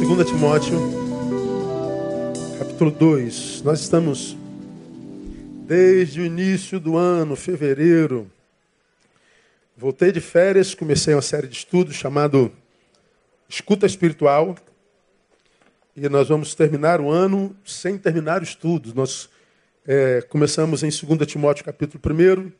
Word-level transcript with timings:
2 0.00 0.28
Timóteo, 0.28 0.78
capítulo 2.56 2.92
2. 2.92 3.62
Nós 3.62 3.80
estamos 3.80 4.36
desde 5.66 6.20
o 6.20 6.24
início 6.24 6.78
do 6.78 6.96
ano, 6.96 7.34
fevereiro. 7.34 8.30
Voltei 9.76 10.12
de 10.12 10.20
férias, 10.20 10.72
comecei 10.72 11.14
uma 11.14 11.20
série 11.20 11.48
de 11.48 11.56
estudos 11.56 11.96
chamado 11.96 12.52
Escuta 13.48 13.86
Espiritual. 13.86 14.54
E 15.96 16.08
nós 16.08 16.28
vamos 16.28 16.54
terminar 16.54 17.00
o 17.00 17.10
ano 17.10 17.54
sem 17.64 17.98
terminar 17.98 18.40
os 18.40 18.50
estudos. 18.50 18.94
Nós 18.94 19.28
é, 19.84 20.22
começamos 20.22 20.84
em 20.84 20.90
2 20.90 21.26
Timóteo, 21.26 21.64
capítulo 21.64 22.00
1. 22.00 22.52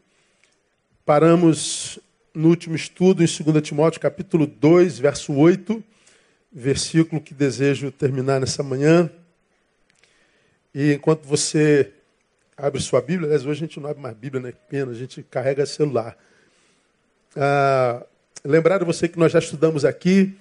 Paramos 1.06 2.00
no 2.34 2.48
último 2.48 2.74
estudo 2.74 3.22
em 3.22 3.26
2 3.26 3.62
Timóteo, 3.62 4.00
capítulo 4.00 4.44
2, 4.44 4.98
verso 4.98 5.32
8 5.32 5.84
versículo 6.52 7.20
que 7.20 7.34
desejo 7.34 7.90
terminar 7.90 8.40
nessa 8.40 8.62
manhã. 8.62 9.10
E 10.74 10.92
enquanto 10.94 11.24
você 11.24 11.92
abre 12.56 12.80
sua 12.80 13.00
Bíblia, 13.00 13.26
aliás, 13.26 13.46
hoje 13.46 13.64
a 13.64 13.66
gente 13.66 13.80
não 13.80 13.88
abre 13.88 14.02
mais 14.02 14.16
Bíblia, 14.16 14.42
né? 14.42 14.52
Pena, 14.68 14.90
a 14.90 14.94
gente 14.94 15.22
carrega 15.22 15.64
celular. 15.66 16.16
Ah, 17.36 18.04
lembrar 18.44 18.82
você 18.84 19.08
que 19.08 19.18
nós 19.18 19.32
já 19.32 19.38
estudamos 19.38 19.84
aqui 19.84 20.36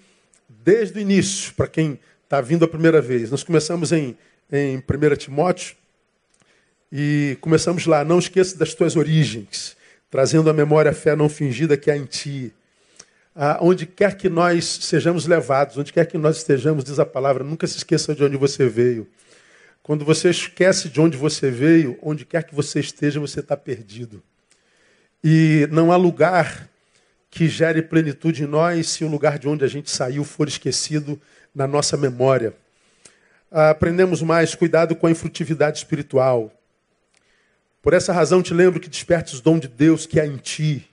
desde 0.49 0.97
o 0.97 1.01
início, 1.01 1.53
para 1.53 1.67
quem 1.67 1.99
está 2.23 2.41
vindo 2.41 2.65
a 2.65 2.67
primeira 2.67 3.01
vez. 3.01 3.29
Nós 3.29 3.43
começamos 3.43 3.91
em, 3.91 4.17
em 4.51 4.77
1 4.77 5.15
Timóteo 5.17 5.75
e 6.91 7.37
começamos 7.41 7.85
lá, 7.85 8.03
não 8.03 8.19
esqueça 8.19 8.57
das 8.57 8.73
tuas 8.73 8.95
origens, 8.95 9.75
trazendo 10.09 10.49
à 10.49 10.53
memória 10.53 10.91
a 10.91 10.93
fé 10.93 11.15
não 11.15 11.29
fingida 11.29 11.77
que 11.77 11.91
há 11.91 11.97
em 11.97 12.05
ti 12.05 12.53
onde 13.61 13.85
quer 13.85 14.17
que 14.17 14.29
nós 14.29 14.65
sejamos 14.65 15.27
levados, 15.27 15.77
onde 15.77 15.93
quer 15.93 16.07
que 16.07 16.17
nós 16.17 16.37
estejamos, 16.37 16.83
diz 16.83 16.97
a 16.97 17.05
palavra, 17.05 17.43
nunca 17.43 17.67
se 17.67 17.77
esqueça 17.77 18.15
de 18.15 18.23
onde 18.23 18.35
você 18.35 18.67
veio. 18.67 19.07
Quando 19.83 20.03
você 20.03 20.29
esquece 20.29 20.89
de 20.89 20.99
onde 20.99 21.15
você 21.15 21.51
veio, 21.51 21.97
onde 22.01 22.25
quer 22.25 22.43
que 22.43 22.55
você 22.55 22.79
esteja, 22.79 23.19
você 23.19 23.39
está 23.39 23.55
perdido. 23.55 24.23
E 25.23 25.67
não 25.71 25.91
há 25.91 25.95
lugar 25.95 26.67
que 27.29 27.47
gere 27.47 27.81
plenitude 27.81 28.43
em 28.43 28.47
nós 28.47 28.89
se 28.89 29.03
o 29.03 29.07
lugar 29.07 29.37
de 29.37 29.47
onde 29.47 29.63
a 29.63 29.67
gente 29.67 29.91
saiu 29.91 30.23
for 30.23 30.47
esquecido 30.47 31.21
na 31.53 31.67
nossa 31.67 31.95
memória. 31.95 32.53
Ah, 33.51 33.69
aprendemos 33.69 34.21
mais 34.21 34.55
cuidado 34.55 34.95
com 34.95 35.07
a 35.07 35.11
infrutividade 35.11 35.77
espiritual. 35.77 36.51
Por 37.81 37.93
essa 37.93 38.11
razão 38.11 38.41
te 38.41 38.53
lembro 38.53 38.79
que 38.79 38.89
despertes 38.89 39.39
o 39.39 39.43
dom 39.43 39.59
de 39.59 39.67
Deus 39.67 40.05
que 40.05 40.19
há 40.19 40.25
em 40.25 40.37
ti 40.37 40.89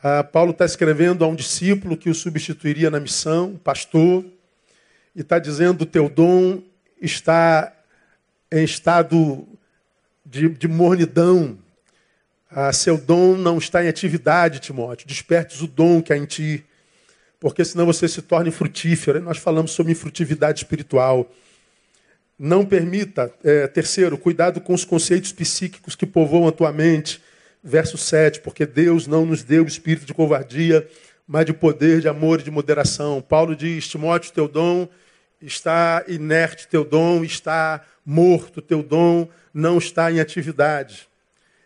ah, 0.00 0.22
Paulo 0.22 0.52
está 0.52 0.64
escrevendo 0.64 1.24
a 1.24 1.28
um 1.28 1.34
discípulo 1.34 1.96
que 1.96 2.08
o 2.08 2.14
substituiria 2.14 2.88
na 2.88 3.00
missão, 3.00 3.56
pastor, 3.64 4.24
e 5.14 5.22
está 5.22 5.40
dizendo: 5.40 5.82
o 5.82 5.86
teu 5.86 6.08
dom 6.08 6.62
está 7.00 7.72
em 8.50 8.62
estado 8.62 9.46
de, 10.24 10.48
de 10.50 10.68
mornidão. 10.68 11.58
Ah, 12.48 12.72
seu 12.72 12.96
dom 12.96 13.36
não 13.36 13.58
está 13.58 13.84
em 13.84 13.88
atividade, 13.88 14.60
Timóteo. 14.60 15.06
Despertes 15.06 15.60
o 15.60 15.66
dom 15.66 16.00
que 16.00 16.12
há 16.12 16.16
em 16.16 16.26
ti, 16.26 16.64
porque 17.40 17.64
senão 17.64 17.84
você 17.84 18.06
se 18.06 18.22
torna 18.22 18.48
infrutífero. 18.48 19.20
Nós 19.20 19.38
falamos 19.38 19.72
sobre 19.72 19.92
infrutividade 19.92 20.60
espiritual. 20.60 21.28
Não 22.38 22.64
permita, 22.64 23.34
é, 23.42 23.66
terceiro, 23.66 24.16
cuidado 24.16 24.60
com 24.60 24.72
os 24.72 24.84
conceitos 24.84 25.32
psíquicos 25.32 25.96
que 25.96 26.06
povoam 26.06 26.46
a 26.46 26.52
tua 26.52 26.72
mente 26.72 27.20
verso 27.62 27.98
7, 27.98 28.40
porque 28.40 28.64
Deus 28.66 29.06
não 29.06 29.26
nos 29.26 29.42
deu 29.42 29.64
espírito 29.64 30.06
de 30.06 30.14
covardia, 30.14 30.88
mas 31.26 31.44
de 31.44 31.52
poder, 31.52 32.00
de 32.00 32.08
amor 32.08 32.40
e 32.40 32.42
de 32.42 32.50
moderação. 32.50 33.20
Paulo 33.20 33.54
diz: 33.54 33.86
Timóteo, 33.88 34.32
teu 34.32 34.48
dom 34.48 34.88
está 35.40 36.04
inerte, 36.08 36.66
teu 36.68 36.84
dom 36.84 37.22
está 37.22 37.84
morto, 38.04 38.62
teu 38.62 38.82
dom 38.82 39.28
não 39.52 39.78
está 39.78 40.10
em 40.10 40.20
atividade. 40.20 41.08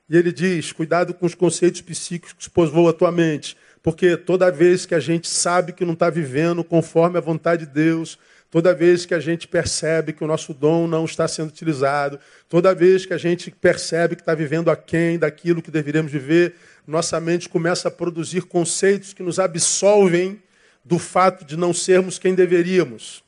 E 0.08 0.16
ele 0.16 0.32
diz: 0.32 0.72
cuidado 0.72 1.14
com 1.14 1.26
os 1.26 1.34
conceitos 1.34 1.80
psíquicos 1.80 2.46
que 2.46 2.50
povoam 2.50 2.88
a 2.88 2.92
tua 2.92 3.12
mente, 3.12 3.56
porque 3.82 4.16
toda 4.16 4.50
vez 4.50 4.84
que 4.84 4.94
a 4.94 5.00
gente 5.00 5.28
sabe 5.28 5.72
que 5.72 5.84
não 5.84 5.94
está 5.94 6.10
vivendo 6.10 6.64
conforme 6.64 7.18
a 7.18 7.20
vontade 7.20 7.66
de 7.66 7.72
Deus, 7.72 8.18
Toda 8.52 8.74
vez 8.74 9.06
que 9.06 9.14
a 9.14 9.18
gente 9.18 9.48
percebe 9.48 10.12
que 10.12 10.22
o 10.22 10.26
nosso 10.26 10.52
dom 10.52 10.86
não 10.86 11.06
está 11.06 11.26
sendo 11.26 11.48
utilizado, 11.48 12.20
toda 12.50 12.74
vez 12.74 13.06
que 13.06 13.14
a 13.14 13.16
gente 13.16 13.50
percebe 13.50 14.14
que 14.14 14.20
está 14.20 14.34
vivendo 14.34 14.70
aquém 14.70 15.18
daquilo 15.18 15.62
que 15.62 15.70
deveríamos 15.70 16.12
viver, 16.12 16.56
nossa 16.86 17.18
mente 17.18 17.48
começa 17.48 17.88
a 17.88 17.90
produzir 17.90 18.42
conceitos 18.42 19.14
que 19.14 19.22
nos 19.22 19.38
absolvem 19.38 20.42
do 20.84 20.98
fato 20.98 21.46
de 21.46 21.56
não 21.56 21.72
sermos 21.72 22.18
quem 22.18 22.34
deveríamos. 22.34 23.24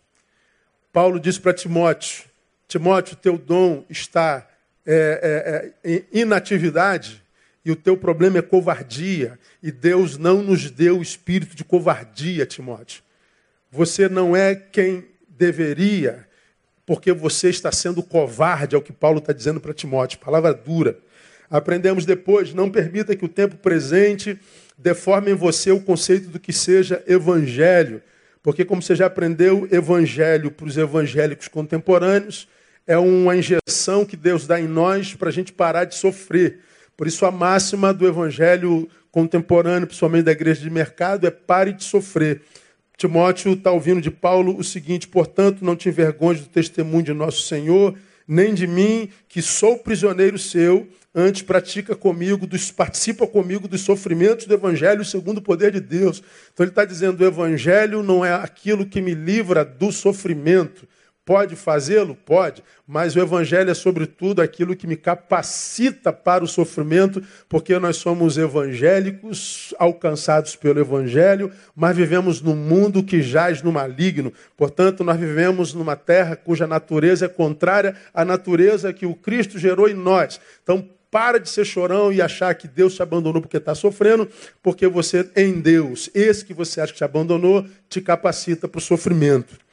Paulo 0.92 1.18
diz 1.18 1.38
para 1.38 1.54
Timóteo: 1.54 2.24
Timóteo, 2.68 3.16
teu 3.16 3.38
dom 3.38 3.82
está 3.88 4.46
é, 4.84 5.72
é, 5.82 5.90
é, 5.90 6.04
em 6.12 6.20
inatividade 6.20 7.22
e 7.64 7.70
o 7.70 7.76
teu 7.76 7.96
problema 7.96 8.40
é 8.40 8.42
covardia. 8.42 9.38
E 9.62 9.72
Deus 9.72 10.18
não 10.18 10.42
nos 10.42 10.70
deu 10.70 10.98
o 10.98 11.02
espírito 11.02 11.56
de 11.56 11.64
covardia, 11.64 12.44
Timóteo. 12.44 13.02
Você 13.72 14.06
não 14.06 14.36
é 14.36 14.54
quem 14.54 15.13
deveria, 15.36 16.26
porque 16.86 17.12
você 17.12 17.48
está 17.48 17.72
sendo 17.72 18.02
covarde, 18.02 18.74
é 18.74 18.78
o 18.78 18.82
que 18.82 18.92
Paulo 18.92 19.18
está 19.18 19.32
dizendo 19.32 19.60
para 19.60 19.72
Timóteo, 19.72 20.18
palavra 20.18 20.52
dura. 20.52 20.98
Aprendemos 21.50 22.04
depois, 22.04 22.52
não 22.52 22.70
permita 22.70 23.14
que 23.14 23.24
o 23.24 23.28
tempo 23.28 23.56
presente 23.56 24.38
deforme 24.76 25.30
em 25.30 25.34
você 25.34 25.70
o 25.70 25.80
conceito 25.80 26.28
do 26.28 26.40
que 26.40 26.52
seja 26.52 27.02
evangelho, 27.06 28.02
porque 28.42 28.64
como 28.64 28.82
você 28.82 28.94
já 28.94 29.06
aprendeu, 29.06 29.68
evangelho 29.70 30.50
para 30.50 30.66
os 30.66 30.76
evangélicos 30.76 31.48
contemporâneos 31.48 32.48
é 32.86 32.98
uma 32.98 33.34
injeção 33.36 34.04
que 34.04 34.16
Deus 34.16 34.46
dá 34.46 34.60
em 34.60 34.68
nós 34.68 35.14
para 35.14 35.30
a 35.30 35.32
gente 35.32 35.52
parar 35.52 35.84
de 35.84 35.94
sofrer. 35.94 36.60
Por 36.96 37.06
isso 37.06 37.24
a 37.24 37.30
máxima 37.30 37.94
do 37.94 38.06
evangelho 38.06 38.88
contemporâneo, 39.10 39.86
principalmente 39.86 40.24
da 40.24 40.32
igreja 40.32 40.60
de 40.60 40.70
mercado, 40.70 41.26
é 41.26 41.30
pare 41.30 41.72
de 41.72 41.84
sofrer. 41.84 42.42
Timóteo 42.96 43.54
está 43.54 43.70
ouvindo 43.70 44.00
de 44.00 44.10
Paulo 44.10 44.56
o 44.56 44.64
seguinte: 44.64 45.08
portanto, 45.08 45.64
não 45.64 45.76
te 45.76 45.88
envergonhes 45.88 46.42
do 46.42 46.48
testemunho 46.48 47.02
de 47.02 47.12
nosso 47.12 47.42
Senhor, 47.42 47.96
nem 48.26 48.54
de 48.54 48.66
mim, 48.66 49.08
que 49.28 49.42
sou 49.42 49.78
prisioneiro 49.78 50.38
seu, 50.38 50.88
antes 51.14 51.42
pratica 51.42 51.94
comigo, 51.94 52.46
dos, 52.46 52.70
participa 52.70 53.26
comigo 53.26 53.68
dos 53.68 53.82
sofrimentos 53.82 54.46
do 54.46 54.54
Evangelho 54.54 55.04
segundo 55.04 55.38
o 55.38 55.42
poder 55.42 55.72
de 55.72 55.80
Deus. 55.80 56.22
Então 56.52 56.64
ele 56.64 56.70
está 56.70 56.84
dizendo: 56.84 57.20
o 57.20 57.26
Evangelho 57.26 58.02
não 58.02 58.24
é 58.24 58.32
aquilo 58.32 58.86
que 58.86 59.00
me 59.00 59.14
livra 59.14 59.64
do 59.64 59.92
sofrimento, 59.92 60.88
Pode 61.24 61.56
fazê-lo? 61.56 62.14
Pode, 62.14 62.62
mas 62.86 63.16
o 63.16 63.18
Evangelho 63.18 63.70
é, 63.70 63.74
sobretudo, 63.74 64.42
aquilo 64.42 64.76
que 64.76 64.86
me 64.86 64.94
capacita 64.94 66.12
para 66.12 66.44
o 66.44 66.46
sofrimento, 66.46 67.22
porque 67.48 67.78
nós 67.78 67.96
somos 67.96 68.36
evangélicos, 68.36 69.72
alcançados 69.78 70.54
pelo 70.54 70.80
Evangelho, 70.80 71.50
mas 71.74 71.96
vivemos 71.96 72.42
num 72.42 72.54
mundo 72.54 73.02
que 73.02 73.22
jaz 73.22 73.62
no 73.62 73.72
maligno. 73.72 74.34
Portanto, 74.54 75.02
nós 75.02 75.18
vivemos 75.18 75.72
numa 75.72 75.96
terra 75.96 76.36
cuja 76.36 76.66
natureza 76.66 77.24
é 77.24 77.28
contrária 77.28 77.96
à 78.12 78.22
natureza 78.22 78.92
que 78.92 79.06
o 79.06 79.14
Cristo 79.14 79.58
gerou 79.58 79.88
em 79.88 79.94
nós. 79.94 80.38
Então, 80.62 80.86
para 81.10 81.38
de 81.38 81.48
ser 81.48 81.64
chorão 81.64 82.12
e 82.12 82.20
achar 82.20 82.54
que 82.54 82.68
Deus 82.68 82.96
te 82.96 83.02
abandonou 83.02 83.40
porque 83.40 83.56
está 83.56 83.74
sofrendo, 83.74 84.28
porque 84.62 84.86
você, 84.86 85.30
em 85.34 85.58
Deus, 85.58 86.10
esse 86.12 86.44
que 86.44 86.52
você 86.52 86.82
acha 86.82 86.92
que 86.92 86.98
te 86.98 87.04
abandonou, 87.04 87.64
te 87.88 88.02
capacita 88.02 88.68
para 88.68 88.78
o 88.78 88.82
sofrimento. 88.82 89.63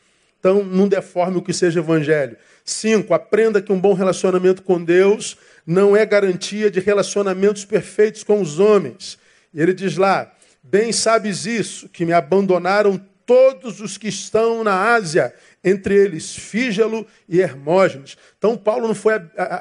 Então, 0.41 0.63
não 0.63 0.87
deforme 0.87 1.37
o 1.37 1.41
que 1.41 1.53
seja 1.53 1.81
evangelho. 1.81 2.35
Cinco, 2.65 3.13
aprenda 3.13 3.61
que 3.61 3.71
um 3.71 3.79
bom 3.79 3.93
relacionamento 3.93 4.63
com 4.63 4.83
Deus 4.83 5.37
não 5.67 5.95
é 5.95 6.03
garantia 6.03 6.71
de 6.71 6.79
relacionamentos 6.79 7.63
perfeitos 7.63 8.23
com 8.23 8.41
os 8.41 8.57
homens. 8.57 9.19
E 9.53 9.61
ele 9.61 9.71
diz 9.71 9.97
lá: 9.97 10.33
Bem 10.63 10.91
sabes 10.91 11.45
isso, 11.45 11.87
que 11.89 12.05
me 12.05 12.11
abandonaram 12.11 12.99
todos 13.23 13.81
os 13.81 13.99
que 13.99 14.07
estão 14.07 14.63
na 14.63 14.95
Ásia, 14.95 15.31
entre 15.63 15.95
eles 15.95 16.35
Fígelo 16.35 17.05
e 17.29 17.39
Hermógenes. 17.39 18.17
Então, 18.35 18.57
Paulo 18.57 18.87
não 18.87 18.95
foi 18.95 19.13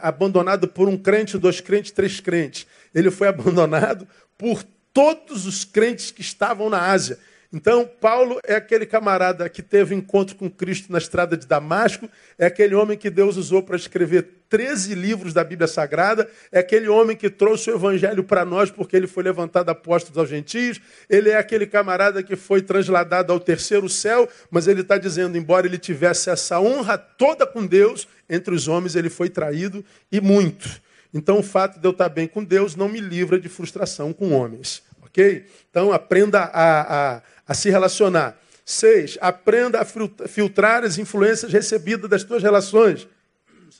abandonado 0.02 0.66
por 0.66 0.88
um 0.88 0.96
crente, 0.96 1.36
dois 1.36 1.60
crentes, 1.60 1.90
três 1.90 2.20
crentes. 2.20 2.66
Ele 2.94 3.10
foi 3.10 3.28
abandonado 3.28 4.08
por 4.38 4.64
todos 4.94 5.44
os 5.44 5.62
crentes 5.62 6.10
que 6.10 6.22
estavam 6.22 6.70
na 6.70 6.90
Ásia. 6.90 7.18
Então, 7.52 7.88
Paulo 8.00 8.38
é 8.44 8.54
aquele 8.54 8.86
camarada 8.86 9.48
que 9.48 9.60
teve 9.60 9.92
encontro 9.92 10.36
com 10.36 10.48
Cristo 10.48 10.92
na 10.92 10.98
estrada 10.98 11.36
de 11.36 11.48
Damasco, 11.48 12.08
é 12.38 12.46
aquele 12.46 12.76
homem 12.76 12.96
que 12.96 13.10
Deus 13.10 13.36
usou 13.36 13.60
para 13.60 13.74
escrever 13.74 14.28
13 14.48 14.94
livros 14.94 15.32
da 15.34 15.42
Bíblia 15.42 15.66
Sagrada, 15.66 16.28
é 16.52 16.60
aquele 16.60 16.88
homem 16.88 17.16
que 17.16 17.28
trouxe 17.28 17.68
o 17.68 17.74
Evangelho 17.74 18.22
para 18.22 18.44
nós 18.44 18.70
porque 18.70 18.96
ele 18.96 19.08
foi 19.08 19.24
levantado 19.24 19.68
apóstolo 19.68 20.20
aos 20.20 20.28
gentios, 20.28 20.80
ele 21.08 21.30
é 21.30 21.38
aquele 21.38 21.66
camarada 21.66 22.22
que 22.22 22.36
foi 22.36 22.62
transladado 22.62 23.32
ao 23.32 23.40
terceiro 23.40 23.88
céu, 23.88 24.28
mas 24.48 24.68
ele 24.68 24.82
está 24.82 24.96
dizendo, 24.96 25.36
embora 25.36 25.66
ele 25.66 25.78
tivesse 25.78 26.30
essa 26.30 26.60
honra 26.60 26.96
toda 26.96 27.44
com 27.44 27.66
Deus, 27.66 28.06
entre 28.28 28.54
os 28.54 28.68
homens 28.68 28.94
ele 28.94 29.10
foi 29.10 29.28
traído 29.28 29.84
e 30.12 30.20
muito. 30.20 30.80
Então, 31.12 31.40
o 31.40 31.42
fato 31.42 31.80
de 31.80 31.86
eu 31.86 31.90
estar 31.90 32.08
bem 32.08 32.28
com 32.28 32.44
Deus 32.44 32.76
não 32.76 32.88
me 32.88 33.00
livra 33.00 33.40
de 33.40 33.48
frustração 33.48 34.12
com 34.12 34.30
homens. 34.30 34.82
Ok? 35.02 35.44
Então, 35.68 35.92
aprenda 35.92 36.40
a, 36.40 37.16
a, 37.16 37.22
a 37.50 37.54
se 37.54 37.68
relacionar. 37.68 38.40
6. 38.64 39.18
Aprenda 39.20 39.80
a 39.80 40.28
filtrar 40.28 40.84
as 40.84 40.98
influências 40.98 41.52
recebidas 41.52 42.08
das 42.08 42.22
tuas 42.22 42.44
relações. 42.44 43.08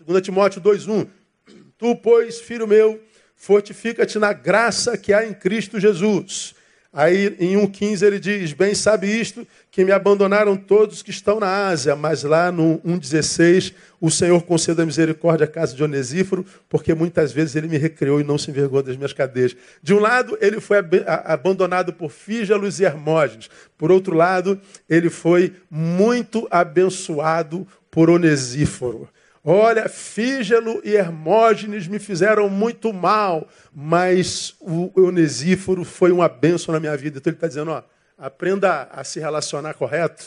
2 0.05 0.22
Timóteo 0.22 0.61
2,1. 0.61 1.08
Tu, 1.78 1.96
pois, 2.02 2.40
filho 2.40 2.67
meu, 2.67 3.00
fortifica-te 3.37 4.19
na 4.19 4.32
graça 4.32 4.99
que 4.99 5.12
há 5.12 5.25
em 5.25 5.32
Cristo 5.32 5.78
Jesus. 5.78 6.52
Aí 6.92 7.37
em 7.38 7.54
1,15 7.54 8.02
ele 8.02 8.19
diz: 8.19 8.52
Bem 8.52 8.75
sabe 8.75 9.06
isto, 9.06 9.46
que 9.70 9.84
me 9.84 9.92
abandonaram 9.92 10.56
todos 10.56 11.02
que 11.02 11.10
estão 11.10 11.38
na 11.38 11.69
Ásia, 11.69 11.94
mas 11.94 12.25
lá 12.25 12.50
no 12.50 12.81
1,16 12.81 13.72
o 14.00 14.10
Senhor 14.10 14.42
conceda 14.42 14.84
misericórdia 14.84 15.44
à 15.44 15.48
casa 15.48 15.76
de 15.76 15.84
Onesíforo, 15.84 16.44
porque 16.69 16.92
muitas 16.92 17.31
vezes 17.31 17.54
ele 17.54 17.69
me 17.69 17.78
recriou 17.78 18.20
e 18.20 18.25
não 18.25 18.37
se 18.37 18.50
envergou 18.50 18.82
das 18.82 18.96
minhas 18.96 19.12
cadeias. 19.12 19.54
De 19.81 19.94
um 19.94 20.00
lado, 20.00 20.37
ele 20.40 20.60
foi 20.60 20.78
abandonado 21.06 21.92
por 21.92 22.10
Fígelos 22.10 22.81
e 22.81 22.84
Hermógenes. 22.84 23.48
Por 23.78 23.92
outro 23.92 24.16
lado, 24.16 24.60
ele 24.88 25.10
foi 25.10 25.52
muito 25.70 26.48
abençoado 26.50 27.66
por 27.88 28.10
Onesíforo. 28.10 29.08
Olha, 29.42 29.88
Fígelo 29.88 30.82
e 30.84 30.94
Hermógenes 30.94 31.88
me 31.88 31.98
fizeram 31.98 32.50
muito 32.50 32.92
mal, 32.92 33.48
mas 33.75 34.54
o 34.60 34.90
Onesíforo 35.00 35.82
foi 35.82 36.12
uma 36.12 36.28
bênção 36.28 36.75
na 36.75 36.81
minha 36.81 36.96
vida. 36.96 37.19
Então 37.19 37.31
ele 37.31 37.37
está 37.37 37.48
dizendo, 37.48 37.70
ó, 37.70 37.82
aprenda 38.19 38.88
a 38.92 39.02
se 39.02 39.19
relacionar 39.19 39.72
correto, 39.75 40.26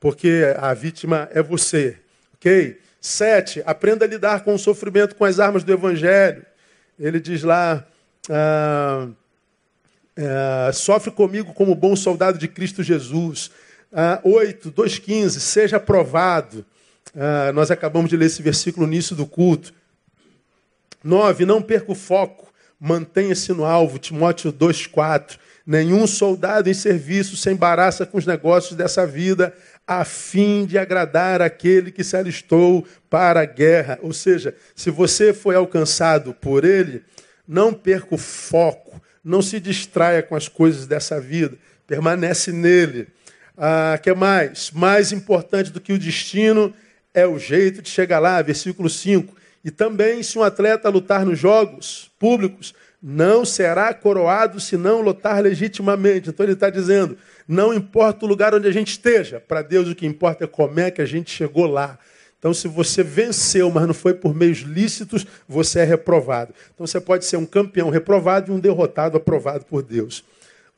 porque 0.00 0.54
a 0.58 0.72
vítima 0.72 1.28
é 1.32 1.42
você, 1.42 1.98
ok? 2.34 2.80
Sete, 3.00 3.62
aprenda 3.66 4.06
a 4.06 4.08
lidar 4.08 4.42
com 4.42 4.54
o 4.54 4.58
sofrimento 4.58 5.14
com 5.14 5.24
as 5.24 5.38
armas 5.38 5.62
do 5.62 5.72
Evangelho. 5.72 6.44
Ele 6.98 7.20
diz 7.20 7.42
lá, 7.42 7.86
ah, 8.30 9.08
ah, 10.16 10.70
sofre 10.72 11.10
comigo 11.10 11.52
como 11.52 11.74
bom 11.74 11.94
soldado 11.94 12.38
de 12.38 12.48
Cristo 12.48 12.82
Jesus. 12.82 13.50
Ah, 13.92 14.20
oito, 14.24 14.72
2,15, 14.72 15.38
seja 15.38 15.76
aprovado. 15.76 16.64
Ah, 17.16 17.50
nós 17.52 17.70
acabamos 17.70 18.10
de 18.10 18.16
ler 18.16 18.26
esse 18.26 18.42
versículo 18.42 18.86
no 18.86 18.92
início 18.92 19.16
do 19.16 19.26
culto. 19.26 19.72
9. 21.02 21.46
Não 21.46 21.62
perca 21.62 21.90
o 21.90 21.94
foco, 21.94 22.52
mantenha-se 22.78 23.52
no 23.52 23.64
alvo. 23.64 23.98
Timóteo 23.98 24.52
2,4. 24.52 25.38
Nenhum 25.66 26.06
soldado 26.06 26.68
em 26.68 26.74
serviço 26.74 27.36
se 27.36 27.50
embaraça 27.50 28.04
com 28.04 28.18
os 28.18 28.26
negócios 28.26 28.76
dessa 28.76 29.04
vida, 29.04 29.52
a 29.86 30.04
fim 30.04 30.64
de 30.64 30.78
agradar 30.78 31.42
aquele 31.42 31.90
que 31.90 32.04
se 32.04 32.16
alistou 32.16 32.86
para 33.08 33.40
a 33.40 33.44
guerra. 33.44 33.98
Ou 34.02 34.12
seja, 34.12 34.54
se 34.76 34.90
você 34.90 35.32
foi 35.32 35.56
alcançado 35.56 36.34
por 36.34 36.64
ele, 36.64 37.02
não 37.48 37.72
perca 37.72 38.14
o 38.14 38.18
foco, 38.18 39.00
não 39.24 39.42
se 39.42 39.58
distraia 39.58 40.22
com 40.22 40.36
as 40.36 40.46
coisas 40.48 40.86
dessa 40.86 41.20
vida, 41.20 41.56
permanece 41.86 42.52
nele. 42.52 43.08
Ah, 43.56 43.98
que 44.00 44.12
mais? 44.14 44.70
Mais 44.70 45.10
importante 45.10 45.72
do 45.72 45.80
que 45.80 45.92
o 45.92 45.98
destino 45.98 46.72
é 47.16 47.26
o 47.26 47.38
jeito 47.38 47.80
de 47.80 47.88
chegar 47.88 48.18
lá, 48.18 48.42
versículo 48.42 48.90
5. 48.90 49.34
E 49.64 49.70
também, 49.70 50.22
se 50.22 50.38
um 50.38 50.42
atleta 50.42 50.90
lutar 50.90 51.24
nos 51.24 51.38
jogos 51.38 52.10
públicos, 52.18 52.74
não 53.02 53.44
será 53.44 53.92
coroado 53.94 54.60
se 54.60 54.76
não 54.76 55.00
lutar 55.00 55.42
legitimamente. 55.42 56.28
Então 56.28 56.44
ele 56.44 56.52
está 56.52 56.68
dizendo: 56.68 57.16
não 57.48 57.72
importa 57.72 58.26
o 58.26 58.28
lugar 58.28 58.54
onde 58.54 58.68
a 58.68 58.72
gente 58.72 58.88
esteja, 58.88 59.40
para 59.40 59.62
Deus 59.62 59.88
o 59.88 59.94
que 59.94 60.06
importa 60.06 60.44
é 60.44 60.46
como 60.46 60.78
é 60.78 60.90
que 60.90 61.00
a 61.00 61.06
gente 61.06 61.30
chegou 61.30 61.66
lá. 61.66 61.98
Então, 62.38 62.52
se 62.52 62.68
você 62.68 63.02
venceu, 63.02 63.70
mas 63.70 63.86
não 63.86 63.94
foi 63.94 64.12
por 64.12 64.34
meios 64.34 64.58
lícitos, 64.58 65.26
você 65.48 65.80
é 65.80 65.84
reprovado. 65.84 66.54
Então, 66.74 66.86
você 66.86 67.00
pode 67.00 67.24
ser 67.24 67.38
um 67.38 67.46
campeão 67.46 67.88
reprovado 67.88 68.52
e 68.52 68.54
um 68.54 68.60
derrotado 68.60 69.16
aprovado 69.16 69.64
por 69.64 69.82
Deus. 69.82 70.22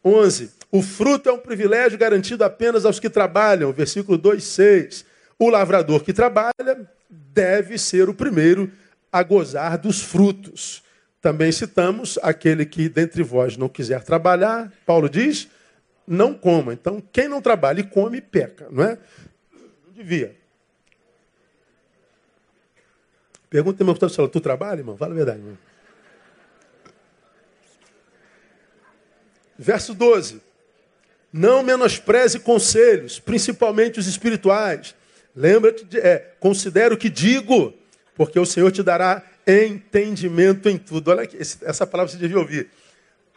11. 0.05 0.51
O 0.71 0.81
fruto 0.81 1.29
é 1.29 1.33
um 1.33 1.39
privilégio 1.39 1.99
garantido 1.99 2.45
apenas 2.45 2.87
aos 2.87 3.01
que 3.01 3.11
trabalham. 3.11 3.73
Versículo 3.73 4.17
2, 4.17 4.43
6. 4.43 5.05
O 5.39 5.49
lavrador 5.49 6.03
que 6.03 6.13
trabalha 6.13 6.91
deve 7.09 7.79
ser 7.79 8.09
o 8.09 8.15
primeiro 8.15 8.73
a 9.13 9.23
gozar 9.23 9.79
dos 9.79 10.03
frutos. 10.03 10.83
Também 11.21 11.53
citamos 11.53 12.19
aquele 12.23 12.67
que 12.67 12.89
dentre 12.89 13.23
vós 13.23 13.57
não 13.57 13.69
quiser 13.69 14.03
trabalhar, 14.03 14.73
Paulo 14.85 15.09
diz, 15.09 15.49
não 16.07 16.35
coma. 16.35 16.73
Então, 16.73 17.01
quem 17.13 17.29
não 17.29 17.41
trabalha 17.41 17.81
e 17.81 17.85
come, 17.85 18.21
peca, 18.21 18.67
não 18.71 18.83
é? 18.83 18.99
Não 19.87 19.93
devia. 19.93 20.37
Pergunta 23.49 23.85
meu 23.85 23.95
pastor, 23.95 24.29
tu 24.29 24.41
trabalha, 24.41 24.81
irmão? 24.81 24.97
Fala 24.97 25.13
a 25.13 25.17
verdade, 25.17 25.39
irmão. 25.39 25.59
Verso 29.59 29.95
12. 29.95 30.43
Não 31.33 31.63
menospreze 31.63 32.41
conselhos, 32.41 33.19
principalmente 33.19 33.99
os 33.99 34.07
espirituais 34.07 34.95
Lembra-te, 35.39 35.87
é, 36.01 36.33
considera 36.41 36.93
o 36.93 36.99
que 36.99 37.09
digo, 37.09 37.73
porque 38.17 38.41
o 38.41 38.45
Senhor 38.45 38.73
te 38.73 38.83
dará 38.83 39.23
entendimento 39.47 40.69
em 40.69 40.77
tudo. 40.77 41.13
Olha 41.13 41.23
aqui, 41.23 41.37
essa 41.37 41.87
palavra 41.87 42.11
você 42.11 42.19
devia 42.19 42.41
ouvir. 42.41 42.69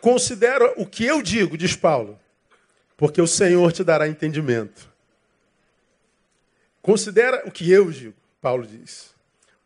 Considera 0.01 0.73
o 0.77 0.85
que 0.87 1.05
eu 1.05 1.21
digo, 1.21 1.55
diz 1.55 1.75
Paulo, 1.75 2.19
porque 2.97 3.21
o 3.21 3.27
Senhor 3.27 3.71
te 3.71 3.83
dará 3.83 4.07
entendimento. 4.07 4.89
Considera 6.81 7.43
o 7.45 7.51
que 7.51 7.71
eu 7.71 7.91
digo, 7.91 8.15
Paulo 8.41 8.65
diz. 8.65 9.13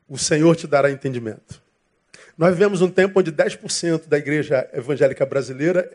O 0.06 0.18
Senhor 0.18 0.58
te 0.58 0.68
dará 0.68 0.92
entendimento. 0.92 1.62
Nós 2.38 2.52
vivemos 2.52 2.82
um 2.82 2.92
tempo 2.92 3.18
onde 3.18 3.32
10% 3.32 4.08
da 4.08 4.18
igreja 4.18 4.70
evangélica 4.74 5.26
brasileira 5.26 5.90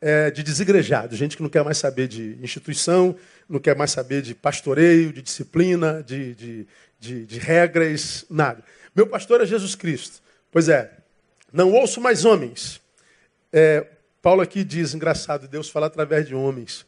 é 0.00 0.30
de 0.30 0.42
desigrejado, 0.42 1.14
gente 1.14 1.36
que 1.36 1.42
não 1.42 1.50
quer 1.50 1.62
mais 1.62 1.76
saber 1.76 2.08
de 2.08 2.38
instituição, 2.42 3.14
não 3.48 3.60
quer 3.60 3.76
mais 3.76 3.90
saber 3.90 4.22
de 4.22 4.34
pastoreio, 4.34 5.12
de 5.12 5.20
disciplina, 5.20 6.02
de, 6.02 6.34
de, 6.34 6.66
de, 6.98 7.26
de 7.26 7.38
regras, 7.38 8.24
nada. 8.30 8.64
Meu 8.94 9.06
pastor 9.06 9.40
é 9.42 9.46
Jesus 9.46 9.74
Cristo. 9.74 10.22
Pois 10.50 10.68
é, 10.68 10.90
não 11.52 11.72
ouço 11.72 12.00
mais 12.00 12.24
homens. 12.24 12.80
É, 13.52 13.86
Paulo 14.22 14.40
aqui 14.40 14.64
diz, 14.64 14.94
engraçado, 14.94 15.46
Deus 15.46 15.68
fala 15.68 15.86
através 15.86 16.26
de 16.26 16.34
homens. 16.34 16.86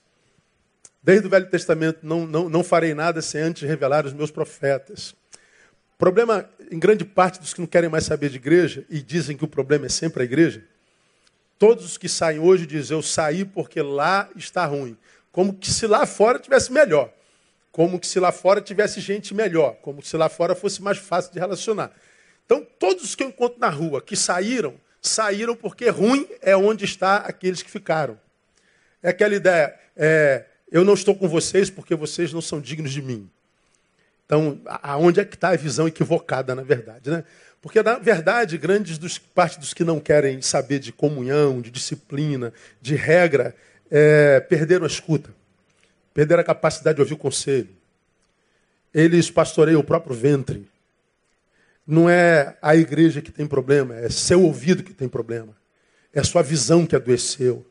Desde 1.03 1.27
o 1.27 1.31
Velho 1.31 1.51
Testamento, 1.51 2.01
não, 2.03 2.27
não, 2.27 2.49
não 2.49 2.65
farei 2.65 2.95
nada 2.95 3.21
sem 3.21 3.41
antes 3.41 3.69
revelar 3.69 4.07
os 4.07 4.13
meus 4.13 4.31
profetas. 4.31 5.15
Problema, 5.99 6.49
em 6.71 6.79
grande 6.79 7.05
parte 7.05 7.41
dos 7.41 7.53
que 7.53 7.61
não 7.61 7.67
querem 7.67 7.91
mais 7.91 8.05
saber 8.05 8.31
de 8.31 8.37
igreja, 8.37 8.85
e 8.89 9.03
dizem 9.03 9.37
que 9.37 9.45
o 9.45 9.49
problema 9.49 9.87
é 9.87 9.89
sempre 9.89 10.23
a 10.23 10.25
igreja, 10.25 10.65
todos 11.63 11.85
os 11.85 11.97
que 11.97 12.09
saem 12.09 12.41
hoje 12.41 12.67
dizem, 12.67 12.97
eu 12.97 13.03
saí 13.03 13.45
porque 13.45 13.81
lá 13.81 14.29
está 14.35 14.67
ruim. 14.67 14.97
Como 15.31 15.55
que 15.55 15.71
se 15.71 15.87
lá 15.87 16.05
fora 16.05 16.37
tivesse 16.37 16.73
melhor. 16.73 17.09
Como 17.71 18.01
que 18.01 18.07
se 18.09 18.19
lá 18.19 18.33
fora 18.33 18.61
tivesse 18.61 19.01
gente 19.01 19.33
melhor. 19.33 19.77
Como 19.77 20.03
se 20.03 20.17
lá 20.17 20.29
fora 20.29 20.57
fosse 20.57 20.83
mais 20.83 20.99
fácil 20.99 21.33
de 21.33 21.39
relacionar. 21.39 21.93
Então, 22.45 22.67
todos 22.81 23.05
os 23.05 23.15
que 23.15 23.23
eu 23.23 23.29
encontro 23.29 23.61
na 23.61 23.69
rua 23.69 24.03
que 24.03 24.17
saíram, 24.17 24.75
saíram 25.01 25.55
porque 25.55 25.89
ruim 25.89 26.27
é 26.41 26.57
onde 26.57 26.85
está 26.85 27.19
aqueles 27.19 27.63
que 27.63 27.71
ficaram. 27.71 28.19
É 29.01 29.11
aquela 29.11 29.37
ideia, 29.37 29.73
é, 29.97 30.45
eu 30.69 30.85
não 30.85 30.95
estou 30.95 31.15
com 31.15 31.29
vocês 31.29 31.71
porque 31.71 31.95
vocês 31.95 32.33
não 32.33 32.41
são 32.41 32.61
dignos 32.61 32.91
de 32.91 33.01
mim. 33.01 33.31
Então, 34.27 34.61
aonde 34.83 35.21
é 35.21 35.25
que 35.25 35.37
está 35.37 35.51
a 35.51 35.57
visão 35.57 35.87
equivocada, 35.87 36.57
na 36.57 36.63
verdade, 36.63 37.09
né? 37.09 37.23
Porque, 37.63 37.81
na 37.81 37.97
verdade, 37.97 38.59
grandes 38.59 38.99
dos, 38.99 39.19
parte 39.19 39.59
dos 39.59 39.73
que 39.73 39.85
não 39.85 40.01
querem 40.01 40.43
saber 40.43 40.81
de 40.81 40.93
comunhão, 40.93 41.61
de 41.61 41.71
disciplina, 41.71 42.53
de 42.81 42.97
regra, 42.97 43.55
é, 43.89 44.41
perderam 44.41 44.85
a 44.85 44.89
escuta, 44.89 45.31
perderam 46.13 46.41
a 46.41 46.45
capacidade 46.45 46.97
de 46.97 47.03
ouvir 47.03 47.15
o 47.15 47.19
conselho. 47.19 47.69
Eles 48.93 49.31
pastoreiam 49.31 49.81
o 49.81 49.85
próprio 49.85 50.15
ventre. 50.15 50.69
Não 51.87 52.11
é 52.11 52.57
a 52.61 52.75
igreja 52.75 53.23
que 53.23 53.31
tem 53.31 53.47
problema, 53.47 53.95
é 53.97 54.11
seu 54.11 54.43
ouvido 54.43 54.83
que 54.83 54.93
tem 54.93 55.09
problema. 55.09 55.57
É 56.13 56.23
sua 56.25 56.43
visão 56.43 56.85
que 56.85 56.97
adoeceu. 56.97 57.65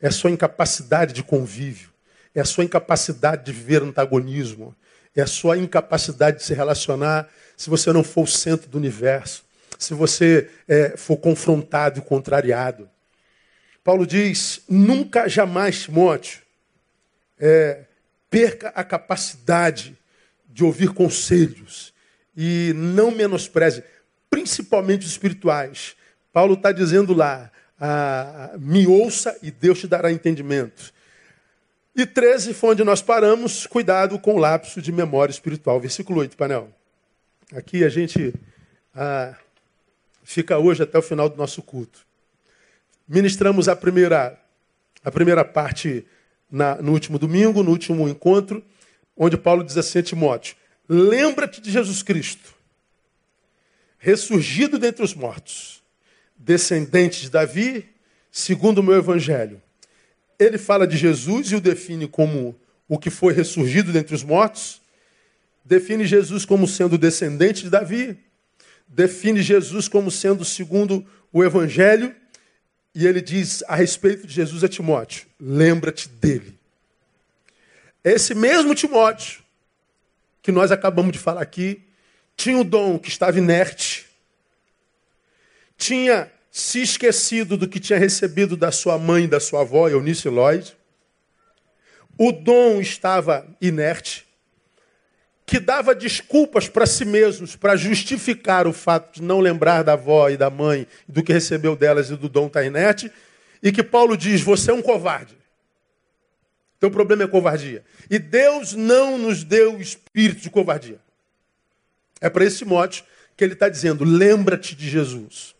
É 0.00 0.10
sua 0.10 0.30
incapacidade 0.30 1.12
de 1.12 1.22
convívio. 1.22 1.90
É 2.34 2.44
sua 2.44 2.64
incapacidade 2.64 3.44
de 3.44 3.52
viver 3.52 3.82
antagonismo. 3.82 4.74
É 5.14 5.24
sua 5.24 5.56
incapacidade 5.56 6.38
de 6.38 6.42
se 6.42 6.52
relacionar 6.52 7.28
se 7.56 7.70
você 7.70 7.92
não 7.92 8.04
for 8.04 8.24
o 8.24 8.26
centro 8.26 8.68
do 8.68 8.78
universo. 8.78 9.44
Se 9.78 9.94
você 9.94 10.50
é, 10.68 10.96
for 10.96 11.16
confrontado 11.16 11.98
e 11.98 12.02
contrariado. 12.02 12.88
Paulo 13.82 14.06
diz: 14.06 14.62
nunca, 14.68 15.28
jamais, 15.28 15.82
Timóteo, 15.82 16.40
é, 17.38 17.84
perca 18.30 18.68
a 18.68 18.84
capacidade 18.84 19.96
de 20.48 20.64
ouvir 20.64 20.92
conselhos 20.92 21.92
e 22.36 22.72
não 22.74 23.10
menospreze, 23.10 23.84
principalmente 24.28 25.04
os 25.04 25.12
espirituais. 25.12 25.96
Paulo 26.32 26.54
está 26.54 26.72
dizendo 26.72 27.14
lá: 27.14 27.50
ah, 27.80 28.54
me 28.58 28.86
ouça 28.86 29.36
e 29.42 29.50
Deus 29.50 29.80
te 29.80 29.86
dará 29.86 30.10
entendimento. 30.10 30.92
E 31.94 32.04
13 32.04 32.52
foi 32.52 32.70
onde 32.70 32.84
nós 32.84 33.00
paramos, 33.00 33.66
cuidado 33.66 34.18
com 34.18 34.34
o 34.34 34.38
lapso 34.38 34.82
de 34.82 34.92
memória 34.92 35.32
espiritual. 35.32 35.80
Versículo 35.80 36.20
8, 36.20 36.36
painel. 36.36 36.70
Aqui 37.52 37.84
a 37.84 37.88
gente 37.88 38.34
ah, 38.92 39.36
fica 40.24 40.58
hoje 40.58 40.82
até 40.82 40.98
o 40.98 41.02
final 41.02 41.28
do 41.28 41.36
nosso 41.36 41.62
culto. 41.62 42.04
Ministramos 43.06 43.68
a 43.68 43.76
primeira, 43.76 44.36
a 45.04 45.12
primeira 45.12 45.44
parte 45.44 46.04
na, 46.50 46.74
no 46.76 46.92
último 46.92 47.20
domingo, 47.20 47.62
no 47.62 47.70
último 47.70 48.08
encontro, 48.08 48.64
onde 49.16 49.36
Paulo 49.36 49.62
diz 49.62 49.76
assim 49.76 50.00
a 50.00 50.02
Timóteo: 50.02 50.56
Lembra-te 50.88 51.60
de 51.60 51.70
Jesus 51.70 52.02
Cristo, 52.02 52.52
ressurgido 53.96 54.76
dentre 54.76 55.04
os 55.04 55.14
mortos, 55.14 55.80
descendente 56.36 57.20
de 57.20 57.30
Davi, 57.30 57.88
segundo 58.32 58.78
o 58.78 58.82
meu 58.82 58.96
evangelho. 58.96 59.62
Ele 60.36 60.58
fala 60.58 60.84
de 60.84 60.96
Jesus 60.96 61.52
e 61.52 61.54
o 61.54 61.60
define 61.60 62.08
como 62.08 62.58
o 62.88 62.98
que 62.98 63.08
foi 63.08 63.32
ressurgido 63.32 63.92
dentre 63.92 64.16
os 64.16 64.24
mortos, 64.24 64.80
define 65.66 66.06
Jesus 66.06 66.44
como 66.44 66.66
sendo 66.66 66.96
descendente 66.96 67.64
de 67.64 67.70
Davi, 67.70 68.16
define 68.86 69.42
Jesus 69.42 69.88
como 69.88 70.10
sendo 70.10 70.44
segundo 70.44 71.04
o 71.32 71.42
evangelho, 71.42 72.14
e 72.94 73.06
ele 73.06 73.20
diz 73.20 73.62
a 73.66 73.74
respeito 73.74 74.26
de 74.26 74.32
Jesus 74.32 74.62
a 74.62 74.68
Timóteo: 74.68 75.26
lembra-te 75.38 76.08
dele. 76.08 76.56
Esse 78.02 78.34
mesmo 78.34 78.74
Timóteo, 78.74 79.42
que 80.40 80.52
nós 80.52 80.70
acabamos 80.70 81.12
de 81.12 81.18
falar 81.18 81.42
aqui, 81.42 81.82
tinha 82.36 82.56
o 82.56 82.64
dom 82.64 82.98
que 82.98 83.08
estava 83.08 83.36
inerte, 83.36 84.06
tinha 85.76 86.30
se 86.50 86.80
esquecido 86.80 87.56
do 87.56 87.68
que 87.68 87.80
tinha 87.80 87.98
recebido 87.98 88.56
da 88.56 88.70
sua 88.70 88.96
mãe 88.96 89.24
e 89.24 89.28
da 89.28 89.40
sua 89.40 89.62
avó, 89.62 89.88
Eunice 89.88 90.28
Lloyd. 90.28 90.76
O 92.16 92.32
dom 92.32 92.80
estava 92.80 93.46
inerte, 93.60 94.25
que 95.46 95.60
dava 95.60 95.94
desculpas 95.94 96.68
para 96.68 96.84
si 96.84 97.04
mesmos 97.04 97.54
para 97.54 97.76
justificar 97.76 98.66
o 98.66 98.72
fato 98.72 99.14
de 99.14 99.22
não 99.22 99.38
lembrar 99.38 99.84
da 99.84 99.92
avó 99.92 100.28
e 100.28 100.36
da 100.36 100.50
mãe, 100.50 100.88
do 101.08 101.22
que 101.22 101.32
recebeu 101.32 101.76
delas 101.76 102.10
e 102.10 102.16
do 102.16 102.28
dom 102.28 102.48
estar 102.48 102.64
inerte, 102.64 103.10
e 103.62 103.70
que 103.70 103.82
Paulo 103.82 104.16
diz: 104.16 104.40
Você 104.40 104.72
é 104.72 104.74
um 104.74 104.82
covarde. 104.82 105.36
Teu 106.80 106.90
problema 106.90 107.22
é 107.22 107.28
covardia. 107.28 107.84
E 108.10 108.18
Deus 108.18 108.74
não 108.74 109.16
nos 109.16 109.44
deu 109.44 109.80
espírito 109.80 110.40
de 110.40 110.50
covardia. 110.50 111.00
É 112.20 112.28
para 112.28 112.44
esse 112.44 112.64
mote 112.64 113.04
que 113.36 113.44
ele 113.44 113.52
está 113.52 113.68
dizendo: 113.68 114.04
lembra-te 114.04 114.74
de 114.74 114.90
Jesus. 114.90 115.54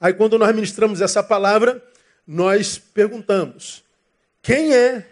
Aí, 0.00 0.14
quando 0.14 0.38
nós 0.38 0.54
ministramos 0.54 1.02
essa 1.02 1.22
palavra, 1.22 1.82
nós 2.26 2.78
perguntamos: 2.78 3.84
quem 4.42 4.74
é 4.74 5.06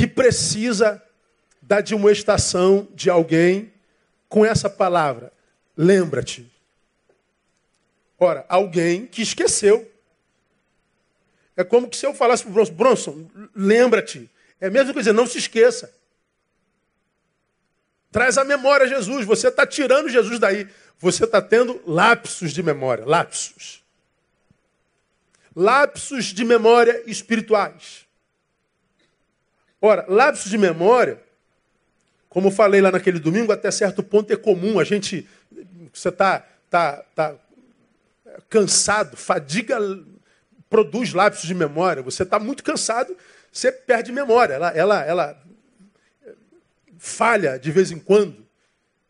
que 0.00 0.06
precisa 0.06 1.02
da 1.60 1.76
admoestação 1.76 2.88
de 2.94 3.10
alguém 3.10 3.70
com 4.30 4.46
essa 4.46 4.70
palavra? 4.70 5.30
Lembra-te. 5.76 6.50
Ora, 8.18 8.46
alguém 8.48 9.06
que 9.06 9.20
esqueceu. 9.20 9.92
É 11.54 11.62
como 11.62 11.92
se 11.92 12.06
eu 12.06 12.14
falasse 12.14 12.44
para 12.44 12.50
o 12.50 12.54
Bronson, 12.54 12.72
Bronson, 12.72 13.30
lembra-te. 13.54 14.30
É 14.58 14.68
a 14.68 14.70
mesma 14.70 14.94
coisa, 14.94 15.12
não 15.12 15.26
se 15.26 15.36
esqueça. 15.36 15.92
Traz 18.10 18.38
a 18.38 18.44
memória 18.44 18.88
Jesus. 18.88 19.26
Você 19.26 19.48
está 19.48 19.66
tirando 19.66 20.08
Jesus 20.08 20.38
daí. 20.38 20.66
Você 20.98 21.24
está 21.24 21.42
tendo 21.42 21.78
lapsos 21.86 22.54
de 22.54 22.62
memória. 22.62 23.04
Lapsos. 23.04 23.84
Lapsos 25.54 26.24
de 26.24 26.42
memória 26.42 27.02
espirituais. 27.06 28.08
Ora, 29.80 30.04
lapsos 30.08 30.50
de 30.50 30.58
memória, 30.58 31.20
como 32.28 32.50
falei 32.50 32.80
lá 32.80 32.90
naquele 32.90 33.18
domingo, 33.18 33.52
até 33.52 33.70
certo 33.70 34.02
ponto 34.02 34.32
é 34.32 34.36
comum. 34.36 34.78
A 34.78 34.84
gente. 34.84 35.28
Você 35.92 36.08
está 36.08 36.46
tá, 36.68 37.04
tá 37.14 37.34
cansado, 38.48 39.16
fadiga 39.16 39.78
produz 40.68 41.12
lapsos 41.12 41.46
de 41.46 41.54
memória. 41.54 42.02
Você 42.02 42.22
está 42.22 42.38
muito 42.38 42.62
cansado, 42.62 43.16
você 43.52 43.72
perde 43.72 44.12
memória. 44.12 44.54
Ela, 44.54 44.70
ela, 44.70 45.04
ela 45.04 45.42
falha 46.96 47.58
de 47.58 47.72
vez 47.72 47.90
em 47.90 47.98
quando. 47.98 48.46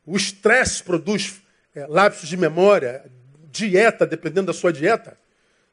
O 0.06 0.16
estresse 0.16 0.82
produz 0.82 1.42
é, 1.74 1.86
lapsos 1.86 2.28
de 2.28 2.36
memória. 2.36 3.04
Dieta, 3.52 4.06
dependendo 4.06 4.46
da 4.46 4.52
sua 4.52 4.72
dieta. 4.72 5.18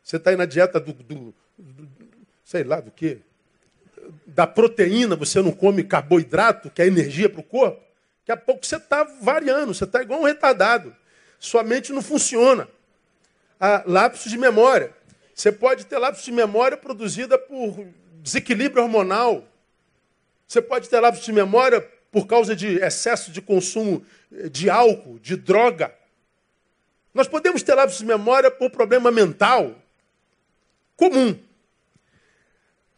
Você 0.04 0.18
está 0.18 0.32
aí 0.32 0.36
na 0.36 0.46
dieta 0.46 0.80
do, 0.80 0.94
do, 0.94 1.34
do, 1.58 1.90
sei 2.44 2.64
lá 2.64 2.80
do 2.80 2.90
que, 2.90 3.20
da 4.26 4.46
proteína, 4.46 5.16
você 5.16 5.42
não 5.42 5.52
come 5.52 5.84
carboidrato, 5.84 6.70
que 6.70 6.82
é 6.82 6.88
energia 6.88 7.30
para 7.30 7.42
o 7.42 7.44
corpo. 7.44 7.82
Daqui 8.26 8.32
a 8.32 8.38
pouco 8.38 8.66
você 8.66 8.76
está 8.76 9.04
variando, 9.22 9.74
você 9.74 9.84
está 9.84 10.02
igual 10.02 10.22
um 10.22 10.26
retardado. 10.26 10.96
Sua 11.40 11.64
mente 11.64 11.94
não 11.94 12.02
funciona. 12.02 12.68
Há 13.60 13.84
lapsos 13.86 14.32
de 14.32 14.38
memória. 14.38 14.94
Você 15.34 15.52
pode 15.52 15.86
ter 15.86 15.98
lapsos 15.98 16.26
de 16.26 16.32
memória 16.32 16.76
produzida 16.76 17.38
por 17.38 17.88
desequilíbrio 18.22 18.84
hormonal. 18.84 19.48
Você 20.48 20.62
pode 20.62 20.90
ter 20.90 21.00
lapsos 21.00 21.26
de 21.26 21.32
memória 21.32 21.82
por 22.12 22.26
causa 22.28 22.56
de 22.56 22.78
excesso 22.80 23.32
de 23.32 23.42
consumo 23.42 24.06
de 24.52 24.70
álcool, 24.70 25.20
de 25.20 25.36
droga. 25.36 25.94
Nós 27.14 27.28
podemos 27.28 27.64
ter 27.64 27.74
lapsos 27.76 28.00
de 28.00 28.06
memória 28.06 28.52
por 28.52 28.70
problema 28.70 29.12
mental 29.12 29.76
comum. 30.96 31.38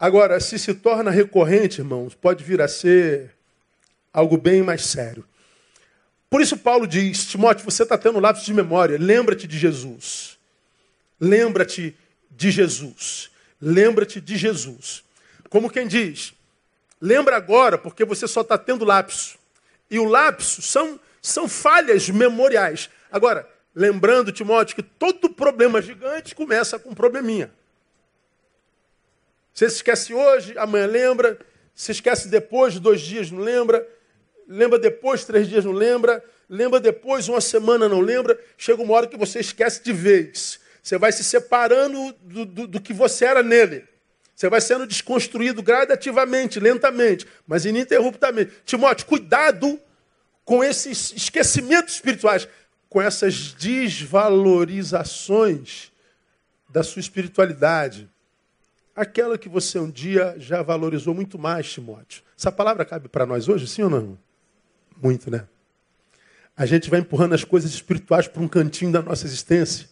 Agora, 0.00 0.40
se 0.40 0.58
se 0.58 0.72
torna 0.72 1.10
recorrente, 1.10 1.82
irmãos, 1.82 2.14
pode 2.14 2.42
vir 2.42 2.62
a 2.62 2.68
ser 2.68 3.36
algo 4.10 4.38
bem 4.38 4.62
mais 4.62 4.86
sério. 4.86 5.22
Por 6.30 6.40
isso, 6.40 6.56
Paulo 6.56 6.86
diz: 6.86 7.26
Timóteo, 7.26 7.66
você 7.66 7.82
está 7.82 7.98
tendo 7.98 8.18
lapsos 8.18 8.46
de 8.46 8.54
memória, 8.54 8.96
lembra-te 8.98 9.46
de 9.46 9.58
Jesus. 9.58 10.38
Lembra-te 11.20 11.94
de 12.30 12.50
Jesus. 12.50 13.30
Lembra-te 13.60 14.22
de 14.22 14.38
Jesus. 14.38 15.04
Como 15.50 15.68
quem 15.68 15.86
diz, 15.86 16.32
lembra 16.98 17.36
agora, 17.36 17.76
porque 17.76 18.02
você 18.02 18.26
só 18.26 18.40
está 18.40 18.56
tendo 18.56 18.86
lapso. 18.86 19.38
E 19.90 19.98
o 19.98 20.06
lapso 20.06 20.62
são, 20.62 20.98
são 21.20 21.46
falhas 21.46 22.08
memoriais. 22.08 22.88
Agora, 23.12 23.46
lembrando, 23.74 24.32
Timóteo, 24.32 24.76
que 24.76 24.82
todo 24.82 25.28
problema 25.28 25.82
gigante 25.82 26.34
começa 26.34 26.78
com 26.78 26.90
um 26.90 26.94
probleminha. 26.94 27.50
Você 29.52 29.68
se 29.68 29.76
esquece 29.76 30.14
hoje, 30.14 30.54
amanhã 30.56 30.86
lembra. 30.86 31.38
Se 31.74 31.92
esquece 31.92 32.28
depois, 32.28 32.78
dois 32.78 33.00
dias 33.00 33.30
não 33.30 33.40
lembra. 33.40 33.86
Lembra 34.46 34.78
depois, 34.78 35.24
três 35.24 35.48
dias 35.48 35.64
não 35.64 35.72
lembra. 35.72 36.22
Lembra 36.48 36.80
depois, 36.80 37.28
uma 37.28 37.40
semana 37.40 37.88
não 37.88 38.00
lembra. 38.00 38.38
Chega 38.58 38.82
uma 38.82 38.94
hora 38.94 39.06
que 39.06 39.16
você 39.16 39.40
esquece 39.40 39.82
de 39.82 39.92
vez. 39.92 40.60
Você 40.82 40.98
vai 40.98 41.12
se 41.12 41.22
separando 41.22 42.12
do, 42.22 42.44
do, 42.44 42.66
do 42.66 42.80
que 42.80 42.92
você 42.92 43.24
era 43.24 43.40
nele. 43.42 43.84
Você 44.34 44.48
vai 44.48 44.60
sendo 44.60 44.86
desconstruído 44.86 45.62
gradativamente, 45.62 46.58
lentamente, 46.58 47.26
mas 47.46 47.64
ininterruptamente. 47.66 48.52
Timóteo, 48.64 49.06
cuidado 49.06 49.78
com 50.46 50.64
esses 50.64 51.12
esquecimentos 51.14 51.94
espirituais, 51.94 52.48
com 52.88 53.00
essas 53.00 53.52
desvalorizações 53.52 55.92
da 56.68 56.82
sua 56.82 56.98
espiritualidade. 56.98 58.09
Aquela 59.00 59.38
que 59.38 59.48
você 59.48 59.78
um 59.78 59.90
dia 59.90 60.34
já 60.36 60.60
valorizou 60.60 61.14
muito 61.14 61.38
mais, 61.38 61.72
Timóteo. 61.72 62.22
Essa 62.38 62.52
palavra 62.52 62.84
cabe 62.84 63.08
para 63.08 63.24
nós 63.24 63.48
hoje, 63.48 63.66
sim 63.66 63.80
ou 63.80 63.88
não? 63.88 64.18
Muito, 65.02 65.30
né? 65.30 65.46
A 66.54 66.66
gente 66.66 66.90
vai 66.90 67.00
empurrando 67.00 67.32
as 67.32 67.42
coisas 67.42 67.70
espirituais 67.72 68.28
para 68.28 68.42
um 68.42 68.46
cantinho 68.46 68.92
da 68.92 69.00
nossa 69.00 69.24
existência. 69.24 69.88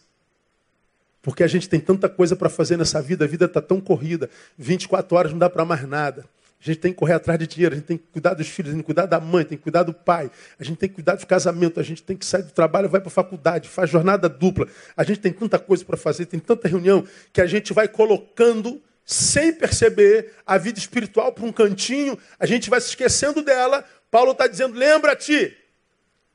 Porque 1.23 1.41
a 1.41 1.47
gente 1.47 1.67
tem 1.67 1.79
tanta 1.79 2.07
coisa 2.07 2.35
para 2.35 2.49
fazer 2.49 2.77
nessa 2.77 3.01
vida, 3.01 3.25
a 3.25 3.27
vida 3.27 3.45
está 3.45 3.59
tão 3.59 3.81
corrida, 3.81 4.29
24 4.55 5.17
horas 5.17 5.31
não 5.31 5.39
dá 5.39 5.49
para 5.49 5.65
mais 5.65 5.87
nada. 5.87 6.23
A 6.61 6.63
gente 6.63 6.77
tem 6.77 6.91
que 6.91 6.99
correr 6.99 7.13
atrás 7.13 7.39
de 7.39 7.47
dinheiro, 7.47 7.73
a 7.73 7.77
gente 7.79 7.87
tem 7.87 7.97
que 7.97 8.05
cuidar 8.13 8.35
dos 8.35 8.47
filhos, 8.47 8.69
a 8.69 8.75
gente 8.75 8.83
tem 8.85 8.93
que 8.93 8.93
cuidar 8.93 9.07
da 9.07 9.19
mãe, 9.19 9.43
tem 9.43 9.57
que 9.57 9.63
cuidar 9.63 9.81
do 9.81 9.93
pai, 9.93 10.29
a 10.59 10.63
gente 10.63 10.77
tem 10.77 10.87
que 10.87 10.93
cuidar 10.93 11.15
do 11.15 11.25
casamento, 11.25 11.79
a 11.79 11.83
gente 11.83 12.03
tem 12.03 12.15
que 12.15 12.27
sair 12.27 12.43
do 12.43 12.51
trabalho, 12.51 12.87
vai 12.87 13.01
para 13.01 13.07
a 13.07 13.11
faculdade, 13.11 13.67
faz 13.67 13.89
jornada 13.89 14.29
dupla. 14.29 14.67
A 14.95 15.03
gente 15.03 15.19
tem 15.19 15.33
tanta 15.33 15.57
coisa 15.57 15.83
para 15.83 15.97
fazer, 15.97 16.27
tem 16.27 16.39
tanta 16.39 16.67
reunião, 16.67 17.03
que 17.33 17.41
a 17.41 17.47
gente 17.47 17.73
vai 17.73 17.87
colocando, 17.87 18.79
sem 19.09 19.51
perceber, 19.51 20.33
a 20.45 20.55
vida 20.55 20.77
espiritual 20.77 21.33
para 21.33 21.43
um 21.43 21.51
cantinho, 21.51 22.15
a 22.39 22.45
gente 22.45 22.69
vai 22.69 22.79
se 22.79 22.89
esquecendo 22.89 23.41
dela. 23.41 23.83
Paulo 24.11 24.33
está 24.33 24.45
dizendo: 24.45 24.77
lembra-te, 24.77 25.57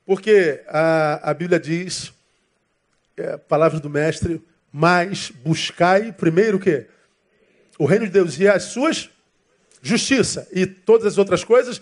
porque 0.04 0.60
a, 0.66 1.30
a 1.30 1.32
Bíblia 1.32 1.60
diz, 1.60 2.12
é, 3.16 3.36
palavras 3.36 3.80
do 3.80 3.88
mestre, 3.88 4.44
mas 4.72 5.30
buscai 5.30 6.10
primeiro 6.10 6.56
o 6.56 6.60
quê? 6.60 6.88
O 7.78 7.86
reino 7.86 8.06
de 8.06 8.10
Deus 8.10 8.36
e 8.40 8.48
as 8.48 8.64
suas 8.64 9.08
justiça 9.80 10.48
e 10.50 10.66
todas 10.66 11.06
as 11.06 11.16
outras 11.16 11.44
coisas. 11.44 11.80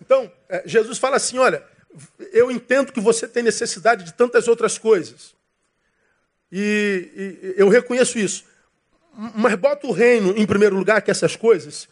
Então, 0.00 0.28
é, 0.48 0.64
Jesus 0.66 0.98
fala 0.98 1.18
assim: 1.18 1.38
olha, 1.38 1.62
eu 2.32 2.50
entendo 2.50 2.92
que 2.92 3.00
você 3.00 3.28
tem 3.28 3.44
necessidade 3.44 4.02
de 4.02 4.12
tantas 4.12 4.48
outras 4.48 4.76
coisas. 4.76 5.36
E, 6.50 7.54
e 7.56 7.60
eu 7.60 7.68
reconheço 7.68 8.18
isso. 8.18 8.47
Mas 9.34 9.56
bota 9.56 9.84
o 9.84 9.90
reino 9.90 10.32
em 10.36 10.46
primeiro 10.46 10.76
lugar, 10.76 11.02
que 11.02 11.10
essas 11.10 11.34
coisas, 11.34 11.88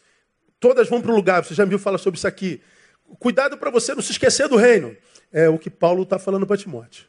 todas 0.60 0.88
vão 0.88 1.02
para 1.02 1.10
o 1.10 1.16
lugar. 1.16 1.44
Você 1.44 1.54
já 1.54 1.64
me 1.64 1.70
viu 1.70 1.78
falar 1.78 1.98
sobre 1.98 2.18
isso 2.18 2.28
aqui. 2.28 2.62
Cuidado 3.18 3.58
para 3.58 3.68
você 3.68 3.96
não 3.96 4.02
se 4.02 4.12
esquecer 4.12 4.48
do 4.48 4.54
reino. 4.54 4.96
É 5.32 5.48
o 5.48 5.58
que 5.58 5.68
Paulo 5.68 6.04
está 6.04 6.20
falando 6.20 6.46
para 6.46 6.56
Timóteo. 6.56 7.06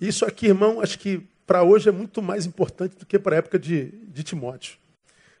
Isso 0.00 0.24
aqui, 0.24 0.46
irmão, 0.46 0.80
acho 0.80 0.96
que 0.96 1.26
para 1.44 1.64
hoje 1.64 1.88
é 1.88 1.92
muito 1.92 2.22
mais 2.22 2.46
importante 2.46 2.96
do 2.96 3.04
que 3.04 3.18
para 3.18 3.34
a 3.34 3.38
época 3.38 3.58
de, 3.58 3.86
de 3.86 4.22
Timóteo. 4.22 4.78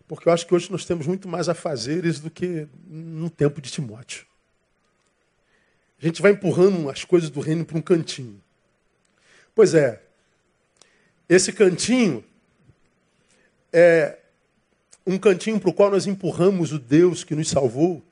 Porque 0.08 0.28
eu 0.28 0.32
acho 0.32 0.48
que 0.48 0.54
hoje 0.54 0.70
nós 0.72 0.84
temos 0.84 1.06
muito 1.06 1.28
mais 1.28 1.48
a 1.48 1.54
fazeres 1.54 2.18
do 2.18 2.28
que 2.28 2.66
no 2.88 3.30
tempo 3.30 3.60
de 3.60 3.70
Timóteo. 3.70 4.26
A 6.02 6.04
gente 6.04 6.20
vai 6.20 6.32
empurrando 6.32 6.90
as 6.90 7.04
coisas 7.04 7.30
do 7.30 7.38
reino 7.38 7.64
para 7.64 7.78
um 7.78 7.82
cantinho. 7.82 8.42
Pois 9.54 9.74
é, 9.74 10.02
esse 11.28 11.52
cantinho 11.52 12.24
é 13.72 14.18
um 15.06 15.18
cantinho 15.18 15.60
para 15.60 15.70
o 15.70 15.72
qual 15.72 15.90
nós 15.90 16.06
empurramos 16.06 16.72
o 16.72 16.78
Deus 16.78 17.22
que 17.22 17.34
nos 17.34 17.48
salvou. 17.48 18.02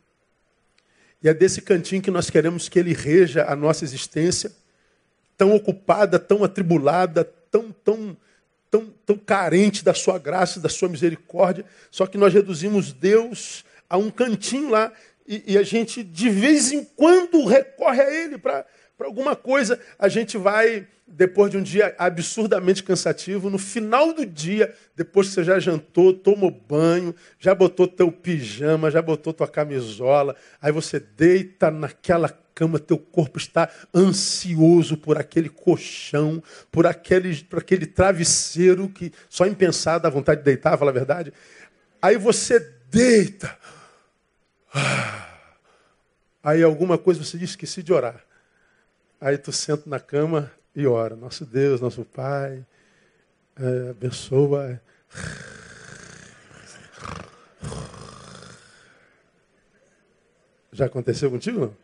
E 1.22 1.28
é 1.28 1.34
desse 1.34 1.62
cantinho 1.62 2.02
que 2.02 2.10
nós 2.10 2.28
queremos 2.28 2.68
que 2.68 2.78
ele 2.78 2.92
reja 2.92 3.44
a 3.44 3.56
nossa 3.56 3.84
existência, 3.84 4.52
tão 5.36 5.54
ocupada, 5.54 6.18
tão 6.18 6.44
atribulada, 6.44 7.24
tão, 7.24 7.72
tão, 7.72 8.16
tão, 8.70 8.92
tão 9.06 9.16
carente 9.16 9.84
da 9.84 9.94
sua 9.94 10.18
graça, 10.18 10.60
da 10.60 10.68
sua 10.68 10.88
misericórdia. 10.88 11.64
Só 11.90 12.06
que 12.06 12.18
nós 12.18 12.32
reduzimos 12.32 12.92
Deus 12.92 13.64
a 13.88 13.96
um 13.96 14.10
cantinho 14.10 14.70
lá 14.70 14.92
e, 15.26 15.54
e 15.54 15.58
a 15.58 15.62
gente, 15.62 16.02
de 16.02 16.28
vez 16.28 16.72
em 16.72 16.84
quando, 16.84 17.44
recorre 17.46 18.02
a 18.02 18.10
Ele 18.12 18.36
para 18.36 18.66
alguma 19.02 19.34
coisa. 19.34 19.80
A 19.98 20.08
gente 20.08 20.36
vai, 20.36 20.86
depois 21.06 21.50
de 21.50 21.56
um 21.56 21.62
dia 21.62 21.94
absurdamente 21.98 22.82
cansativo, 22.82 23.50
no 23.50 23.58
final 23.58 24.12
do 24.12 24.24
dia, 24.24 24.74
depois 24.94 25.28
que 25.28 25.34
você 25.34 25.44
já 25.44 25.58
jantou, 25.58 26.12
tomou 26.12 26.50
banho, 26.50 27.14
já 27.38 27.54
botou 27.54 27.88
teu 27.88 28.12
pijama, 28.12 28.90
já 28.90 29.02
botou 29.02 29.32
tua 29.32 29.48
camisola, 29.48 30.36
aí 30.60 30.70
você 30.70 31.00
deita 31.00 31.70
naquela 31.70 32.28
cama, 32.54 32.78
teu 32.78 32.96
corpo 32.96 33.36
está 33.36 33.68
ansioso 33.92 34.96
por 34.96 35.18
aquele 35.18 35.48
colchão, 35.48 36.42
por 36.70 36.86
aquele, 36.86 37.42
por 37.42 37.58
aquele 37.58 37.86
travesseiro 37.86 38.88
que 38.88 39.12
só 39.28 39.44
em 39.44 39.54
pensar 39.54 39.98
dá 39.98 40.08
vontade 40.08 40.40
de 40.40 40.44
deitar, 40.44 40.78
fala 40.78 40.92
a 40.92 40.94
verdade. 40.94 41.32
Aí 42.00 42.16
você 42.16 42.60
deita. 42.90 43.58
Aí 46.42 46.62
alguma 46.62 46.98
coisa 46.98 47.24
você 47.24 47.38
diz, 47.38 47.50
esqueci 47.50 47.82
de 47.82 47.92
orar. 47.92 48.22
Aí 49.24 49.38
tu 49.38 49.50
senta 49.50 49.88
na 49.88 49.98
cama 49.98 50.52
e 50.76 50.86
ora. 50.86 51.16
Nosso 51.16 51.46
Deus, 51.46 51.80
nosso 51.80 52.04
Pai, 52.04 52.62
é, 53.56 53.88
abençoa. 53.88 54.78
Já 60.70 60.84
aconteceu 60.84 61.30
contigo? 61.30 61.58
Não? 61.58 61.76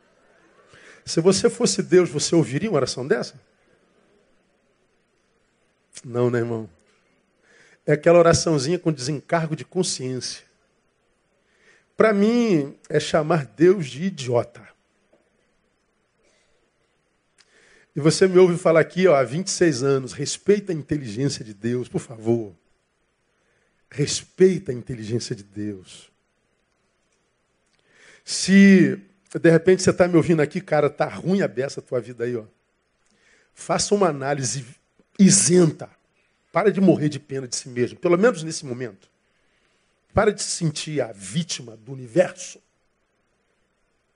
Se 1.02 1.22
você 1.22 1.48
fosse 1.48 1.82
Deus, 1.82 2.10
você 2.10 2.34
ouviria 2.34 2.68
uma 2.68 2.76
oração 2.76 3.08
dessa? 3.08 3.40
Não, 6.04 6.28
né, 6.28 6.40
irmão? 6.40 6.68
É 7.86 7.92
aquela 7.92 8.18
oraçãozinha 8.18 8.78
com 8.78 8.92
desencargo 8.92 9.56
de 9.56 9.64
consciência. 9.64 10.44
Para 11.96 12.12
mim, 12.12 12.78
é 12.90 13.00
chamar 13.00 13.46
Deus 13.46 13.86
de 13.86 14.04
idiota. 14.04 14.68
E 18.00 18.02
você 18.02 18.26
me 18.26 18.38
ouve 18.38 18.56
falar 18.56 18.80
aqui 18.80 19.06
ó, 19.06 19.14
há 19.14 19.22
26 19.22 19.82
anos, 19.82 20.12
respeita 20.14 20.72
a 20.72 20.74
inteligência 20.74 21.44
de 21.44 21.52
Deus, 21.52 21.86
por 21.86 22.00
favor. 22.00 22.56
Respeita 23.90 24.72
a 24.72 24.74
inteligência 24.74 25.36
de 25.36 25.42
Deus. 25.42 26.10
Se 28.24 28.98
de 29.38 29.50
repente 29.50 29.82
você 29.82 29.90
está 29.90 30.08
me 30.08 30.16
ouvindo 30.16 30.40
aqui, 30.40 30.62
cara, 30.62 30.88
tá 30.88 31.06
ruim 31.10 31.42
a 31.42 31.48
beça 31.48 31.80
a 31.80 31.82
tua 31.82 32.00
vida 32.00 32.24
aí, 32.24 32.34
ó. 32.34 32.44
Faça 33.52 33.94
uma 33.94 34.08
análise 34.08 34.64
isenta. 35.18 35.90
Para 36.50 36.72
de 36.72 36.80
morrer 36.80 37.10
de 37.10 37.20
pena 37.20 37.46
de 37.46 37.54
si 37.54 37.68
mesmo, 37.68 37.98
pelo 37.98 38.16
menos 38.16 38.42
nesse 38.42 38.64
momento. 38.64 39.10
Para 40.14 40.32
de 40.32 40.42
se 40.42 40.52
sentir 40.52 41.02
a 41.02 41.12
vítima 41.12 41.76
do 41.76 41.92
universo. 41.92 42.62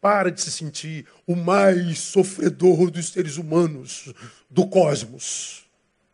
Para 0.05 0.31
de 0.31 0.39
se 0.43 0.53
sentir 0.53 1.07
o 1.27 1.35
mais 1.35 1.99
sofredor 1.99 2.91
dos 2.91 3.09
seres 3.09 3.39
humanos 3.39 4.13
do 4.51 4.67
cosmos. 4.67 5.65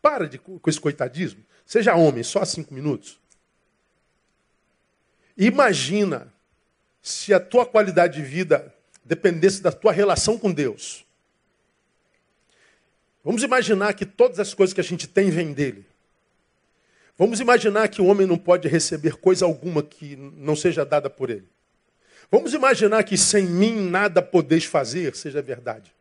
Para 0.01 0.29
de, 0.29 0.39
com 0.39 0.61
esse 0.71 0.81
coitadismo. 0.81 1.45
Seja 1.67 1.97
homem, 1.97 2.23
só 2.23 2.45
cinco 2.45 2.73
minutos. 2.73 3.19
Imagina 5.37 6.33
se 7.03 7.35
a 7.35 7.41
tua 7.41 7.67
qualidade 7.67 8.19
de 8.19 8.23
vida 8.23 8.73
dependesse 9.05 9.61
da 9.61 9.73
tua 9.73 9.91
relação 9.91 10.39
com 10.39 10.53
Deus. 10.53 11.05
Vamos 13.25 13.43
imaginar 13.43 13.95
que 13.95 14.07
todas 14.07 14.39
as 14.39 14.55
coisas 14.55 14.73
que 14.73 14.81
a 14.81 14.85
gente 14.85 15.09
tem 15.09 15.31
vêm 15.31 15.53
dele. 15.53 15.85
Vamos 17.19 17.41
imaginar 17.41 17.89
que 17.89 18.01
o 18.01 18.07
homem 18.07 18.25
não 18.25 18.39
pode 18.39 18.69
receber 18.69 19.17
coisa 19.17 19.45
alguma 19.45 19.83
que 19.83 20.15
não 20.15 20.55
seja 20.55 20.85
dada 20.85 21.11
por 21.11 21.29
ele. 21.29 21.49
Vamos 22.31 22.55
imaginar 22.55 23.03
que 23.03 23.17
sem 23.19 23.45
mim 23.45 23.89
nada 23.91 24.23
podeis 24.23 24.65
fazer, 24.65 25.17
seja 25.17 25.43
verdade. 25.43 25.93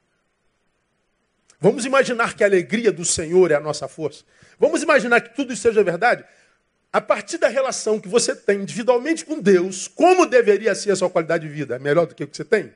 Vamos 1.60 1.86
imaginar 1.86 2.36
que 2.36 2.44
a 2.44 2.48
alegria 2.48 2.92
do 2.92 3.04
Senhor 3.04 3.52
é 3.52 3.56
a 3.56 3.60
nossa 3.60 3.88
força. 3.88 4.24
Vamos 4.58 4.82
imaginar 4.82 5.22
que 5.22 5.36
tudo 5.36 5.52
isso 5.52 5.64
seja 5.64 5.84
verdade. 5.84 6.24
A 6.92 7.02
partir 7.02 7.38
da 7.38 7.48
relação 7.48 8.00
que 8.00 8.08
você 8.08 8.36
tem 8.36 8.62
individualmente 8.62 9.26
com 9.26 9.40
Deus, 9.40 9.88
como 9.88 10.26
deveria 10.26 10.74
ser 10.74 10.92
a 10.92 10.96
sua 10.96 11.10
qualidade 11.10 11.48
de 11.48 11.54
vida? 11.54 11.76
É 11.76 11.80
melhor 11.80 12.06
do 12.06 12.16
que 12.16 12.24
o 12.24 12.28
que 12.28 12.36
você 12.36 12.46
tem? 12.46 12.74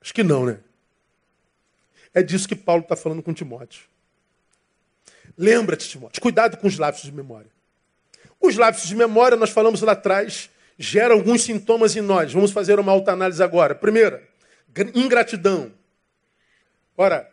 Acho 0.00 0.14
que 0.14 0.22
não, 0.22 0.46
né? 0.46 0.58
É 2.12 2.22
disso 2.22 2.48
que 2.48 2.56
Paulo 2.56 2.82
está 2.82 2.96
falando 2.96 3.22
com 3.22 3.32
Timóteo. 3.32 3.84
Lembra-te, 5.36 5.88
Timóteo, 5.88 6.20
cuidado 6.20 6.56
com 6.56 6.66
os 6.66 6.78
lápis 6.78 7.02
de 7.02 7.12
memória. 7.12 7.50
Os 8.40 8.56
lápis 8.56 8.86
de 8.86 8.94
memória, 8.94 9.36
nós 9.36 9.50
falamos 9.50 9.80
lá 9.82 9.92
atrás, 9.92 10.50
geram 10.82 11.16
alguns 11.16 11.42
sintomas 11.42 11.94
em 11.94 12.00
nós. 12.00 12.32
Vamos 12.32 12.52
fazer 12.52 12.80
uma 12.80 12.90
autoanálise 12.90 13.42
agora. 13.42 13.74
Primeira, 13.74 14.26
ingratidão. 14.94 15.70
Ora, 16.96 17.30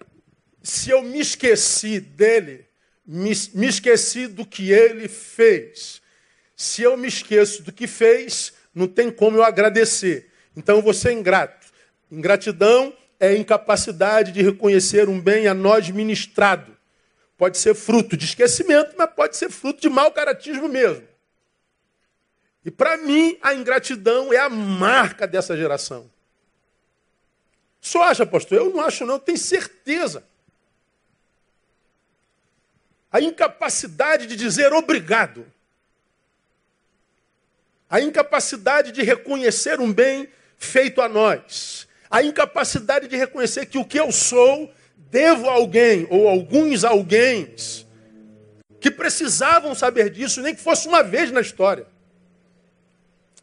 se 0.61 0.89
eu 0.89 1.01
me 1.01 1.21
esqueci 1.21 2.01
dele, 2.01 2.65
me, 3.05 3.31
me 3.53 3.67
esqueci 3.67 4.27
do 4.27 4.45
que 4.45 4.73
ele 4.73 5.07
fez. 5.07 6.01
Se 6.57 6.81
eu 6.81 6.97
me 6.97 7.07
esqueço 7.07 7.63
do 7.63 7.71
que 7.71 7.87
fez, 7.87 8.51
não 8.75 8.85
tem 8.85 9.09
como 9.09 9.37
eu 9.37 9.43
agradecer. 9.43 10.29
Então 10.53 10.75
eu 10.75 10.81
vou 10.81 10.93
ser 10.93 11.13
ingrato. 11.13 11.67
Ingratidão 12.11 12.93
é 13.17 13.33
incapacidade 13.33 14.33
de 14.33 14.41
reconhecer 14.41 15.07
um 15.07 15.21
bem 15.21 15.47
a 15.47 15.53
nós 15.53 15.89
ministrado. 15.89 16.75
Pode 17.37 17.57
ser 17.57 17.75
fruto 17.75 18.17
de 18.17 18.25
esquecimento, 18.25 18.93
mas 18.97 19.09
pode 19.09 19.37
ser 19.37 19.49
fruto 19.49 19.79
de 19.79 19.87
mau 19.87 20.11
caratismo 20.11 20.67
mesmo. 20.67 21.06
E 22.67 22.71
para 22.71 22.97
mim, 22.97 23.37
a 23.41 23.53
ingratidão 23.53 24.33
é 24.33 24.37
a 24.37 24.49
marca 24.49 25.25
dessa 25.25 25.55
geração. 25.55 26.11
Só 27.79 28.03
acha, 28.03 28.25
pastor? 28.25 28.57
Eu 28.57 28.71
não 28.71 28.81
acho, 28.81 29.05
não, 29.05 29.13
eu 29.13 29.19
tenho 29.19 29.37
certeza. 29.37 30.21
A 33.09 33.21
incapacidade 33.21 34.27
de 34.27 34.35
dizer 34.35 34.73
obrigado. 34.73 35.49
A 37.89 38.01
incapacidade 38.01 38.91
de 38.91 39.01
reconhecer 39.01 39.79
um 39.79 39.93
bem 39.93 40.27
feito 40.57 41.01
a 41.01 41.07
nós. 41.07 41.87
A 42.09 42.21
incapacidade 42.21 43.07
de 43.07 43.15
reconhecer 43.15 43.67
que 43.67 43.77
o 43.77 43.85
que 43.85 43.97
eu 43.97 44.11
sou 44.11 44.69
devo 44.97 45.47
a 45.47 45.53
alguém 45.53 46.05
ou 46.09 46.27
alguns 46.27 46.83
alguém 46.83 47.55
que 48.81 48.91
precisavam 48.91 49.73
saber 49.73 50.09
disso, 50.09 50.41
nem 50.41 50.53
que 50.53 50.61
fosse 50.61 50.85
uma 50.85 51.01
vez 51.01 51.31
na 51.31 51.39
história. 51.39 51.87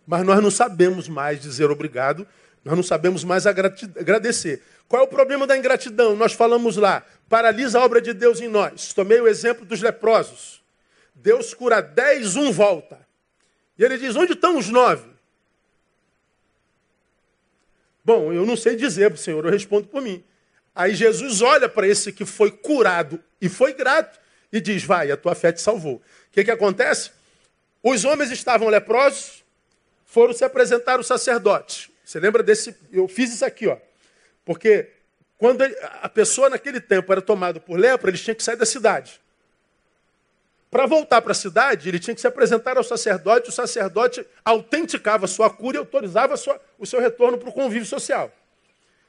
Mas 0.06 0.24
nós 0.24 0.42
não 0.42 0.50
sabemos 0.50 1.08
mais 1.08 1.40
dizer 1.40 1.70
obrigado, 1.70 2.26
nós 2.64 2.76
não 2.76 2.82
sabemos 2.82 3.24
mais 3.24 3.46
agradecer. 3.46 4.62
Qual 4.88 5.02
é 5.02 5.04
o 5.04 5.08
problema 5.08 5.46
da 5.46 5.56
ingratidão? 5.56 6.14
Nós 6.14 6.32
falamos 6.32 6.76
lá, 6.76 7.04
paralisa 7.28 7.78
a 7.78 7.84
obra 7.84 8.00
de 8.00 8.12
Deus 8.12 8.40
em 8.40 8.48
nós. 8.48 8.92
Tomei 8.92 9.20
o 9.20 9.28
exemplo 9.28 9.64
dos 9.64 9.80
leprosos. 9.80 10.62
Deus 11.14 11.54
cura 11.54 11.80
dez, 11.80 12.36
um 12.36 12.50
volta. 12.50 12.98
E 13.78 13.84
ele 13.84 13.98
diz: 13.98 14.16
onde 14.16 14.32
estão 14.32 14.58
os 14.58 14.68
nove? 14.68 15.08
Bom, 18.04 18.32
eu 18.32 18.44
não 18.44 18.56
sei 18.56 18.76
dizer 18.76 19.10
para 19.10 19.16
o 19.16 19.18
Senhor, 19.18 19.44
eu 19.44 19.50
respondo 19.50 19.86
por 19.86 20.02
mim. 20.02 20.22
Aí 20.74 20.94
Jesus 20.94 21.40
olha 21.40 21.68
para 21.68 21.86
esse 21.86 22.12
que 22.12 22.24
foi 22.24 22.50
curado 22.50 23.22
e 23.40 23.48
foi 23.48 23.72
grato 23.72 24.18
e 24.52 24.60
diz: 24.60 24.84
Vai, 24.84 25.10
a 25.10 25.16
tua 25.16 25.34
fé 25.34 25.52
te 25.52 25.60
salvou. 25.60 25.96
O 25.96 26.02
que, 26.32 26.44
que 26.44 26.50
acontece? 26.50 27.12
Os 27.82 28.04
homens 28.04 28.30
estavam 28.30 28.68
leprosos, 28.68 29.43
foram 30.14 30.33
se 30.33 30.44
apresentar 30.44 30.98
ao 30.98 31.03
sacerdote. 31.03 31.90
Você 32.05 32.20
lembra 32.20 32.40
desse? 32.40 32.77
Eu 32.92 33.09
fiz 33.09 33.35
isso 33.35 33.44
aqui, 33.44 33.66
ó. 33.66 33.77
Porque 34.44 34.88
quando 35.37 35.64
a 36.00 36.09
pessoa 36.09 36.48
naquele 36.48 36.81
tempo 36.81 37.11
era 37.11 37.20
tomada 37.20 37.59
por 37.59 37.77
lepra, 37.77 38.11
ele 38.11 38.16
tinha 38.16 38.33
que 38.33 38.42
sair 38.42 38.55
da 38.55 38.64
cidade. 38.64 39.20
Para 40.70 40.87
voltar 40.87 41.20
para 41.20 41.33
a 41.33 41.35
cidade, 41.35 41.88
ele 41.88 41.98
tinha 41.98 42.14
que 42.14 42.20
se 42.20 42.29
apresentar 42.29 42.77
ao 42.77 42.85
sacerdote, 42.85 43.48
o 43.48 43.53
sacerdote 43.53 44.24
autenticava 44.44 45.24
a 45.24 45.29
sua 45.29 45.50
cura 45.50 45.79
e 45.79 45.81
autorizava 45.81 46.37
sua, 46.37 46.61
o 46.79 46.87
seu 46.87 47.00
retorno 47.00 47.37
para 47.37 47.48
o 47.48 47.53
convívio 47.53 47.87
social. 47.87 48.31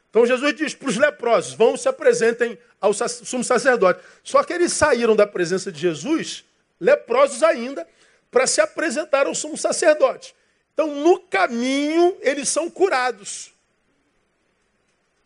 Então 0.10 0.26
Jesus 0.26 0.56
diz 0.56 0.74
para 0.74 0.89
os 0.89 0.98
leprosos: 0.98 1.54
vão 1.54 1.78
se 1.78 1.88
apresentem 1.88 2.58
ao 2.82 2.94
sumo 2.94 3.44
sacerdote. 3.44 4.00
Só 4.24 4.44
que 4.44 4.54
eles 4.54 4.74
saíram 4.74 5.15
da 5.15 5.28
presença 5.28 5.72
de 5.72 5.80
Jesus, 5.80 6.44
leprosos 6.80 7.44
ainda, 7.44 7.88
para 8.32 8.48
se 8.48 8.60
apresentar 8.60 9.28
ao 9.28 9.36
sumo 9.36 9.56
sacerdote. 9.56 10.34
Então, 10.76 10.94
no 10.94 11.22
caminho, 11.22 12.18
eles 12.20 12.50
são 12.50 12.70
curados. 12.70 13.54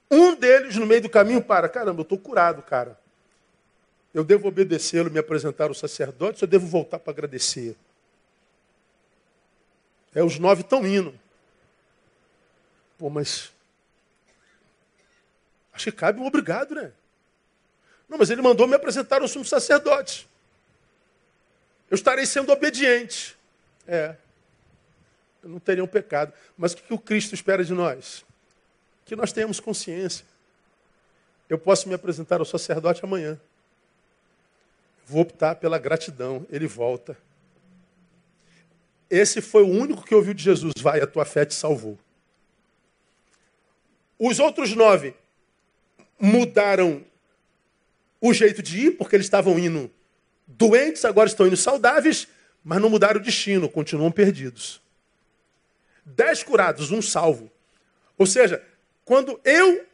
Um 0.09 0.35
deles, 0.35 0.75
no 0.75 0.85
meio 0.85 1.01
do 1.01 1.09
caminho, 1.09 1.43
para: 1.43 1.67
caramba, 1.67 2.01
eu 2.01 2.03
estou 2.03 2.19
curado, 2.19 2.61
cara. 2.61 2.99
Eu 4.13 4.23
devo 4.23 4.47
obedecê-lo, 4.47 5.09
me 5.09 5.17
apresentar 5.17 5.65
ao 5.65 5.73
sacerdote, 5.73 6.43
ou 6.43 6.47
eu 6.47 6.49
devo 6.51 6.67
voltar 6.67 6.99
para 6.99 7.11
agradecer? 7.11 7.75
É, 10.13 10.23
os 10.23 10.37
nove 10.37 10.61
estão 10.61 10.85
indo. 10.85 11.19
Pô, 12.99 13.09
mas. 13.09 13.51
Acho 15.73 15.85
que 15.85 15.97
cabe 15.97 16.19
um 16.19 16.27
obrigado, 16.27 16.75
né? 16.75 16.91
Não, 18.07 18.19
mas 18.19 18.29
ele 18.29 18.41
mandou 18.41 18.67
me 18.67 18.75
apresentar 18.75 19.21
ao 19.23 19.27
sumo 19.27 19.45
sacerdote. 19.45 20.29
Eu 21.89 21.95
estarei 21.95 22.27
sendo 22.27 22.51
obediente. 22.51 23.35
É. 23.87 24.15
Não 25.43 25.59
teria 25.59 25.83
um 25.83 25.87
pecado. 25.87 26.33
Mas 26.57 26.73
o 26.73 26.77
que 26.77 26.93
o 26.93 26.97
Cristo 26.97 27.33
espera 27.33 27.63
de 27.63 27.73
nós? 27.73 28.25
Que 29.05 29.15
nós 29.15 29.31
tenhamos 29.31 29.59
consciência. 29.59 30.25
Eu 31.49 31.57
posso 31.57 31.87
me 31.87 31.95
apresentar 31.95 32.39
ao 32.39 32.45
sacerdote 32.45 33.03
amanhã. 33.03 33.39
Vou 35.05 35.21
optar 35.21 35.55
pela 35.55 35.79
gratidão. 35.79 36.45
Ele 36.49 36.67
volta. 36.67 37.17
Esse 39.09 39.41
foi 39.41 39.63
o 39.63 39.67
único 39.69 40.05
que 40.05 40.13
ouviu 40.13 40.33
de 40.33 40.43
Jesus. 40.43 40.73
Vai, 40.79 41.01
a 41.01 41.07
tua 41.07 41.25
fé 41.25 41.45
te 41.45 41.55
salvou. 41.55 41.97
Os 44.19 44.37
outros 44.39 44.75
nove 44.75 45.15
mudaram 46.19 47.03
o 48.21 48.33
jeito 48.33 48.61
de 48.61 48.87
ir, 48.87 48.91
porque 48.91 49.15
eles 49.15 49.25
estavam 49.25 49.57
indo 49.57 49.89
doentes, 50.45 51.05
agora 51.05 51.29
estão 51.29 51.47
indo 51.47 51.55
saudáveis, 51.55 52.27
mas 52.63 52.81
não 52.81 52.89
mudaram 52.89 53.19
o 53.19 53.23
destino, 53.23 53.69
continuam 53.69 54.11
perdidos. 54.11 54.81
Dez 56.15 56.43
curados, 56.43 56.91
um 56.91 57.01
salvo. 57.01 57.51
Ou 58.17 58.25
seja, 58.25 58.63
quando 59.05 59.39
eu 59.43 59.85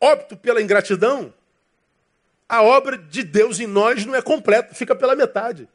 opto 0.00 0.36
pela 0.36 0.62
ingratidão, 0.62 1.32
a 2.48 2.62
obra 2.62 2.96
de 2.96 3.22
Deus 3.22 3.60
em 3.60 3.66
nós 3.66 4.06
não 4.06 4.14
é 4.14 4.22
completa, 4.22 4.74
fica 4.74 4.94
pela 4.94 5.14
metade. 5.14 5.68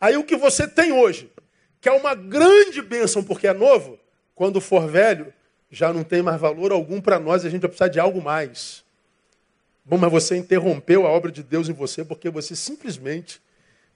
Aí 0.00 0.16
o 0.16 0.24
que 0.24 0.36
você 0.36 0.66
tem 0.66 0.92
hoje, 0.92 1.30
que 1.80 1.88
é 1.88 1.92
uma 1.92 2.14
grande 2.14 2.82
bênção 2.82 3.22
porque 3.22 3.46
é 3.46 3.52
novo, 3.52 3.98
quando 4.34 4.60
for 4.60 4.88
velho, 4.88 5.32
já 5.70 5.92
não 5.92 6.02
tem 6.02 6.22
mais 6.22 6.40
valor 6.40 6.72
algum 6.72 7.00
para 7.00 7.18
nós, 7.18 7.44
a 7.44 7.50
gente 7.50 7.60
vai 7.60 7.68
precisar 7.68 7.88
de 7.88 8.00
algo 8.00 8.22
mais. 8.22 8.84
Bom, 9.84 9.96
mas 9.96 10.10
você 10.10 10.36
interrompeu 10.36 11.06
a 11.06 11.10
obra 11.10 11.30
de 11.30 11.42
Deus 11.42 11.68
em 11.68 11.72
você 11.72 12.04
porque 12.04 12.30
você 12.30 12.54
simplesmente 12.54 13.40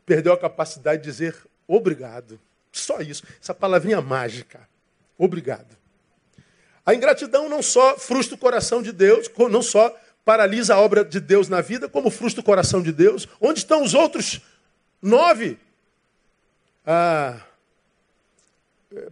perdeu 0.07 0.33
a 0.33 0.39
capacidade 0.39 1.03
de 1.03 1.11
dizer 1.11 1.37
obrigado. 1.67 2.39
Só 2.73 3.01
isso. 3.01 3.23
Essa 3.41 3.55
palavrinha 3.55 4.01
mágica. 4.01 4.67
Obrigado. 5.19 5.77
A 6.85 6.95
ingratidão 6.95 7.49
não 7.49 7.63
só 7.63 7.97
frustra 7.97 8.35
o 8.35 8.39
coração 8.39 8.83
de 8.83 8.91
Deus, 8.91 9.31
não 9.51 9.63
só 9.63 9.97
paralisa 10.25 10.75
a 10.75 10.81
obra 10.81 11.05
de 11.05 11.21
Deus 11.21 11.49
na 11.49 11.61
vida, 11.61 11.89
como 11.89 12.11
frustra 12.11 12.41
o 12.41 12.45
coração 12.45 12.83
de 12.83 12.91
Deus. 12.91 13.29
Onde 13.41 13.61
estão 13.61 13.83
os 13.83 13.95
outros 13.95 14.41
nove? 15.01 15.59
Ah, 16.85 17.41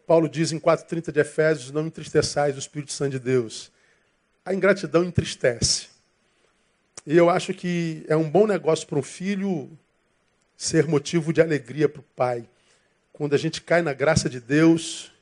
Paulo 0.07 0.29
diz 0.29 0.53
em 0.53 0.59
4,30 0.59 1.13
de 1.13 1.21
Efésios: 1.21 1.71
Não 1.71 1.87
entristeçais 1.87 2.57
o 2.57 2.59
Espírito 2.59 2.93
Santo 2.93 3.13
de 3.13 3.19
Deus. 3.19 3.71
A 4.45 4.53
ingratidão 4.55 5.05
entristece. 5.05 5.89
E 7.07 7.17
eu 7.17 7.31
acho 7.31 7.55
que 7.55 8.05
é 8.09 8.17
um 8.17 8.29
bom 8.29 8.47
negócio 8.47 8.87
para 8.87 8.99
um 8.99 9.03
filho 9.03 9.71
ser 10.57 10.87
motivo 10.87 11.33
de 11.33 11.41
alegria 11.41 11.89
para 11.89 12.01
o 12.01 12.05
pai. 12.15 12.49
Quando 13.21 13.35
a 13.35 13.39
gente 13.39 13.61
cai 13.61 13.83
na 13.83 13.93
graça 13.93 14.31
de 14.31 14.41
Deus, 14.41 15.13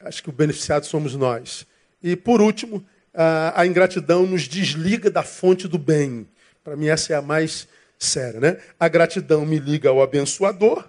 acho 0.00 0.24
que 0.24 0.28
o 0.28 0.32
beneficiado 0.32 0.84
somos 0.86 1.14
nós. 1.14 1.64
E 2.02 2.16
por 2.16 2.40
último, 2.40 2.84
a, 3.14 3.64
ingratidão 3.64 4.26
nos 4.26 4.48
desliga 4.48 5.08
da 5.08 5.22
fonte 5.22 5.68
do 5.68 5.78
bem. 5.78 6.28
Para 6.64 6.74
mim, 6.74 6.88
essa 6.88 7.12
é 7.12 7.16
a 7.16 7.22
mais 7.22 7.68
séria. 7.96 8.40
Né? 8.40 8.60
A 8.76 8.88
gratidão 8.88 9.46
me 9.46 9.60
liga 9.60 9.88
ao 9.88 10.02
abençoador, 10.02 10.84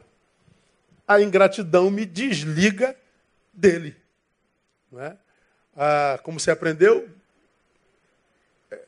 a 1.07 1.21
ingratidão 1.21 1.91
me 1.91 2.03
desliga 2.03 2.95
dele. 3.53 3.95
Não 4.91 5.01
é? 5.01 5.15
Ah, 5.77 6.19
como 6.23 6.39
você 6.39 6.49
aprendeu? 6.49 7.07
É, 8.71 8.79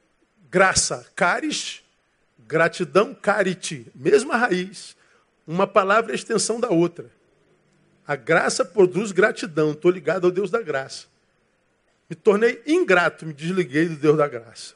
graça, 0.49 1.05
caris, 1.15 1.83
gratidão, 2.39 3.13
carite, 3.13 3.85
mesma 3.93 4.35
raiz. 4.35 4.95
Uma 5.45 5.67
palavra 5.67 6.11
é 6.11 6.13
a 6.13 6.15
extensão 6.15 6.59
da 6.59 6.69
outra. 6.69 7.09
A 8.07 8.15
graça 8.15 8.63
produz 8.63 9.11
gratidão. 9.11 9.71
Estou 9.71 9.91
ligado 9.91 10.25
ao 10.25 10.31
Deus 10.31 10.49
da 10.49 10.61
graça. 10.61 11.07
Me 12.09 12.15
tornei 12.15 12.61
ingrato, 12.65 13.25
me 13.25 13.33
desliguei 13.33 13.87
do 13.87 13.95
Deus 13.95 14.17
da 14.17 14.27
graça. 14.27 14.75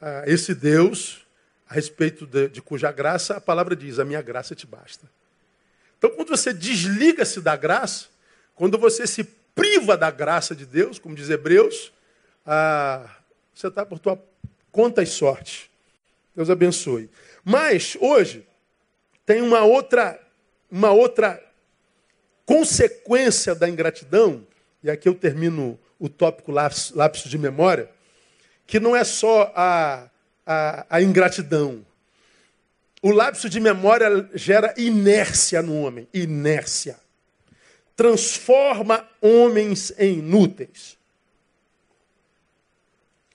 Ah, 0.00 0.24
esse 0.26 0.54
Deus, 0.54 1.24
a 1.68 1.74
respeito 1.74 2.26
de, 2.26 2.48
de 2.48 2.60
cuja 2.60 2.90
graça, 2.92 3.36
a 3.36 3.40
palavra 3.40 3.74
diz: 3.74 3.98
a 3.98 4.04
minha 4.04 4.20
graça 4.20 4.54
te 4.54 4.66
basta. 4.66 5.08
Então, 5.96 6.10
quando 6.10 6.28
você 6.28 6.52
desliga-se 6.52 7.40
da 7.40 7.56
graça, 7.56 8.08
quando 8.54 8.76
você 8.76 9.06
se 9.06 9.24
priva 9.54 9.96
da 9.96 10.10
graça 10.10 10.54
de 10.54 10.66
Deus, 10.66 10.98
como 10.98 11.14
diz 11.14 11.30
Hebreus, 11.30 11.92
ah, 12.44 13.08
você 13.54 13.68
está 13.68 13.86
por 13.86 13.98
tua 13.98 14.22
conta 14.70 15.02
e 15.02 15.06
sorte. 15.06 15.70
Deus 16.34 16.50
abençoe. 16.50 17.08
Mas, 17.44 17.96
hoje, 18.00 18.44
tem 19.26 19.40
uma 19.40 19.62
outra, 19.62 20.20
uma 20.70 20.90
outra 20.90 21.42
consequência 22.44 23.54
da 23.54 23.68
ingratidão, 23.68 24.46
e 24.82 24.90
aqui 24.90 25.08
eu 25.08 25.14
termino 25.14 25.78
o 25.98 26.08
tópico 26.08 26.52
lápis 26.52 27.22
de 27.24 27.38
memória, 27.38 27.90
que 28.66 28.80
não 28.80 28.94
é 28.94 29.04
só 29.04 29.52
a, 29.54 30.10
a, 30.46 30.86
a 30.90 31.02
ingratidão, 31.02 31.84
o 33.04 33.10
lapso 33.10 33.50
de 33.50 33.60
memória 33.60 34.30
gera 34.32 34.72
inércia 34.78 35.60
no 35.60 35.78
homem. 35.82 36.08
Inércia. 36.14 36.98
Transforma 37.94 39.06
homens 39.20 39.92
em 39.98 40.20
inúteis. 40.20 40.96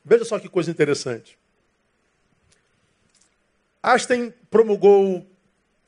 Veja 0.03 0.25
só 0.25 0.39
que 0.39 0.49
coisa 0.49 0.71
interessante. 0.71 1.37
Einstein 3.83 4.33
promulgou 4.49 5.23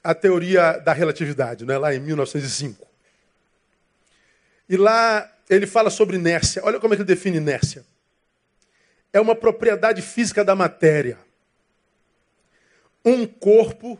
a 0.03 0.13
teoria 0.13 0.77
da 0.79 0.93
relatividade, 0.93 1.65
né, 1.65 1.77
lá 1.77 1.93
em 1.93 1.99
1905. 1.99 2.87
E 4.67 4.77
lá 4.77 5.31
ele 5.49 5.67
fala 5.67 5.89
sobre 5.89 6.15
inércia. 6.15 6.63
Olha 6.63 6.79
como 6.79 6.93
é 6.93 6.97
que 6.97 7.03
ele 7.03 7.07
define 7.07 7.37
inércia. 7.37 7.85
É 9.11 9.19
uma 9.19 9.35
propriedade 9.35 10.01
física 10.01 10.43
da 10.43 10.55
matéria 10.55 11.17
um 13.03 13.25
corpo 13.25 13.99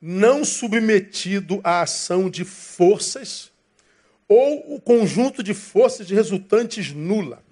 não 0.00 0.44
submetido 0.44 1.60
à 1.62 1.82
ação 1.82 2.28
de 2.28 2.44
forças 2.44 3.50
ou 4.28 4.74
o 4.74 4.80
conjunto 4.80 5.42
de 5.42 5.52
forças 5.52 6.06
de 6.06 6.14
resultantes 6.14 6.92
nula. 6.92 7.42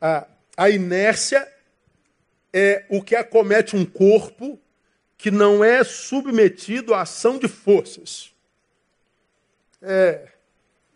A, 0.00 0.26
a 0.56 0.70
inércia 0.70 1.46
é 2.52 2.84
o 2.88 3.02
que 3.02 3.16
acomete 3.16 3.76
um 3.76 3.84
corpo 3.84 4.58
que 5.18 5.32
não 5.32 5.64
é 5.64 5.82
submetido 5.82 6.94
à 6.94 7.02
ação 7.02 7.38
de 7.38 7.48
forças. 7.48 8.32
É, 9.82 10.28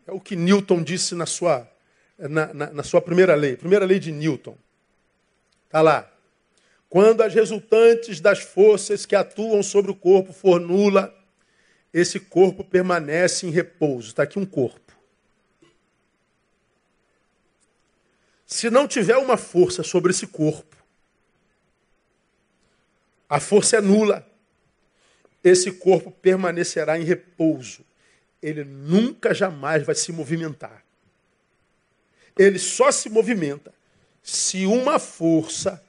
é 0.07 0.13
o 0.13 0.21
que 0.21 0.37
Newton 0.37 0.83
disse 0.83 1.17
na 1.17 1.27
sua, 1.27 1.69
na, 2.17 2.55
na, 2.55 2.71
na 2.71 2.83
sua 2.85 3.03
primeira 3.03 3.35
lei, 3.35 3.57
primeira 3.57 3.85
lei 3.85 3.99
de 3.99 4.13
Newton. 4.13 4.57
Está 5.67 5.83
lá. 5.83 6.09
Quando 6.89 7.23
as 7.23 7.35
resultantes 7.35 8.21
das 8.21 8.39
forças 8.41 9.05
que 9.05 9.17
atuam 9.17 9.63
sobre 9.63 9.91
o 9.91 9.95
corpo 9.95 10.33
for 10.33 10.61
nula, 10.61 11.13
esse 11.93 12.21
corpo 12.21 12.63
permanece 12.63 13.47
em 13.47 13.51
repouso. 13.51 14.09
Está 14.09 14.23
aqui 14.23 14.39
um 14.39 14.47
corpo. 14.47 14.93
Se 18.47 18.71
não 18.71 18.87
tiver 18.87 19.17
uma 19.17 19.37
força 19.37 19.83
sobre 19.83 20.11
esse 20.11 20.27
corpo, 20.27 20.77
a 23.33 23.41
força 23.41 23.79
é 23.79 23.81
nula. 23.81 24.29
Esse 25.43 25.73
corpo 25.73 26.11
permanecerá 26.11 26.99
em 26.99 27.03
repouso. 27.03 27.83
Ele 28.43 28.63
nunca 28.63 29.33
jamais 29.33 29.87
vai 29.87 29.95
se 29.95 30.13
movimentar. 30.13 30.85
Ele 32.39 32.59
só 32.59 32.93
se 32.93 33.09
movimenta 33.09 33.73
se 34.23 34.67
uma 34.67 34.99
força 34.99 35.83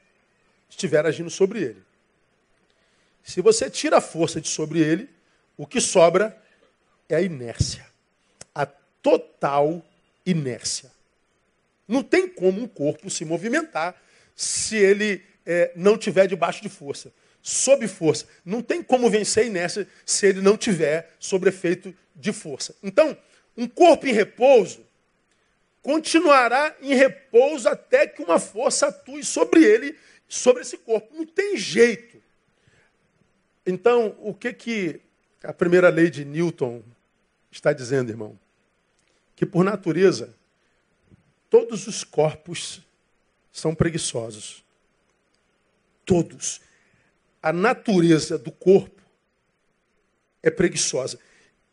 estiver 0.69 1.05
agindo 1.05 1.29
sobre 1.29 1.61
ele. 1.61 1.83
Se 3.21 3.41
você 3.41 3.69
tira 3.69 3.97
a 3.97 4.01
força 4.01 4.39
de 4.39 4.47
sobre 4.47 4.79
ele, 4.79 5.09
o 5.57 5.67
que 5.67 5.81
sobra 5.81 6.41
é 7.09 7.15
a 7.15 7.21
inércia. 7.21 7.85
A 8.55 8.65
total 8.65 9.85
inércia. 10.25 10.89
Não 11.89 12.03
tem 12.03 12.25
como 12.25 12.61
um 12.61 12.67
corpo 12.69 13.09
se 13.09 13.25
movimentar 13.25 14.01
se 14.33 14.77
ele 14.77 15.21
é, 15.45 15.73
não 15.75 15.97
tiver 15.97 16.25
debaixo 16.25 16.61
de 16.61 16.69
força. 16.69 17.11
Sob 17.43 17.85
força. 17.89 18.25
Não 18.43 18.61
tem 18.61 18.81
como 18.81 19.09
vencer 19.09 19.43
a 19.43 19.47
inércia 19.47 19.87
se 20.05 20.25
ele 20.25 20.41
não 20.41 20.57
tiver 20.57 21.13
sob 21.19 21.47
efeito 21.47 21.93
de 22.15 22.31
força. 22.31 22.73
Então, 22.81 23.15
um 23.55 23.67
corpo 23.67 24.07
em 24.07 24.13
repouso 24.13 24.83
continuará 25.81 26.73
em 26.81 26.95
repouso 26.95 27.67
até 27.67 28.07
que 28.07 28.23
uma 28.23 28.39
força 28.39 28.87
atue 28.87 29.23
sobre 29.25 29.61
ele, 29.61 29.99
sobre 30.27 30.61
esse 30.61 30.77
corpo. 30.77 31.13
Não 31.13 31.25
tem 31.25 31.57
jeito. 31.57 32.23
Então, 33.65 34.15
o 34.21 34.33
que 34.33 34.53
que 34.53 35.01
a 35.43 35.51
primeira 35.51 35.89
lei 35.89 36.09
de 36.09 36.23
Newton 36.23 36.81
está 37.51 37.73
dizendo, 37.73 38.09
irmão? 38.09 38.39
Que 39.35 39.45
por 39.45 39.65
natureza 39.65 40.33
todos 41.49 41.85
os 41.87 42.03
corpos 42.03 42.81
são 43.51 43.75
preguiçosos. 43.75 44.63
Todos. 46.05 46.61
A 47.43 47.51
natureza 47.51 48.37
do 48.37 48.51
corpo 48.51 49.01
é 50.41 50.49
preguiçosa. 50.49 51.19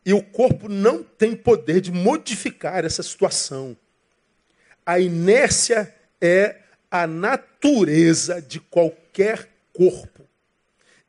E 0.04 0.12
o 0.12 0.20
corpo 0.20 0.68
não 0.68 1.04
tem 1.04 1.36
poder 1.36 1.80
de 1.80 1.92
modificar 1.92 2.84
essa 2.84 3.04
situação. 3.04 3.76
A 4.84 4.98
inércia 4.98 5.94
é 6.20 6.60
a 6.90 7.06
natureza 7.06 8.42
de 8.42 8.58
qualquer 8.58 9.48
corpo. 9.72 10.26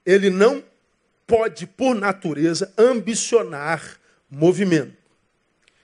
Ele 0.06 0.30
não 0.30 0.64
pode, 1.26 1.66
por 1.66 1.96
natureza, 1.96 2.72
ambicionar 2.78 4.00
movimento. 4.30 4.96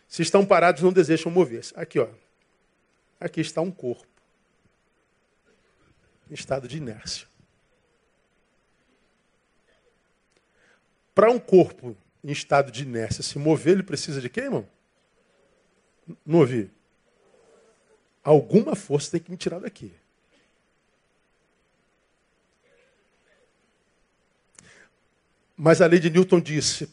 Se 0.08 0.22
estão 0.22 0.46
parados, 0.46 0.84
não 0.84 0.94
desejam 0.94 1.32
mover-se. 1.32 1.74
Aqui, 1.76 1.98
ó. 1.98 2.08
Aqui 3.20 3.42
está 3.42 3.62
um 3.62 3.72
corpo 3.72 4.06
em 6.30 6.34
estado 6.34 6.68
de 6.68 6.78
inércia. 6.78 7.28
Para 11.18 11.32
um 11.32 11.40
corpo 11.40 11.98
em 12.24 12.32
estado 12.32 12.72
de 12.72 12.84
inércia 12.84 13.24
se 13.24 13.40
mover, 13.40 13.74
ele 13.74 13.82
precisa 13.82 14.22
de 14.22 14.30
quê, 14.30 14.42
irmão? 14.42 14.70
Não 16.24 16.42
ouvi. 16.42 16.70
Alguma 18.24 18.76
força 18.76 19.10
tem 19.10 19.20
que 19.20 19.32
me 19.32 19.36
tirar 19.36 19.58
daqui. 19.58 19.92
Mas 25.58 25.82
a 25.82 25.88
lei 25.88 26.00
de 26.00 26.12
Newton 26.12 26.40
disse: 26.40 26.88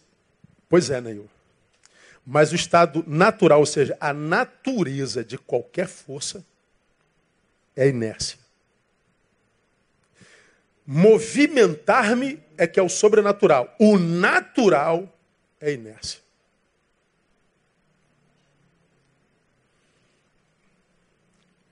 Pois 0.70 0.88
é, 0.88 1.02
Neil. 1.02 1.28
Mas 2.24 2.50
o 2.50 2.54
estado 2.54 3.04
natural, 3.06 3.60
ou 3.60 3.66
seja, 3.66 3.94
a 4.00 4.14
natureza 4.14 5.22
de 5.22 5.36
qualquer 5.36 5.86
força, 5.86 6.42
é 7.76 7.82
a 7.82 7.88
inércia. 7.88 8.38
Movimentar-me 10.86 12.42
é 12.56 12.66
que 12.66 12.78
é 12.78 12.82
o 12.82 12.88
sobrenatural. 12.88 13.74
O 13.78 13.98
natural 13.98 15.08
é 15.60 15.72
inércia. 15.72 16.20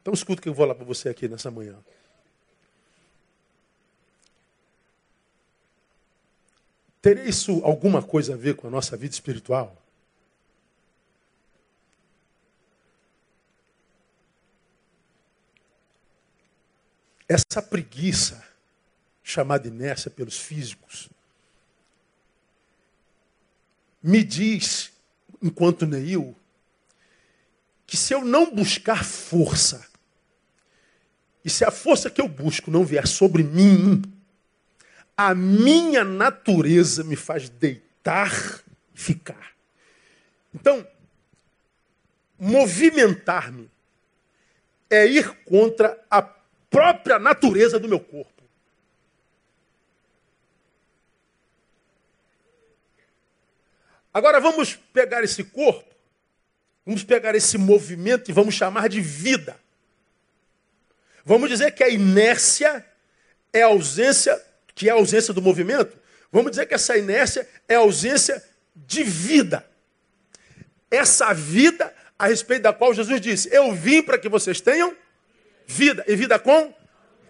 Então 0.01 0.13
escuta 0.13 0.41
o 0.41 0.43
que 0.43 0.49
eu 0.49 0.55
vou 0.55 0.67
lá 0.67 0.75
para 0.75 0.85
você 0.85 1.09
aqui 1.09 1.29
nessa 1.29 1.51
manhã. 1.51 1.79
Teria 7.01 7.25
isso 7.25 7.61
alguma 7.65 8.03
coisa 8.03 8.35
a 8.35 8.37
ver 8.37 8.55
com 8.55 8.69
a 8.69 8.71
nossa 8.71 8.97
vida 8.97 9.13
espiritual? 9.13 9.77
Essa 17.29 17.63
preguiça, 17.63 18.45
chamada 19.33 19.67
inércia 19.67 20.11
pelos 20.11 20.39
físicos, 20.39 21.09
me 24.03 24.23
diz, 24.23 24.93
enquanto 25.41 25.87
Neil, 25.87 26.37
que 27.87 27.97
se 27.97 28.13
eu 28.15 28.25
não 28.25 28.55
buscar 28.55 29.05
força, 29.05 29.87
e 31.45 31.51
se 31.51 31.65
a 31.65 31.71
força 31.71 32.11
que 32.11 32.21
eu 32.21 32.29
busco 32.29 32.71
não 32.71 32.85
vier 32.85 33.07
sobre 33.07 33.43
mim, 33.43 34.03
a 35.17 35.35
minha 35.35 36.05
natureza 36.05 37.03
me 37.05 37.17
faz 37.17 37.49
deitar 37.49 38.63
e 38.95 39.01
ficar. 39.01 39.53
Então, 40.55 40.87
movimentar-me 42.39 43.71
é 44.91 45.07
ir 45.07 45.29
contra 45.45 46.03
a 46.11 46.23
própria 46.23 47.19
natureza 47.19 47.79
do 47.79 47.89
meu 47.89 48.01
corpo. 48.01 48.32
Agora 54.13 54.41
vamos 54.41 54.75
pegar 54.93 55.25
esse 55.25 55.43
corpo, 55.45 55.95
vamos 56.85 57.03
pegar 57.03 57.35
esse 57.35 57.57
movimento 57.57 58.31
e 58.31 58.35
vamos 58.35 58.55
chamar 58.55 58.89
de 58.89 59.01
vida. 59.01 59.59
Vamos 61.25 61.49
dizer 61.49 61.71
que 61.73 61.83
a 61.83 61.89
inércia 61.89 62.85
é 63.53 63.63
a 63.63 63.67
ausência 63.67 64.41
que 64.75 64.89
é 64.89 64.93
a 64.93 64.95
ausência 64.95 65.35
do 65.35 65.43
movimento, 65.43 65.97
vamos 66.31 66.51
dizer 66.51 66.67
que 66.67 66.75
essa 66.75 66.97
inércia 66.97 67.49
é 67.69 67.75
a 67.75 67.81
ausência 67.81 68.43
de 68.75 69.05
vida. 69.05 69.67
Essa 70.91 71.33
vida 71.33 71.93
a 72.19 72.27
respeito 72.27 72.63
da 72.63 72.73
qual 72.73 72.95
Jesus 72.95 73.21
disse: 73.21 73.49
Eu 73.53 73.75
vim 73.75 74.03
para 74.03 74.19
que 74.19 74.29
vocês 74.29 74.61
tenham 74.61 74.97
vida. 75.67 76.05
E 76.07 76.15
vida 76.17 76.39
com? 76.39 76.73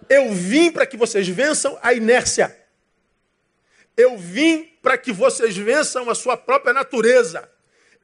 Eu 0.08 0.32
vim 0.32 0.70
para 0.70 0.84
que 0.84 0.96
vocês 0.96 1.26
vençam 1.28 1.78
a 1.82 1.92
inércia. 1.92 2.56
Eu 3.96 4.16
vim 4.16 4.64
para 4.82 4.96
que 4.96 5.12
vocês 5.12 5.56
vençam 5.56 6.08
a 6.08 6.14
sua 6.14 6.36
própria 6.36 6.72
natureza. 6.72 7.48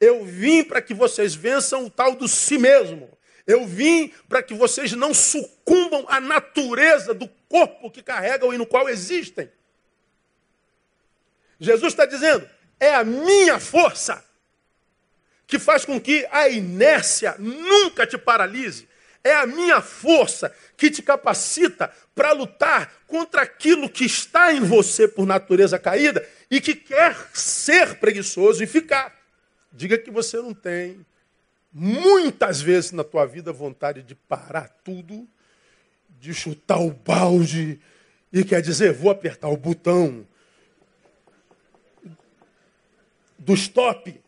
Eu 0.01 0.24
vim 0.24 0.62
para 0.62 0.81
que 0.81 0.94
vocês 0.94 1.35
vençam 1.35 1.87
o 1.87 1.90
tal 1.90 2.14
do 2.14 2.29
si 2.29 2.59
mesmo. 2.59 3.11
Eu 3.46 3.66
vim 3.66 4.12
para 4.29 4.42
que 4.42 4.55
vocês 4.55 4.92
não 4.92 5.14
sucumbam 5.14 6.05
à 6.09 6.20
natureza 6.20 7.14
do 7.14 7.29
corpo 7.48 7.90
que 7.90 8.03
carregam 8.03 8.53
e 8.53 8.59
no 8.59 8.66
qual 8.66 8.88
existem. 8.88 9.51
Jesus 11.59 11.92
está 11.92 12.05
dizendo: 12.05 12.48
é 12.79 12.94
a 12.94 13.03
minha 13.05 13.59
força 13.59 14.24
que 15.46 15.59
faz 15.59 15.85
com 15.85 16.01
que 16.01 16.27
a 16.31 16.48
inércia 16.48 17.35
nunca 17.38 18.07
te 18.07 18.18
paralise. 18.18 18.88
É 19.22 19.35
a 19.35 19.46
minha 19.46 19.81
força 19.81 20.54
que 20.76 20.90
te 20.90 21.02
capacita 21.02 21.92
para 22.14 22.33
lutar 22.33 22.92
contra 23.07 23.42
aquilo 23.42 23.88
que 23.88 24.04
está 24.04 24.52
em 24.52 24.61
você 24.61 25.09
por 25.09 25.26
natureza 25.26 25.78
caída 25.78 26.26
e 26.50 26.61
que 26.61 26.74
quer 26.74 27.16
ser 27.35 27.96
preguiçoso 27.96 28.62
e 28.62 28.66
ficar. 28.66 29.16
Diga 29.72 29.98
que 29.98 30.11
você 30.11 30.38
não 30.38 30.54
tem 30.54 31.04
muitas 31.72 32.61
vezes 32.61 32.92
na 32.92 33.04
tua 33.04 33.26
vida 33.26 33.52
vontade 33.52 34.02
de 34.02 34.14
parar 34.14 34.68
tudo, 34.83 35.28
de 36.18 36.33
chutar 36.33 36.81
o 36.81 36.90
balde 36.90 37.81
e 38.33 38.44
quer 38.44 38.62
dizer, 38.62 38.92
vou 38.92 39.11
apertar 39.11 39.48
o 39.48 39.57
botão 39.57 40.26
do 43.38 43.54
stop. 43.54 44.20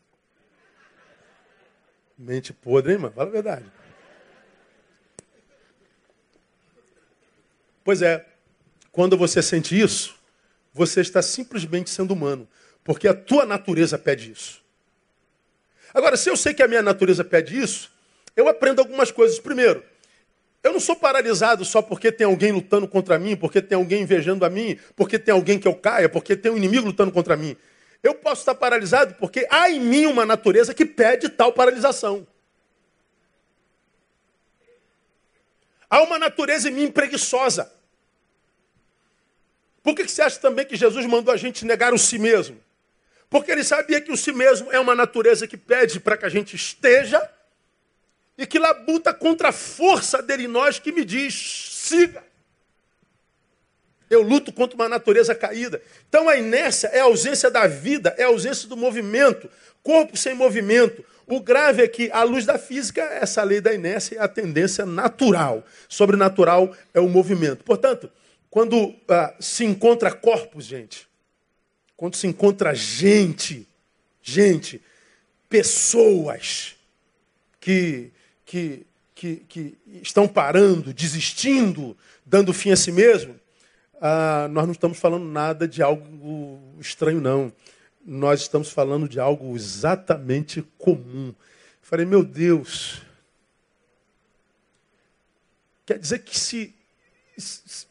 Mente 2.17 2.53
podre, 2.53 2.93
hein, 2.93 2.99
mano? 2.99 3.15
Fala 3.15 3.29
a 3.29 3.33
verdade. 3.33 3.80
Pois 7.91 8.03
é, 8.03 8.25
quando 8.93 9.17
você 9.17 9.43
sente 9.43 9.77
isso, 9.77 10.15
você 10.73 11.01
está 11.01 11.21
simplesmente 11.21 11.91
sendo 11.91 12.13
humano, 12.15 12.49
porque 12.85 13.09
a 13.09 13.13
tua 13.13 13.45
natureza 13.45 13.99
pede 13.99 14.31
isso. 14.31 14.63
Agora, 15.93 16.17
se 16.17 16.31
eu 16.31 16.37
sei 16.37 16.55
que 16.55 16.63
a 16.63 16.69
minha 16.69 16.83
natureza 16.83 17.25
pede 17.25 17.61
isso, 17.61 17.91
eu 18.37 18.47
aprendo 18.47 18.79
algumas 18.79 19.11
coisas. 19.11 19.41
Primeiro, 19.41 19.83
eu 20.63 20.73
não 20.73 20.79
sou 20.79 20.95
paralisado 20.95 21.65
só 21.65 21.83
porque 21.83 22.13
tem 22.13 22.25
alguém 22.25 22.53
lutando 22.53 22.87
contra 22.87 23.19
mim, 23.19 23.35
porque 23.35 23.61
tem 23.61 23.75
alguém 23.75 24.03
invejando 24.03 24.45
a 24.45 24.49
mim, 24.49 24.79
porque 24.95 25.19
tem 25.19 25.35
alguém 25.35 25.59
que 25.59 25.67
eu 25.67 25.75
caia, 25.75 26.09
porque 26.09 26.37
tem 26.37 26.53
um 26.53 26.57
inimigo 26.57 26.87
lutando 26.87 27.11
contra 27.11 27.37
mim. 27.37 27.57
Eu 28.05 28.15
posso 28.15 28.43
estar 28.43 28.55
paralisado 28.55 29.17
porque 29.17 29.49
há 29.51 29.69
em 29.69 29.81
mim 29.81 30.07
uma 30.07 30.25
natureza 30.25 30.73
que 30.73 30.87
pede 30.87 31.29
tal 31.29 31.53
paralisação. 31.53 32.25
Há 35.91 36.03
uma 36.03 36.21
natureza 36.21 36.69
em 36.69 36.73
mim 36.73 36.89
preguiçosa. 36.89 37.80
Por 39.83 39.95
que 39.95 40.07
você 40.07 40.23
acha 40.23 40.39
também 40.39 40.67
que 40.67 40.77
Jesus 40.77 41.07
mandou 41.07 41.33
a 41.33 41.37
gente 41.37 41.65
negar 41.65 41.95
o 41.95 41.99
si 41.99 42.19
mesmo? 42.19 42.59
Porque 43.29 43.51
ele 43.51 43.65
sabia 43.65 44.01
que 44.01 44.11
o 44.11 44.17
si 44.17 44.33
mesmo 44.33 44.71
é 44.73 44.81
uma 44.81 44.95
natureza 44.95 45.47
que 45.47 45.57
pede 45.57 46.01
para 46.01 46.17
que 46.17 46.27
a 46.27 46.29
gente 46.29 46.57
esteja 46.57 47.27
e 48.37 48.47
que 48.47 48.59
labuta 48.59 49.15
contra 49.15 49.51
a 49.51 49.53
força 49.53 50.21
dele 50.21 50.45
em 50.45 50.49
nós 50.49 50.79
que 50.79 50.91
me 50.91 51.05
diz, 51.05 51.35
siga. 51.73 52.25
Eu 54.11 54.23
luto 54.23 54.53
contra 54.53 54.75
uma 54.75 54.89
natureza 54.89 55.35
caída. 55.35 55.81
Então 56.09 56.29
a 56.29 56.37
inércia 56.37 56.89
é 56.89 56.99
a 57.01 57.05
ausência 57.05 57.49
da 57.49 57.69
vida, 57.69 58.13
é 58.19 58.25
a 58.25 58.27
ausência 58.27 58.69
do 58.69 58.77
movimento. 58.77 59.49
Corpo 59.83 60.17
sem 60.17 60.35
movimento. 60.35 61.05
O 61.27 61.41
grave 61.41 61.85
é 61.85 61.87
que, 61.87 62.11
à 62.11 62.25
luz 62.25 62.45
da 62.45 62.59
física, 62.59 63.03
essa 63.03 63.45
lei 63.45 63.61
da 63.61 63.73
inércia 63.73 64.17
é 64.17 64.21
a 64.21 64.27
tendência 64.27 64.85
natural. 64.85 65.65
Sobrenatural 65.89 66.75
é 66.93 66.99
o 66.99 67.09
movimento. 67.09 67.63
Portanto, 67.63 68.11
quando 68.51 68.95
ah, 69.09 69.35
se 69.39 69.65
encontra 69.65 70.13
corpos, 70.13 70.65
gente, 70.65 71.09
quando 71.97 72.17
se 72.17 72.27
encontra 72.27 72.75
gente, 72.75 73.67
gente, 74.21 74.83
pessoas 75.49 76.75
que, 77.61 78.11
que, 78.45 78.87
que, 79.15 79.37
que 79.49 79.79
estão 80.03 80.27
parando, 80.27 80.93
desistindo, 80.93 81.97
dando 82.27 82.53
fim 82.53 82.73
a 82.73 82.77
si 82.77 82.91
mesmo, 82.91 83.39
ah, 84.01 84.49
nós 84.51 84.65
não 84.65 84.73
estamos 84.73 84.99
falando 84.99 85.27
nada 85.27 85.69
de 85.69 85.83
algo 85.83 86.59
estranho, 86.81 87.21
não. 87.21 87.53
Nós 88.05 88.41
estamos 88.41 88.71
falando 88.71 89.09
de 89.09 89.21
algo 89.21 89.55
exatamente 89.55 90.63
comum. 90.79 91.35
Falei, 91.83 92.07
meu 92.07 92.25
Deus, 92.25 93.03
quer 95.85 95.99
dizer 95.99 96.21
que 96.21 96.39
se, 96.39 96.75
se, 97.37 97.87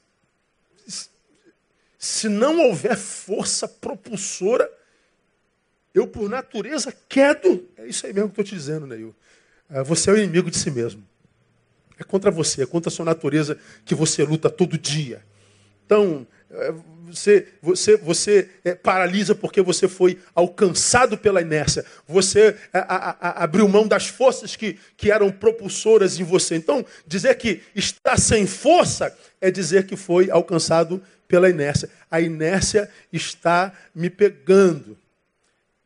se 2.10 2.28
não 2.28 2.60
houver 2.60 2.98
força 2.98 3.68
propulsora, 3.68 4.70
eu 5.94 6.08
por 6.08 6.28
natureza 6.28 6.92
quedo. 7.08 7.70
É 7.78 7.86
isso 7.86 8.06
aí 8.06 8.12
mesmo 8.12 8.30
que 8.30 8.34
estou 8.34 8.46
te 8.46 8.56
dizendo, 8.56 8.88
Neil. 8.88 9.16
Ah, 9.70 9.84
você 9.84 10.10
é 10.10 10.14
o 10.14 10.18
inimigo 10.18 10.50
de 10.50 10.58
si 10.58 10.72
mesmo. 10.72 11.08
É 12.00 12.04
contra 12.04 12.32
você, 12.32 12.64
é 12.64 12.66
contra 12.66 12.90
a 12.90 12.92
sua 12.92 13.06
natureza 13.06 13.58
que 13.86 13.94
você 13.94 14.24
luta 14.24 14.50
todo 14.50 14.76
dia. 14.76 15.24
Então, 15.86 16.26
é, 16.50 16.74
você, 17.06 17.48
você, 17.62 17.96
você 17.98 18.50
é, 18.66 18.74
paralisa 18.74 19.36
porque 19.36 19.62
você 19.62 19.88
foi 19.88 20.18
alcançado 20.34 21.16
pela 21.16 21.42
inércia. 21.42 21.86
Você 22.08 22.58
a, 22.74 22.80
a, 22.80 23.10
a, 23.30 23.44
abriu 23.44 23.68
mão 23.68 23.88
das 23.88 24.08
forças 24.08 24.56
que, 24.56 24.80
que 24.98 25.12
eram 25.12 25.32
propulsoras 25.32 26.20
em 26.20 26.24
você. 26.24 26.56
Então, 26.56 26.84
dizer 27.06 27.36
que 27.36 27.62
está 27.76 28.18
sem 28.18 28.48
força 28.48 29.16
é 29.40 29.52
dizer 29.52 29.86
que 29.86 29.96
foi 29.96 30.32
alcançado 30.32 31.02
pela 31.30 31.48
inércia. 31.48 31.90
A 32.10 32.20
inércia 32.20 32.90
está 33.14 33.72
me 33.94 34.10
pegando. 34.10 34.98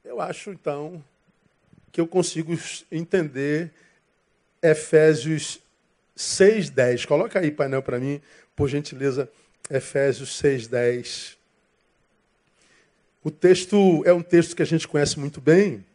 Eu 0.03 0.19
acho, 0.21 0.49
então, 0.51 1.03
que 1.91 1.99
eu 1.99 2.07
consigo 2.07 2.57
entender 2.89 3.69
Efésios 4.61 5.59
6,10. 6.17 7.05
Coloca 7.05 7.39
aí, 7.39 7.51
painel, 7.51 7.83
para 7.83 7.99
mim, 7.99 8.21
por 8.55 8.69
gentileza. 8.69 9.29
Efésios 9.69 10.41
6,10. 10.41 11.35
O 13.21 13.29
texto 13.29 14.01
é 14.05 14.13
um 14.13 14.21
texto 14.21 14.55
que 14.55 14.61
a 14.61 14.65
gente 14.65 14.87
conhece 14.87 15.19
muito 15.19 15.41
bem. 15.41 15.85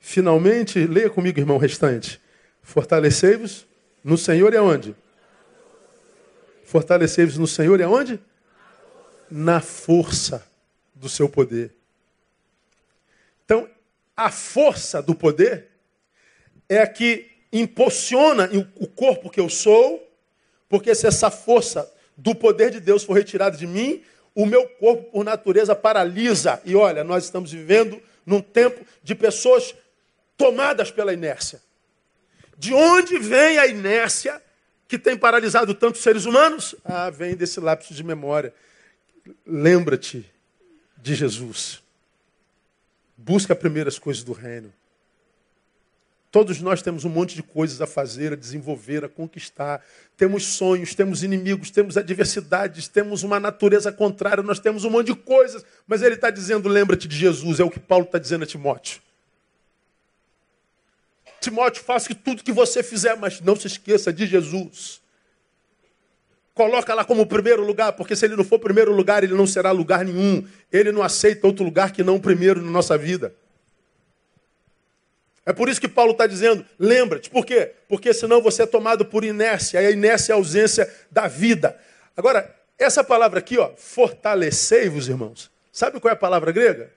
Finalmente, 0.00 0.86
leia 0.86 1.10
comigo, 1.10 1.38
irmão 1.38 1.58
restante. 1.58 2.20
Fortalecei-vos 2.62 3.66
no 4.02 4.16
Senhor 4.16 4.54
e 4.54 4.56
aonde? 4.56 4.96
Fortalecei-vos 6.72 7.36
no 7.36 7.46
Senhor 7.46 7.78
e 7.80 7.82
aonde? 7.82 8.18
Na 9.30 9.60
força 9.60 10.42
do 10.94 11.06
seu 11.06 11.28
poder. 11.28 11.70
Então, 13.44 13.68
a 14.16 14.30
força 14.30 15.02
do 15.02 15.14
poder 15.14 15.68
é 16.70 16.78
a 16.78 16.86
que 16.86 17.30
impulsiona 17.52 18.48
o 18.76 18.86
corpo 18.86 19.28
que 19.28 19.38
eu 19.38 19.50
sou, 19.50 20.02
porque 20.66 20.94
se 20.94 21.06
essa 21.06 21.30
força 21.30 21.92
do 22.16 22.34
poder 22.34 22.70
de 22.70 22.80
Deus 22.80 23.04
for 23.04 23.12
retirado 23.12 23.58
de 23.58 23.66
mim, 23.66 24.02
o 24.34 24.46
meu 24.46 24.66
corpo, 24.66 25.10
por 25.10 25.24
natureza, 25.26 25.76
paralisa. 25.76 26.58
E 26.64 26.74
olha, 26.74 27.04
nós 27.04 27.24
estamos 27.24 27.52
vivendo 27.52 28.02
num 28.24 28.40
tempo 28.40 28.82
de 29.02 29.14
pessoas 29.14 29.74
tomadas 30.38 30.90
pela 30.90 31.12
inércia. 31.12 31.60
De 32.56 32.72
onde 32.72 33.18
vem 33.18 33.58
a 33.58 33.66
inércia 33.66 34.40
que 34.92 34.98
tem 34.98 35.16
paralisado 35.16 35.74
tantos 35.74 36.02
seres 36.02 36.26
humanos? 36.26 36.74
Ah, 36.84 37.08
vem 37.08 37.34
desse 37.34 37.58
lapso 37.58 37.94
de 37.94 38.04
memória. 38.04 38.52
Lembra-te 39.46 40.30
de 40.98 41.14
Jesus. 41.14 41.82
Busca 43.16 43.56
primeiro 43.56 43.88
as 43.88 43.98
coisas 43.98 44.22
do 44.22 44.34
reino. 44.34 44.70
Todos 46.30 46.60
nós 46.60 46.82
temos 46.82 47.06
um 47.06 47.08
monte 47.08 47.34
de 47.34 47.42
coisas 47.42 47.80
a 47.80 47.86
fazer, 47.86 48.34
a 48.34 48.36
desenvolver, 48.36 49.02
a 49.02 49.08
conquistar. 49.08 49.82
Temos 50.14 50.44
sonhos, 50.44 50.94
temos 50.94 51.22
inimigos, 51.22 51.70
temos 51.70 51.96
adversidades, 51.96 52.86
temos 52.86 53.22
uma 53.22 53.40
natureza 53.40 53.90
contrária, 53.90 54.42
nós 54.42 54.60
temos 54.60 54.84
um 54.84 54.90
monte 54.90 55.06
de 55.06 55.14
coisas. 55.14 55.64
Mas 55.86 56.02
ele 56.02 56.16
está 56.16 56.28
dizendo: 56.28 56.68
lembra-te 56.68 57.08
de 57.08 57.16
Jesus, 57.16 57.60
é 57.60 57.64
o 57.64 57.70
que 57.70 57.80
Paulo 57.80 58.04
está 58.04 58.18
dizendo 58.18 58.44
a 58.44 58.46
Timóteo. 58.46 59.00
Timóteo, 61.42 61.82
faça 61.82 62.14
tudo 62.14 62.44
que 62.44 62.52
você 62.52 62.82
fizer, 62.82 63.16
mas 63.16 63.40
não 63.40 63.56
se 63.56 63.66
esqueça 63.66 64.12
de 64.12 64.26
Jesus. 64.26 65.02
Coloca 66.54 66.94
lá 66.94 67.04
como 67.04 67.26
primeiro 67.26 67.64
lugar, 67.64 67.92
porque 67.92 68.14
se 68.14 68.24
ele 68.24 68.36
não 68.36 68.44
for 68.44 68.58
primeiro 68.58 68.92
lugar, 68.92 69.24
ele 69.24 69.34
não 69.34 69.46
será 69.46 69.70
lugar 69.70 70.04
nenhum. 70.04 70.46
Ele 70.70 70.92
não 70.92 71.02
aceita 71.02 71.46
outro 71.46 71.64
lugar 71.64 71.92
que 71.92 72.04
não 72.04 72.16
o 72.16 72.20
primeiro 72.20 72.62
na 72.62 72.70
nossa 72.70 72.96
vida. 72.96 73.34
É 75.44 75.52
por 75.52 75.68
isso 75.68 75.80
que 75.80 75.88
Paulo 75.88 76.12
está 76.12 76.26
dizendo, 76.26 76.64
lembra-te, 76.78 77.28
por 77.28 77.44
quê? 77.44 77.72
Porque 77.88 78.14
senão 78.14 78.40
você 78.40 78.62
é 78.62 78.66
tomado 78.66 79.04
por 79.04 79.24
inércia, 79.24 79.82
e 79.82 79.86
a 79.86 79.90
inércia 79.90 80.32
é 80.32 80.34
a 80.34 80.36
ausência 80.36 80.88
da 81.10 81.26
vida. 81.26 81.76
Agora, 82.16 82.54
essa 82.78 83.02
palavra 83.02 83.40
aqui, 83.40 83.58
ó, 83.58 83.72
fortalecei-vos, 83.76 85.08
irmãos. 85.08 85.50
Sabe 85.72 85.98
qual 85.98 86.10
é 86.10 86.14
a 86.14 86.16
palavra 86.16 86.52
grega? 86.52 86.92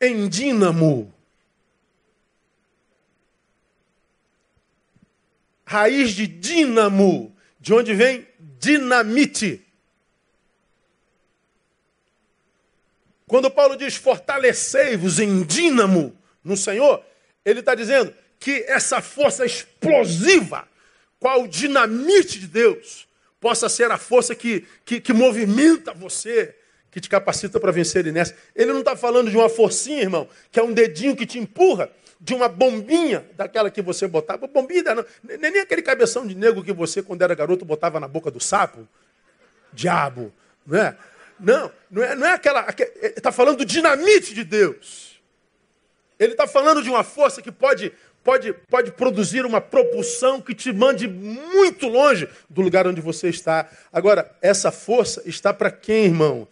Endínamo. 0.00 1.14
Raiz 5.64 6.12
de 6.12 6.26
dínamo, 6.26 7.34
de 7.60 7.72
onde 7.72 7.94
vem 7.94 8.26
dinamite. 8.58 9.64
Quando 13.26 13.50
Paulo 13.50 13.76
diz 13.76 13.94
fortalecei-vos 13.94 15.18
em 15.18 15.42
dínamo 15.42 16.16
no 16.44 16.56
Senhor, 16.56 17.02
ele 17.44 17.60
está 17.60 17.74
dizendo 17.74 18.12
que 18.38 18.64
essa 18.68 19.00
força 19.00 19.46
explosiva, 19.46 20.68
qual 21.18 21.46
dinamite 21.46 22.40
de 22.40 22.46
Deus, 22.46 23.06
possa 23.40 23.68
ser 23.68 23.90
a 23.90 23.98
força 23.98 24.34
que, 24.34 24.66
que, 24.84 25.00
que 25.00 25.12
movimenta 25.12 25.94
você, 25.94 26.54
que 26.90 27.00
te 27.00 27.08
capacita 27.08 27.58
para 27.58 27.72
vencer 27.72 28.04
nessa. 28.12 28.36
Ele 28.54 28.72
não 28.72 28.80
está 28.80 28.94
falando 28.94 29.30
de 29.30 29.36
uma 29.36 29.48
forcinha, 29.48 30.02
irmão, 30.02 30.28
que 30.50 30.60
é 30.60 30.62
um 30.62 30.72
dedinho 30.72 31.16
que 31.16 31.24
te 31.24 31.38
empurra, 31.38 31.90
de 32.22 32.34
uma 32.34 32.48
bombinha 32.48 33.26
daquela 33.36 33.68
que 33.68 33.82
você 33.82 34.06
botava. 34.06 34.46
Bombinha, 34.46 34.94
não, 34.94 35.04
nem 35.24 35.60
aquele 35.60 35.82
cabeção 35.82 36.24
de 36.24 36.36
negro 36.36 36.62
que 36.62 36.72
você, 36.72 37.02
quando 37.02 37.20
era 37.20 37.34
garoto, 37.34 37.64
botava 37.64 37.98
na 37.98 38.06
boca 38.06 38.30
do 38.30 38.38
sapo. 38.38 38.86
Diabo, 39.72 40.32
não 40.64 40.78
é? 40.78 40.96
Não, 41.40 41.72
não 41.90 42.02
é, 42.02 42.14
não 42.14 42.26
é 42.26 42.34
aquela. 42.34 42.64
Está 43.00 43.32
falando 43.32 43.58
do 43.58 43.64
dinamite 43.64 44.34
de 44.34 44.44
Deus. 44.44 45.20
Ele 46.16 46.32
está 46.32 46.46
falando 46.46 46.80
de 46.80 46.88
uma 46.88 47.02
força 47.02 47.42
que 47.42 47.50
pode, 47.50 47.92
pode, 48.22 48.52
pode 48.52 48.92
produzir 48.92 49.44
uma 49.44 49.60
propulsão 49.60 50.40
que 50.40 50.54
te 50.54 50.72
mande 50.72 51.08
muito 51.08 51.88
longe 51.88 52.28
do 52.48 52.62
lugar 52.62 52.86
onde 52.86 53.00
você 53.00 53.28
está. 53.30 53.68
Agora, 53.92 54.30
essa 54.40 54.70
força 54.70 55.20
está 55.24 55.52
para 55.52 55.72
quem, 55.72 56.04
irmão? 56.04 56.46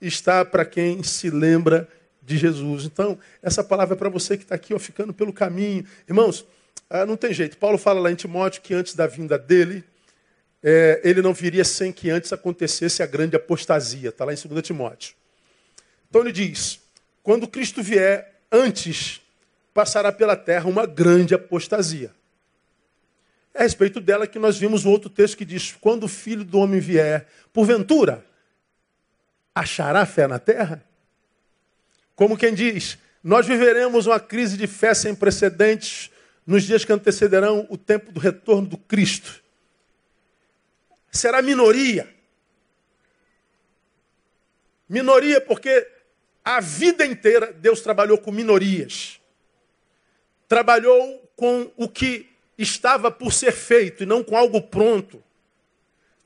Está 0.00 0.44
para 0.44 0.64
quem 0.64 1.04
se 1.04 1.30
lembra 1.30 1.86
de 1.86 2.03
Jesus. 2.26 2.84
Então, 2.84 3.18
essa 3.42 3.62
palavra 3.62 3.94
é 3.94 3.98
para 3.98 4.08
você 4.08 4.36
que 4.36 4.44
está 4.44 4.54
aqui, 4.54 4.74
ó, 4.74 4.78
ficando 4.78 5.12
pelo 5.12 5.32
caminho. 5.32 5.84
Irmãos, 6.08 6.46
ah, 6.88 7.04
não 7.04 7.16
tem 7.16 7.32
jeito. 7.32 7.56
Paulo 7.58 7.78
fala 7.78 8.00
lá 8.00 8.10
em 8.10 8.14
Timóteo 8.14 8.62
que 8.62 8.74
antes 8.74 8.94
da 8.94 9.06
vinda 9.06 9.38
dele, 9.38 9.84
é, 10.62 11.00
ele 11.04 11.20
não 11.20 11.34
viria 11.34 11.64
sem 11.64 11.92
que 11.92 12.10
antes 12.10 12.32
acontecesse 12.32 13.02
a 13.02 13.06
grande 13.06 13.36
apostasia. 13.36 14.08
Está 14.08 14.24
lá 14.24 14.32
em 14.32 14.36
2 14.36 14.62
Timóteo. 14.62 15.14
Então 16.08 16.22
ele 16.22 16.32
diz: 16.32 16.80
quando 17.22 17.48
Cristo 17.48 17.82
vier, 17.82 18.40
antes 18.50 19.20
passará 19.74 20.12
pela 20.12 20.36
terra 20.36 20.68
uma 20.68 20.86
grande 20.86 21.34
apostasia. 21.34 22.10
É 23.52 23.60
a 23.60 23.62
respeito 23.62 24.00
dela 24.00 24.26
que 24.26 24.38
nós 24.38 24.56
vimos 24.58 24.84
um 24.84 24.90
outro 24.90 25.10
texto 25.10 25.36
que 25.36 25.44
diz: 25.44 25.72
Quando 25.80 26.04
o 26.04 26.08
filho 26.08 26.44
do 26.44 26.58
homem 26.58 26.80
vier, 26.80 27.26
porventura, 27.52 28.24
achará 29.54 30.04
fé 30.06 30.26
na 30.26 30.38
terra? 30.38 30.84
Como 32.14 32.36
quem 32.36 32.54
diz, 32.54 32.98
nós 33.22 33.46
viveremos 33.46 34.06
uma 34.06 34.20
crise 34.20 34.56
de 34.56 34.66
fé 34.66 34.94
sem 34.94 35.14
precedentes 35.14 36.10
nos 36.46 36.62
dias 36.62 36.84
que 36.84 36.92
antecederão 36.92 37.66
o 37.70 37.78
tempo 37.78 38.12
do 38.12 38.20
retorno 38.20 38.68
do 38.68 38.76
Cristo. 38.76 39.42
Será 41.10 41.40
minoria. 41.40 42.12
Minoria 44.88 45.40
porque 45.40 45.88
a 46.44 46.60
vida 46.60 47.06
inteira 47.06 47.52
Deus 47.52 47.80
trabalhou 47.80 48.18
com 48.18 48.30
minorias. 48.30 49.20
Trabalhou 50.46 51.32
com 51.34 51.70
o 51.76 51.88
que 51.88 52.28
estava 52.58 53.10
por 53.10 53.32
ser 53.32 53.52
feito 53.52 54.02
e 54.02 54.06
não 54.06 54.22
com 54.22 54.36
algo 54.36 54.60
pronto. 54.60 55.22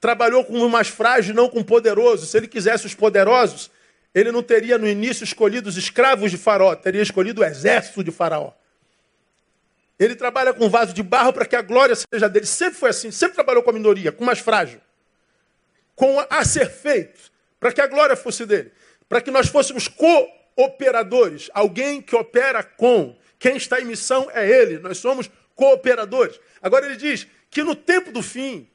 trabalhou 0.00 0.44
com 0.44 0.54
o 0.54 0.70
mais 0.70 0.88
frágil, 0.88 1.34
não 1.34 1.48
com 1.48 1.60
o 1.60 1.64
poderoso. 1.64 2.26
Se 2.26 2.36
ele 2.36 2.46
quisesse 2.46 2.86
os 2.86 2.94
poderosos, 2.94 3.70
ele 4.18 4.32
não 4.32 4.42
teria 4.42 4.76
no 4.76 4.88
início 4.88 5.22
escolhido 5.22 5.68
os 5.68 5.76
escravos 5.76 6.30
de 6.30 6.36
Faraó, 6.36 6.74
teria 6.74 7.02
escolhido 7.02 7.40
o 7.40 7.44
exército 7.44 8.02
de 8.02 8.10
Faraó. 8.10 8.52
Ele 9.98 10.14
trabalha 10.14 10.52
com 10.52 10.68
vaso 10.68 10.92
de 10.92 11.02
barro 11.02 11.32
para 11.32 11.44
que 11.44 11.56
a 11.56 11.62
glória 11.62 11.94
seja 11.94 12.28
dele. 12.28 12.46
Sempre 12.46 12.78
foi 12.78 12.90
assim, 12.90 13.10
sempre 13.10 13.34
trabalhou 13.34 13.62
com 13.62 13.70
a 13.70 13.72
minoria, 13.72 14.12
com 14.12 14.22
o 14.22 14.26
mais 14.26 14.38
frágil. 14.38 14.80
Com 15.94 16.24
a 16.30 16.44
ser 16.44 16.70
feito, 16.70 17.32
para 17.58 17.72
que 17.72 17.80
a 17.80 17.86
glória 17.86 18.16
fosse 18.16 18.46
dele. 18.46 18.72
Para 19.08 19.20
que 19.20 19.30
nós 19.30 19.48
fôssemos 19.48 19.88
cooperadores. 19.88 21.50
Alguém 21.52 22.00
que 22.00 22.14
opera 22.14 22.62
com. 22.62 23.16
Quem 23.38 23.56
está 23.56 23.80
em 23.80 23.84
missão 23.84 24.28
é 24.32 24.48
ele. 24.48 24.78
Nós 24.78 24.98
somos 24.98 25.28
cooperadores. 25.56 26.38
Agora 26.62 26.86
ele 26.86 26.96
diz 26.96 27.26
que 27.50 27.64
no 27.64 27.74
tempo 27.74 28.12
do 28.12 28.22
fim, 28.22 28.68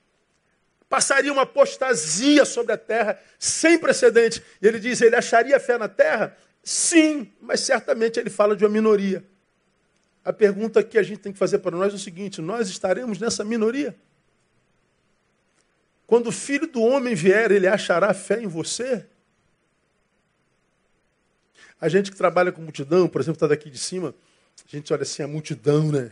passaria 0.93 1.33
uma 1.33 1.41
apostasia 1.41 2.45
sobre 2.45 2.71
a 2.71 2.77
terra 2.77 3.19
sem 3.39 3.79
precedente. 3.79 4.43
E 4.61 4.67
ele 4.67 4.79
diz: 4.79 5.01
ele 5.01 5.15
acharia 5.15 5.59
fé 5.59 5.75
na 5.75 5.87
terra? 5.87 6.37
Sim, 6.63 7.33
mas 7.41 7.61
certamente 7.61 8.19
ele 8.19 8.29
fala 8.29 8.55
de 8.55 8.63
uma 8.63 8.69
minoria. 8.69 9.25
A 10.23 10.31
pergunta 10.31 10.83
que 10.83 10.99
a 10.99 11.01
gente 11.01 11.17
tem 11.17 11.33
que 11.33 11.39
fazer 11.39 11.57
para 11.57 11.75
nós 11.75 11.91
é 11.93 11.95
o 11.95 11.99
seguinte: 11.99 12.43
nós 12.43 12.69
estaremos 12.69 13.17
nessa 13.17 13.43
minoria? 13.43 13.95
Quando 16.05 16.27
o 16.27 16.31
filho 16.31 16.67
do 16.67 16.83
homem 16.83 17.15
vier, 17.15 17.51
ele 17.51 17.65
achará 17.65 18.13
fé 18.13 18.39
em 18.39 18.47
você? 18.47 19.03
A 21.81 21.89
gente 21.89 22.11
que 22.11 22.17
trabalha 22.17 22.51
com 22.51 22.61
multidão, 22.61 23.07
por 23.07 23.19
exemplo, 23.19 23.37
está 23.37 23.47
daqui 23.47 23.67
de 23.71 23.79
cima, 23.79 24.13
a 24.63 24.69
gente 24.69 24.93
olha 24.93 25.01
assim 25.01 25.23
a 25.23 25.27
multidão, 25.27 25.91
né? 25.91 26.11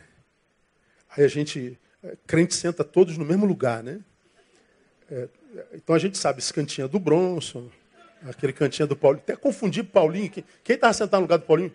Aí 1.15 1.23
a 1.23 1.27
gente, 1.27 1.79
é, 2.01 2.17
crente 2.25 2.55
senta 2.55 2.83
todos 2.83 3.15
no 3.15 3.23
mesmo 3.23 3.45
lugar, 3.45 3.83
né? 3.83 4.01
É, 5.11 5.27
então 5.73 5.93
a 5.93 5.99
gente 5.99 6.17
sabe 6.17 6.39
esse 6.39 6.53
cantinho 6.53 6.85
é 6.85 6.87
do 6.87 6.97
Bronson, 6.97 7.69
aquele 8.23 8.53
cantinho 8.53 8.85
é 8.85 8.87
do 8.87 8.95
Paulinho. 8.95 9.21
Até 9.21 9.35
confundir 9.35 9.83
Paulinho. 9.83 10.31
Quem 10.63 10.75
estava 10.75 10.93
sentado 10.93 11.19
no 11.19 11.25
lugar 11.25 11.37
do 11.37 11.45
Paulinho? 11.45 11.73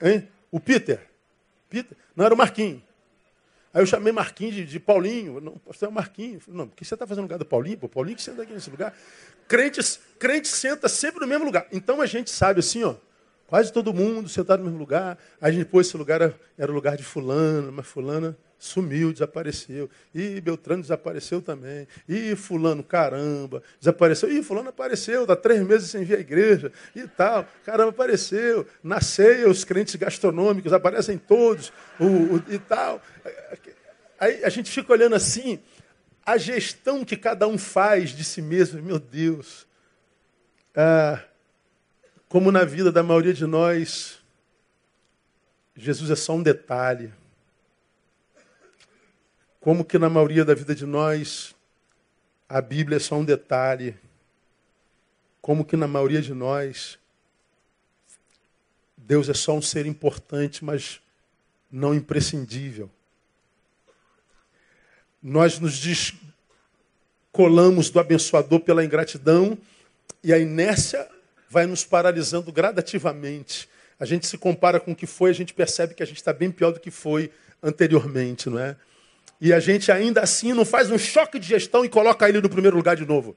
Hein? 0.00 0.28
O 0.50 0.58
Peter. 0.58 1.00
Peter? 1.70 1.96
Não, 2.16 2.24
era 2.24 2.34
o 2.34 2.36
Marquinho. 2.36 2.82
Aí 3.72 3.80
eu 3.80 3.86
chamei 3.86 4.12
Marquinhos 4.12 4.54
de, 4.54 4.64
de 4.66 4.80
Paulinho. 4.80 5.40
Não, 5.40 5.60
você 5.64 5.84
é 5.84 5.88
o 5.88 5.92
Marquinho. 5.92 6.40
Falei, 6.40 6.58
não, 6.58 6.68
porque 6.68 6.84
você 6.84 6.94
está 6.94 7.06
fazendo 7.06 7.22
no 7.22 7.28
lugar 7.28 7.38
do 7.38 7.44
Paulinho? 7.44 7.78
Pô, 7.78 7.88
Paulinho 7.88 8.16
que 8.16 8.22
senta 8.22 8.42
aqui 8.42 8.52
nesse 8.52 8.68
lugar. 8.68 8.92
Crentes, 9.46 10.00
crente 10.18 10.48
senta 10.48 10.88
sempre 10.88 11.20
no 11.20 11.26
mesmo 11.28 11.44
lugar. 11.44 11.66
Então 11.70 12.00
a 12.00 12.06
gente 12.06 12.30
sabe 12.30 12.58
assim, 12.58 12.82
ó. 12.82 12.96
Quase 13.46 13.72
todo 13.72 13.92
mundo 13.94 14.28
sentado 14.28 14.60
no 14.60 14.64
mesmo 14.64 14.78
lugar. 14.78 15.16
Aí 15.40 15.64
pôs 15.64 15.86
esse 15.86 15.96
lugar, 15.96 16.20
era, 16.20 16.40
era 16.58 16.72
o 16.72 16.74
lugar 16.74 16.96
de 16.96 17.04
fulano, 17.04 17.70
mas 17.70 17.86
fulana 17.86 18.36
sumiu, 18.62 19.12
desapareceu. 19.12 19.90
E 20.14 20.40
Beltrano 20.40 20.82
desapareceu 20.82 21.42
também. 21.42 21.88
E 22.08 22.36
fulano, 22.36 22.82
caramba, 22.84 23.60
desapareceu. 23.80 24.30
E 24.30 24.40
fulano 24.40 24.68
apareceu, 24.68 25.22
está 25.22 25.34
três 25.34 25.60
meses 25.62 25.90
sem 25.90 26.04
vir 26.04 26.16
à 26.16 26.20
igreja 26.20 26.70
e 26.94 27.06
tal. 27.08 27.44
Caramba, 27.64 27.90
apareceu. 27.90 28.64
Na 28.80 29.00
ceia, 29.00 29.48
os 29.50 29.64
crentes 29.64 29.96
gastronômicos 29.96 30.72
aparecem 30.72 31.18
todos 31.18 31.72
o, 31.98 32.36
o, 32.36 32.44
e 32.48 32.58
tal. 32.60 33.02
Aí 34.18 34.44
a 34.44 34.48
gente 34.48 34.70
fica 34.70 34.92
olhando 34.92 35.16
assim, 35.16 35.58
a 36.24 36.38
gestão 36.38 37.04
que 37.04 37.16
cada 37.16 37.48
um 37.48 37.58
faz 37.58 38.10
de 38.10 38.22
si 38.22 38.40
mesmo, 38.40 38.80
meu 38.80 39.00
Deus. 39.00 39.66
Ah, 40.72 41.20
como 42.28 42.52
na 42.52 42.64
vida 42.64 42.92
da 42.92 43.02
maioria 43.02 43.34
de 43.34 43.44
nós, 43.44 44.20
Jesus 45.74 46.12
é 46.12 46.16
só 46.16 46.36
um 46.36 46.42
detalhe. 46.44 47.12
Como 49.62 49.82
que 49.84 49.96
na 49.96 50.10
maioria 50.10 50.44
da 50.44 50.54
vida 50.54 50.74
de 50.74 50.84
nós, 50.84 51.54
a 52.48 52.60
Bíblia 52.60 52.96
é 52.96 52.98
só 52.98 53.14
um 53.14 53.24
detalhe. 53.24 53.94
Como 55.40 55.64
que 55.64 55.76
na 55.76 55.86
maioria 55.86 56.20
de 56.20 56.34
nós, 56.34 56.98
Deus 58.96 59.28
é 59.28 59.34
só 59.34 59.54
um 59.54 59.62
ser 59.62 59.86
importante, 59.86 60.64
mas 60.64 61.00
não 61.70 61.94
imprescindível. 61.94 62.90
Nós 65.22 65.60
nos 65.60 65.78
descolamos 65.78 67.88
do 67.88 68.00
abençoador 68.00 68.58
pela 68.58 68.84
ingratidão 68.84 69.56
e 70.24 70.32
a 70.32 70.40
inércia 70.40 71.08
vai 71.48 71.66
nos 71.66 71.84
paralisando 71.84 72.50
gradativamente. 72.50 73.68
A 73.96 74.04
gente 74.04 74.26
se 74.26 74.36
compara 74.36 74.80
com 74.80 74.90
o 74.90 74.96
que 74.96 75.06
foi, 75.06 75.30
a 75.30 75.34
gente 75.34 75.54
percebe 75.54 75.94
que 75.94 76.02
a 76.02 76.06
gente 76.06 76.16
está 76.16 76.32
bem 76.32 76.50
pior 76.50 76.72
do 76.72 76.80
que 76.80 76.90
foi 76.90 77.30
anteriormente, 77.62 78.50
não 78.50 78.58
é? 78.58 78.76
E 79.44 79.52
a 79.52 79.58
gente 79.58 79.90
ainda 79.90 80.20
assim 80.20 80.52
não 80.52 80.64
faz 80.64 80.88
um 80.88 80.96
choque 80.96 81.36
de 81.36 81.48
gestão 81.48 81.84
e 81.84 81.88
coloca 81.88 82.28
ele 82.28 82.40
no 82.40 82.48
primeiro 82.48 82.76
lugar 82.76 82.94
de 82.94 83.04
novo. 83.04 83.36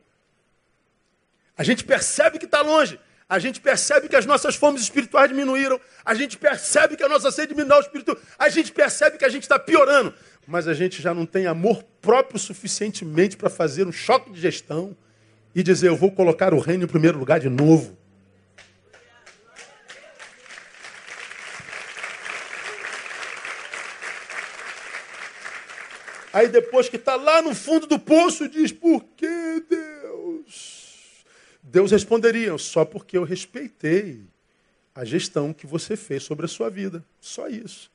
A 1.58 1.64
gente 1.64 1.84
percebe 1.84 2.38
que 2.38 2.46
está 2.46 2.62
longe. 2.62 3.00
A 3.28 3.40
gente 3.40 3.60
percebe 3.60 4.08
que 4.08 4.16
as 4.16 4.24
nossas 4.24 4.56
fomes 4.56 4.84
espirituais 4.84 5.28
diminuíram. 5.28 5.82
A 6.06 6.14
gente 6.14 6.38
percebe 6.38 6.96
que 6.96 7.02
a 7.02 7.10
nossa 7.10 7.32
sede 7.32 7.56
diminuiu 7.56 7.82
espiritual. 7.82 8.20
A 8.38 8.50
gente 8.50 8.72
percebe 8.72 9.18
que 9.18 9.26
a 9.26 9.30
gente 9.30 9.42
está 9.42 9.58
piorando. 9.58 10.14
Mas 10.46 10.68
a 10.68 10.76
gente 10.76 11.02
já 11.02 11.12
não 11.12 11.26
tem 11.26 11.48
amor 11.48 11.84
próprio 12.00 12.38
suficientemente 12.38 13.36
para 13.36 13.50
fazer 13.50 13.88
um 13.88 13.92
choque 13.92 14.32
de 14.32 14.40
gestão 14.40 14.96
e 15.56 15.64
dizer: 15.64 15.88
eu 15.88 15.96
vou 15.96 16.12
colocar 16.12 16.54
o 16.54 16.60
reino 16.60 16.84
em 16.84 16.88
primeiro 16.88 17.18
lugar 17.18 17.40
de 17.40 17.50
novo. 17.50 17.98
Aí 26.36 26.50
depois 26.50 26.90
que 26.90 26.98
está 26.98 27.16
lá 27.16 27.42
no 27.42 27.56
fundo 27.56 27.88
do 27.88 27.98
poço, 27.98 28.50
diz: 28.50 28.70
Por 28.70 29.06
que 29.16 29.64
Deus? 29.70 31.24
Deus 31.64 31.92
responderia: 31.92 32.58
Só 32.58 32.84
porque 32.84 33.18
eu 33.18 33.24
respeitei 33.24 34.22
a 34.94 35.06
gestão 35.06 35.54
que 35.54 35.66
você 35.66 35.96
fez 35.96 36.24
sobre 36.24 36.44
a 36.46 36.50
sua 36.50 36.70
vida. 36.70 37.02
Só 37.22 37.48
isso. 37.48 37.90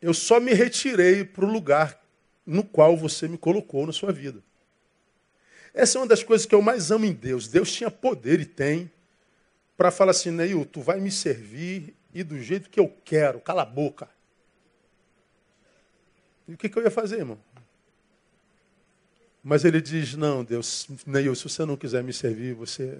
Eu 0.00 0.14
só 0.14 0.40
me 0.40 0.54
retirei 0.54 1.22
para 1.22 1.44
o 1.44 1.52
lugar 1.52 2.02
no 2.46 2.64
qual 2.64 2.96
você 2.96 3.28
me 3.28 3.36
colocou 3.36 3.86
na 3.86 3.92
sua 3.92 4.10
vida. 4.10 4.42
Essa 5.74 5.98
é 5.98 6.00
uma 6.00 6.06
das 6.06 6.22
coisas 6.22 6.46
que 6.46 6.54
eu 6.54 6.62
mais 6.62 6.90
amo 6.90 7.04
em 7.04 7.12
Deus. 7.12 7.46
Deus 7.46 7.70
tinha 7.70 7.90
poder 7.90 8.40
e 8.40 8.46
tem 8.46 8.90
para 9.76 9.90
falar 9.90 10.12
assim, 10.12 10.30
Neil, 10.30 10.64
tu 10.64 10.80
vai 10.80 10.98
me 10.98 11.10
servir 11.10 11.94
e 12.14 12.22
do 12.22 12.40
jeito 12.40 12.70
que 12.70 12.80
eu 12.80 12.90
quero, 13.04 13.38
cala 13.38 13.60
a 13.60 13.66
boca. 13.66 14.08
E 16.48 16.54
o 16.54 16.56
que, 16.56 16.68
que 16.68 16.78
eu 16.78 16.82
ia 16.82 16.90
fazer, 16.90 17.18
irmão? 17.18 17.38
Mas 19.44 19.64
ele 19.64 19.80
diz: 19.80 20.14
Não, 20.14 20.42
Deus, 20.42 20.88
Neil, 21.06 21.34
se 21.34 21.44
você 21.44 21.64
não 21.64 21.76
quiser 21.76 22.02
me 22.02 22.12
servir, 22.12 22.54
você 22.54 22.98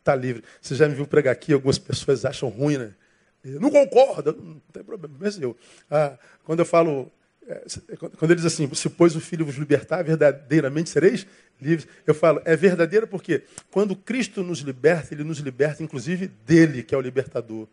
está 0.00 0.14
livre. 0.14 0.42
Você 0.60 0.74
já 0.74 0.88
me 0.88 0.94
viu 0.94 1.06
pregar 1.06 1.32
aqui, 1.32 1.52
algumas 1.52 1.78
pessoas 1.78 2.24
acham 2.24 2.48
ruim, 2.48 2.76
né? 2.76 2.94
Eu 3.42 3.60
não 3.60 3.70
concordo, 3.70 4.32
não 4.32 4.60
tem 4.72 4.82
problema. 4.82 5.16
Mas 5.18 5.40
eu, 5.40 5.56
ah, 5.90 6.18
quando 6.44 6.58
eu 6.58 6.66
falo, 6.66 7.10
é, 7.46 7.64
quando 7.96 8.30
ele 8.30 8.36
diz 8.36 8.44
assim: 8.44 8.72
Se 8.74 8.90
pois 8.90 9.16
o 9.16 9.20
Filho 9.20 9.46
vos 9.46 9.56
libertar, 9.56 10.02
verdadeiramente 10.02 10.90
sereis 10.90 11.26
livres. 11.60 11.88
Eu 12.06 12.14
falo: 12.14 12.42
É 12.44 12.56
verdadeiro 12.56 13.06
porque 13.06 13.42
quando 13.70 13.96
Cristo 13.96 14.42
nos 14.42 14.58
liberta, 14.60 15.14
ele 15.14 15.24
nos 15.24 15.38
liberta, 15.38 15.82
inclusive 15.82 16.26
dele, 16.26 16.82
que 16.82 16.94
é 16.94 16.98
o 16.98 17.00
libertador. 17.00 17.66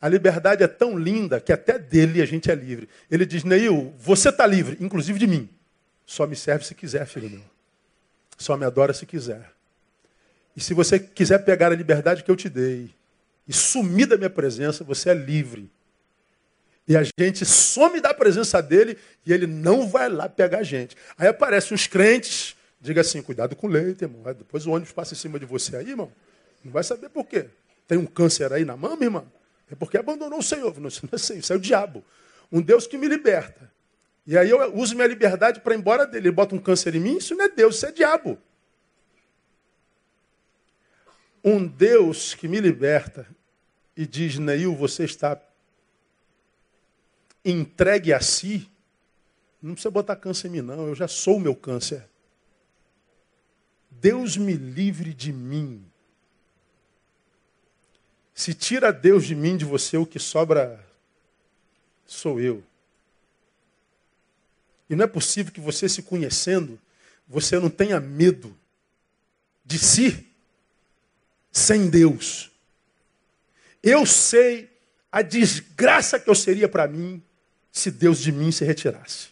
A 0.00 0.08
liberdade 0.08 0.62
é 0.62 0.68
tão 0.68 0.96
linda 0.96 1.40
que 1.40 1.52
até 1.52 1.78
dele 1.78 2.22
a 2.22 2.26
gente 2.26 2.50
é 2.50 2.54
livre. 2.54 2.88
Ele 3.10 3.26
diz, 3.26 3.42
Neil, 3.42 3.92
você 3.98 4.28
está 4.28 4.46
livre, 4.46 4.76
inclusive 4.80 5.18
de 5.18 5.26
mim. 5.26 5.48
Só 6.06 6.26
me 6.26 6.36
serve 6.36 6.64
se 6.64 6.74
quiser, 6.74 7.04
filho 7.06 7.28
meu. 7.28 7.42
Só 8.36 8.56
me 8.56 8.64
adora 8.64 8.94
se 8.94 9.04
quiser. 9.04 9.50
E 10.56 10.60
se 10.60 10.72
você 10.72 10.98
quiser 10.98 11.44
pegar 11.44 11.72
a 11.72 11.74
liberdade 11.74 12.22
que 12.22 12.30
eu 12.30 12.36
te 12.36 12.48
dei 12.48 12.90
e 13.46 13.52
sumir 13.52 14.06
da 14.06 14.16
minha 14.16 14.30
presença, 14.30 14.84
você 14.84 15.10
é 15.10 15.14
livre. 15.14 15.70
E 16.86 16.96
a 16.96 17.02
gente 17.18 17.44
some 17.44 18.00
da 18.00 18.14
presença 18.14 18.62
dele 18.62 18.96
e 19.26 19.32
ele 19.32 19.46
não 19.46 19.86
vai 19.86 20.08
lá 20.08 20.28
pegar 20.28 20.58
a 20.58 20.62
gente. 20.62 20.96
Aí 21.18 21.28
aparecem 21.28 21.74
os 21.74 21.86
crentes, 21.86 22.56
diga 22.80 23.00
assim, 23.02 23.20
cuidado 23.20 23.54
com 23.54 23.66
o 23.66 23.70
leite, 23.70 24.02
irmão. 24.02 24.22
Depois 24.32 24.64
o 24.64 24.70
ônibus 24.70 24.92
passa 24.92 25.12
em 25.12 25.16
cima 25.16 25.38
de 25.38 25.44
você 25.44 25.76
aí, 25.76 25.90
irmão. 25.90 26.10
Não 26.64 26.72
vai 26.72 26.82
saber 26.82 27.08
por 27.08 27.24
quê. 27.24 27.46
Tem 27.86 27.98
um 27.98 28.06
câncer 28.06 28.52
aí 28.52 28.64
na 28.64 28.76
mama, 28.76 29.04
irmão? 29.04 29.30
É 29.70 29.74
porque 29.74 29.98
abandonou 29.98 30.38
o 30.38 30.42
Senhor. 30.42 30.78
Não, 30.78 30.88
isso 30.88 31.04
não 31.04 31.14
é 31.14 31.18
Senhor, 31.18 31.40
isso 31.40 31.52
é 31.52 31.56
o 31.56 31.60
diabo. 31.60 32.04
Um 32.50 32.60
Deus 32.60 32.86
que 32.86 32.96
me 32.96 33.06
liberta. 33.08 33.70
E 34.26 34.36
aí 34.36 34.50
eu 34.50 34.74
uso 34.76 34.94
minha 34.94 35.06
liberdade 35.06 35.60
para 35.60 35.74
ir 35.74 35.78
embora 35.78 36.06
dele. 36.06 36.28
Ele 36.28 36.34
bota 36.34 36.54
um 36.54 36.58
câncer 36.58 36.94
em 36.94 37.00
mim, 37.00 37.16
isso 37.16 37.34
não 37.34 37.44
é 37.44 37.48
Deus, 37.48 37.76
isso 37.76 37.86
é 37.86 37.92
diabo. 37.92 38.38
Um 41.42 41.66
Deus 41.66 42.34
que 42.34 42.48
me 42.48 42.60
liberta 42.60 43.26
e 43.96 44.06
diz, 44.06 44.38
Neil, 44.38 44.74
você 44.74 45.04
está 45.04 45.40
entregue 47.44 48.12
a 48.12 48.20
si, 48.20 48.70
não 49.62 49.72
precisa 49.72 49.90
botar 49.90 50.16
câncer 50.16 50.48
em 50.48 50.50
mim, 50.50 50.60
não, 50.60 50.88
eu 50.88 50.94
já 50.94 51.08
sou 51.08 51.36
o 51.36 51.40
meu 51.40 51.54
câncer. 51.54 52.06
Deus 53.90 54.36
me 54.36 54.52
livre 54.52 55.12
de 55.12 55.32
mim. 55.32 55.87
Se 58.38 58.54
tira 58.54 58.92
Deus 58.92 59.26
de 59.26 59.34
mim, 59.34 59.56
de 59.56 59.64
você, 59.64 59.96
o 59.96 60.06
que 60.06 60.20
sobra 60.20 60.78
sou 62.06 62.40
eu. 62.40 62.62
E 64.88 64.94
não 64.94 65.06
é 65.06 65.08
possível 65.08 65.52
que 65.52 65.60
você, 65.60 65.88
se 65.88 66.04
conhecendo, 66.04 66.78
você 67.26 67.58
não 67.58 67.68
tenha 67.68 67.98
medo 67.98 68.56
de 69.64 69.76
si 69.76 70.24
sem 71.50 71.90
Deus. 71.90 72.52
Eu 73.82 74.06
sei 74.06 74.70
a 75.10 75.20
desgraça 75.20 76.20
que 76.20 76.30
eu 76.30 76.34
seria 76.36 76.68
para 76.68 76.86
mim 76.86 77.20
se 77.72 77.90
Deus 77.90 78.20
de 78.20 78.30
mim 78.30 78.52
se 78.52 78.64
retirasse. 78.64 79.30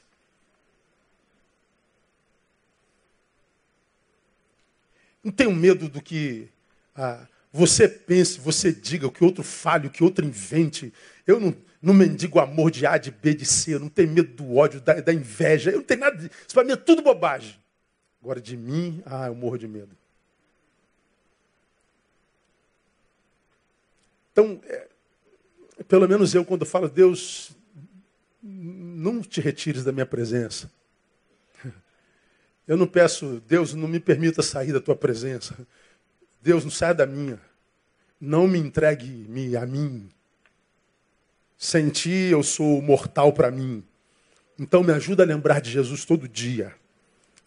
Não 5.22 5.30
tenho 5.30 5.52
medo 5.52 5.88
do 5.88 6.02
que 6.02 6.48
ah, 6.92 7.24
você 7.56 7.88
pense, 7.88 8.38
você 8.38 8.70
diga, 8.70 9.06
o 9.06 9.10
que 9.10 9.24
outro 9.24 9.42
fale, 9.42 9.86
o 9.86 9.90
que 9.90 10.04
outro 10.04 10.24
invente. 10.24 10.92
Eu 11.26 11.40
não, 11.40 11.56
não 11.80 11.94
mendigo 11.94 12.38
amor 12.38 12.70
de 12.70 12.86
A, 12.86 12.98
de 12.98 13.10
B, 13.10 13.34
de 13.34 13.46
C. 13.46 13.74
Eu 13.74 13.80
não 13.80 13.88
tenho 13.88 14.10
medo 14.10 14.34
do 14.34 14.56
ódio, 14.56 14.80
da, 14.80 15.00
da 15.00 15.12
inveja. 15.12 15.70
Eu 15.70 15.78
não 15.78 15.84
tenho 15.84 16.00
nada. 16.00 16.16
Isso 16.22 16.54
para 16.54 16.64
mim 16.64 16.72
é 16.72 16.76
tudo 16.76 17.00
bobagem. 17.02 17.58
Agora 18.20 18.40
de 18.40 18.56
mim, 18.56 19.02
ah, 19.06 19.28
eu 19.28 19.34
morro 19.34 19.56
de 19.56 19.66
medo. 19.66 19.96
Então, 24.32 24.60
é, 24.64 24.88
pelo 25.88 26.06
menos 26.06 26.34
eu, 26.34 26.44
quando 26.44 26.66
falo, 26.66 26.90
Deus, 26.90 27.52
não 28.42 29.22
te 29.22 29.40
retires 29.40 29.82
da 29.82 29.92
minha 29.92 30.04
presença. 30.04 30.70
Eu 32.68 32.76
não 32.76 32.86
peço, 32.86 33.40
Deus, 33.46 33.72
não 33.72 33.88
me 33.88 34.00
permita 34.00 34.42
sair 34.42 34.72
da 34.72 34.80
tua 34.80 34.96
presença. 34.96 35.56
Deus, 36.42 36.64
não 36.64 36.70
saia 36.70 36.92
da 36.92 37.06
minha. 37.06 37.40
Não 38.20 38.46
me 38.48 38.58
entregue-me 38.58 39.56
a 39.56 39.66
mim. 39.66 40.08
Sem 41.58 41.88
ti 41.88 42.28
eu 42.30 42.42
sou 42.42 42.80
mortal 42.82 43.32
para 43.32 43.50
mim. 43.50 43.82
Então 44.58 44.82
me 44.82 44.92
ajuda 44.92 45.22
a 45.22 45.26
lembrar 45.26 45.60
de 45.60 45.70
Jesus 45.70 46.04
todo 46.04 46.28
dia. 46.28 46.74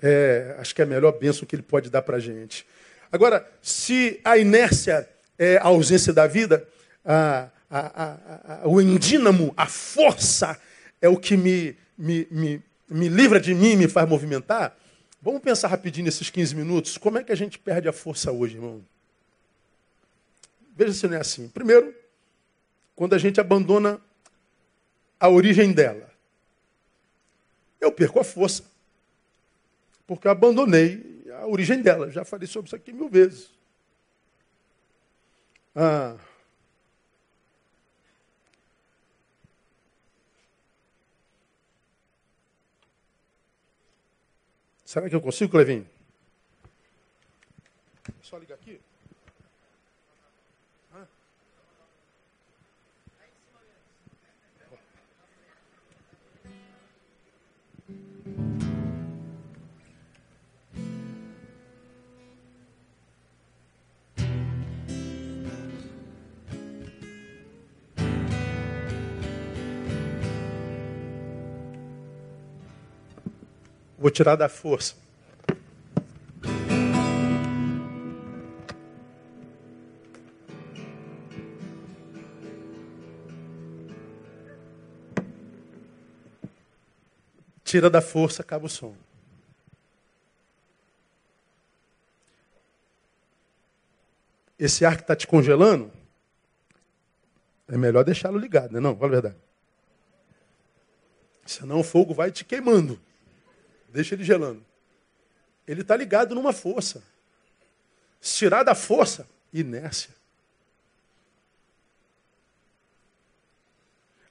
É, 0.02 0.56
acho 0.60 0.74
que 0.74 0.82
é 0.82 0.86
a 0.86 0.88
melhor 0.88 1.12
bênção 1.20 1.46
que 1.46 1.56
ele 1.56 1.64
pode 1.64 1.90
dar 1.90 2.02
para 2.02 2.18
a 2.18 2.20
gente. 2.20 2.66
Agora, 3.12 3.46
se 3.62 4.20
a 4.24 4.38
inércia 4.38 5.10
é 5.38 5.58
a 5.58 5.64
ausência 5.64 6.14
da 6.14 6.28
vida, 6.28 6.68
a, 7.04 7.50
a, 7.70 8.62
a, 8.64 8.68
o 8.68 8.80
endínamo, 8.80 9.54
a 9.58 9.66
força, 9.66 10.60
é 11.02 11.10
o 11.10 11.18
que 11.18 11.36
me, 11.36 11.76
me, 11.98 12.28
me, 12.30 12.64
me 12.88 13.10
livra 13.10 13.40
de 13.40 13.54
mim, 13.54 13.76
me 13.76 13.88
faz 13.88 14.08
movimentar. 14.08 14.78
Vamos 15.22 15.42
pensar 15.42 15.68
rapidinho 15.68 16.06
nesses 16.06 16.30
15 16.30 16.56
minutos. 16.56 16.98
Como 16.98 17.18
é 17.18 17.24
que 17.24 17.32
a 17.32 17.36
gente 17.36 17.58
perde 17.58 17.90
a 17.90 17.94
força 17.94 18.32
hoje, 18.32 18.56
irmão? 18.56 18.82
Veja 20.80 20.94
se 20.94 21.08
não 21.10 21.18
é 21.18 21.20
assim. 21.20 21.50
Primeiro, 21.50 21.94
quando 22.96 23.14
a 23.14 23.18
gente 23.18 23.38
abandona 23.38 24.00
a 25.20 25.28
origem 25.28 25.74
dela. 25.74 26.10
Eu 27.82 27.92
perco 27.92 28.18
a 28.22 28.24
força. 28.24 28.64
Porque 30.08 30.26
eu 30.26 30.32
abandonei 30.32 31.26
a 31.34 31.46
origem 31.46 31.82
dela. 31.82 32.10
Já 32.10 32.24
falei 32.24 32.48
sobre 32.48 32.68
isso 32.68 32.78
aqui 32.78 32.94
mil 32.94 33.10
vezes. 33.10 33.52
Ah, 35.76 36.16
Será 44.86 45.10
que 45.10 45.16
eu 45.16 45.22
consigo, 45.22 45.52
Clevinho? 45.52 45.86
É 48.08 48.24
só 48.24 48.38
ligar 48.38 48.56
aqui. 48.56 48.80
Vou 74.00 74.10
tirar 74.10 74.38
da 74.38 74.48
força. 74.48 74.96
Tira 87.62 87.90
da 87.90 88.02
força, 88.02 88.42
acaba 88.42 88.68
o 88.68 88.70
som. 88.70 88.96
Esse 94.58 94.86
ar 94.86 94.96
que 94.96 95.04
está 95.04 95.16
te 95.16 95.28
congelando, 95.28 95.92
é 97.68 97.78
melhor 97.78 98.06
deixá-lo 98.06 98.40
ligado, 98.40 98.72
né? 98.72 98.80
Não, 98.80 98.96
fala 98.96 99.08
a 99.08 99.22
verdade. 99.22 99.38
Senão 101.46 101.82
o 101.82 101.84
fogo 101.84 102.14
vai 102.14 102.32
te 102.32 102.46
queimando. 102.46 103.00
Deixa 103.90 104.16
ele 104.16 104.24
gelando. 104.24 104.66
Ele 105.68 105.82
está 105.82 105.96
ligado 105.96 106.34
numa 106.34 106.54
força. 106.54 107.04
Se 108.22 108.38
tirar 108.38 108.64
da 108.64 108.76
força, 108.76 109.28
inércia. 109.54 110.14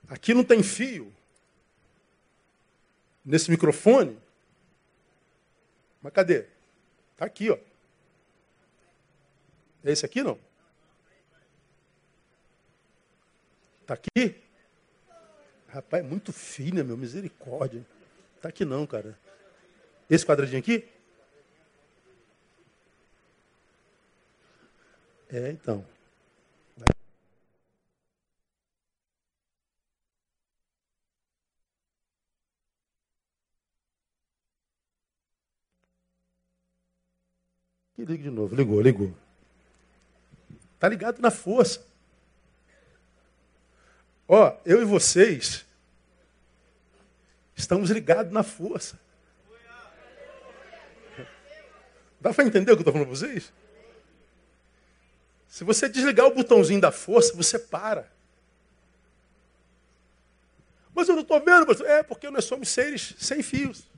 Aqui 0.09 0.33
não 0.33 0.43
tem 0.43 0.63
fio. 0.63 1.13
Nesse 3.25 3.51
microfone. 3.51 4.19
Mas 6.01 6.13
cadê? 6.13 6.47
Está 7.13 7.27
aqui, 7.27 7.51
ó. 7.51 7.59
É 9.85 9.93
esse 9.93 10.05
aqui 10.05 10.23
não? 10.23 10.39
Está 13.83 13.95
aqui? 13.95 14.41
Rapaz, 15.69 16.05
é 16.05 16.07
muito 16.07 16.33
fina, 16.33 16.83
meu, 16.83 16.97
misericórdia. 16.97 17.87
Está 18.37 18.49
aqui 18.49 18.65
não, 18.65 18.87
cara. 18.87 19.19
Esse 20.09 20.25
quadradinho 20.25 20.59
aqui? 20.59 20.89
É, 25.31 25.51
então. 25.51 25.85
E 37.99 38.05
liga 38.05 38.23
de 38.23 38.31
novo. 38.31 38.55
Ligou, 38.55 38.81
ligou. 38.81 39.15
Está 40.75 40.89
ligado 40.89 41.21
na 41.21 41.33
força. 41.33 41.85
Ó, 44.29 44.57
eu 44.65 44.81
e 44.81 44.85
vocês 44.85 45.67
estamos 47.57 47.91
ligados 47.91 48.33
na 48.33 48.45
força. 48.45 48.99
Dá 52.21 52.35
para 52.35 52.45
entender 52.45 52.73
o 52.73 52.77
que 52.77 52.81
eu 52.81 52.89
estou 52.89 52.93
falando 52.93 53.09
para 53.09 53.17
vocês? 53.17 53.53
Se 55.49 55.65
você 55.65 55.89
desligar 55.89 56.27
o 56.27 56.35
botãozinho 56.35 56.81
da 56.81 56.93
força, 56.93 57.35
você 57.35 57.59
para. 57.59 58.11
Mas 60.95 61.09
eu 61.09 61.15
não 61.15 61.23
estou 61.23 61.41
vendo. 61.41 61.67
Mas... 61.67 61.81
É 61.81 62.03
porque 62.03 62.29
nós 62.31 62.45
somos 62.45 62.69
seres 62.69 63.15
sem 63.19 63.43
fios. 63.43 63.89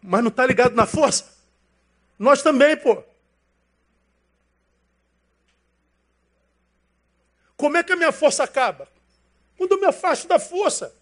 Mas 0.00 0.22
não 0.22 0.28
está 0.28 0.46
ligado 0.46 0.74
na 0.74 0.86
força? 0.86 1.36
Nós 2.18 2.42
também, 2.42 2.74
pô. 2.76 3.04
Como 7.56 7.76
é 7.76 7.82
que 7.82 7.92
a 7.92 7.96
minha 7.96 8.12
força 8.12 8.42
acaba? 8.42 8.88
Quando 9.58 9.72
eu 9.72 9.80
me 9.80 9.86
afasto 9.86 10.28
da 10.28 10.38
força. 10.38 10.94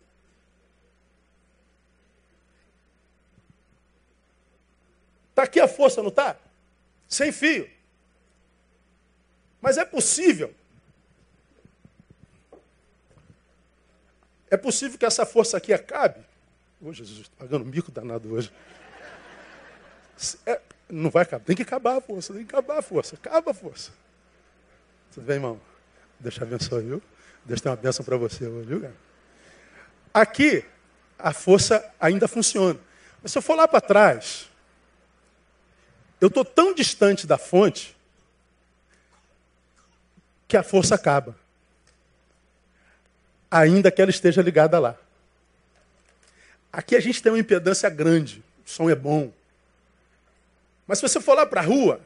Está 5.31 5.43
aqui 5.43 5.61
a 5.61 5.69
força, 5.69 6.01
não 6.01 6.09
está? 6.09 6.35
Sem 7.07 7.31
fio. 7.31 7.71
Mas 9.61 9.77
é 9.77 9.85
possível. 9.85 10.55
É 14.51 14.57
possível 14.57 14.99
que 14.99 15.05
essa 15.05 15.27
força 15.27 15.59
aqui 15.59 15.75
acabe. 15.75 16.25
Ô 16.81 16.93
Jesus, 16.93 17.21
estou 17.21 17.37
pagando 17.39 17.67
um 17.67 17.71
bico 17.71 17.93
danado 17.93 18.33
hoje. 18.33 18.51
É, 20.47 20.61
não 20.89 21.11
vai 21.11 21.25
acabar. 21.25 21.45
Tem 21.45 21.55
que 21.55 21.63
acabar 21.63 21.99
a 21.99 22.01
força, 22.01 22.33
tem 22.33 22.47
que 22.47 22.55
acabar 22.55 22.79
a 22.79 22.83
força. 22.83 23.17
Acaba 23.17 23.51
a 23.51 23.55
força. 23.55 23.93
Tudo 25.13 25.27
bem, 25.27 25.37
irmão? 25.37 25.61
Deixa 26.19 26.43
abençoar, 26.43 26.81
viu? 26.81 27.03
Deus 27.47 27.61
tem 27.61 27.71
uma 27.71 27.77
bênção 27.77 28.05
para 28.05 28.17
você 28.17 28.49
viu, 28.49 28.81
cara? 28.81 28.95
Aqui, 30.13 30.65
a 31.19 31.33
força 31.33 31.95
ainda 32.01 32.27
funciona. 32.27 32.79
Mas 33.23 33.33
se 33.33 33.39
eu 33.39 33.43
for 33.43 33.55
lá 33.55 33.69
para 33.69 33.81
trás, 33.81 34.51
eu 36.21 36.29
estou 36.29 36.45
tão 36.45 36.75
distante 36.75 37.27
da 37.27 37.39
fonte 37.39 37.97
que 40.49 40.57
a 40.57 40.63
força 40.63 40.95
acaba. 40.95 41.37
ainda 43.51 43.91
que 43.91 44.03
ela 44.03 44.11
esteja 44.11 44.43
ligada 44.43 44.79
lá. 44.79 44.97
Aqui 46.73 46.97
a 46.97 47.01
gente 47.01 47.23
tem 47.23 47.33
uma 47.33 47.39
impedância 47.39 47.89
grande, 47.89 48.45
o 48.67 48.69
som 48.69 48.91
é 48.91 48.95
bom. 48.95 49.33
Mas 50.87 50.99
se 50.99 51.09
você 51.09 51.21
for 51.21 51.35
lá 51.35 51.47
para 51.47 51.61
a 51.61 51.65
rua, 51.65 52.01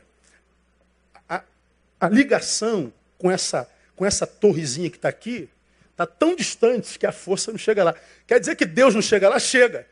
a 2.01 2.09
ligação 2.09 2.93
com 3.19 3.31
essa, 3.31 3.69
com 4.01 4.07
essa 4.07 4.27
torrezinha 4.27 4.89
que 4.89 4.97
está 4.97 5.11
aqui 5.11 5.47
está 5.91 6.07
tão 6.07 6.35
distante 6.35 6.99
que 6.99 7.05
a 7.05 7.13
força 7.13 7.51
não 7.51 7.59
chega 7.59 7.85
lá. 7.85 7.95
Quer 8.27 8.41
dizer 8.41 8.57
que 8.57 8.65
Deus 8.65 8.95
não 8.95 9.03
chega 9.03 9.29
lá? 9.29 9.39
Chega. 9.39 9.87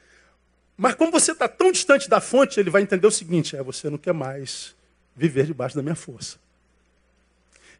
Mas 0.78 0.94
como 0.94 1.12
você 1.12 1.32
está 1.32 1.46
tão 1.46 1.70
distante 1.70 2.08
da 2.08 2.18
fonte, 2.18 2.58
ele 2.58 2.70
vai 2.70 2.80
entender 2.80 3.06
o 3.06 3.10
seguinte: 3.10 3.54
é 3.54 3.62
você 3.62 3.90
não 3.90 3.98
quer 3.98 4.14
mais 4.14 4.74
viver 5.14 5.44
debaixo 5.44 5.76
da 5.76 5.82
minha 5.82 5.94
força. 5.94 6.38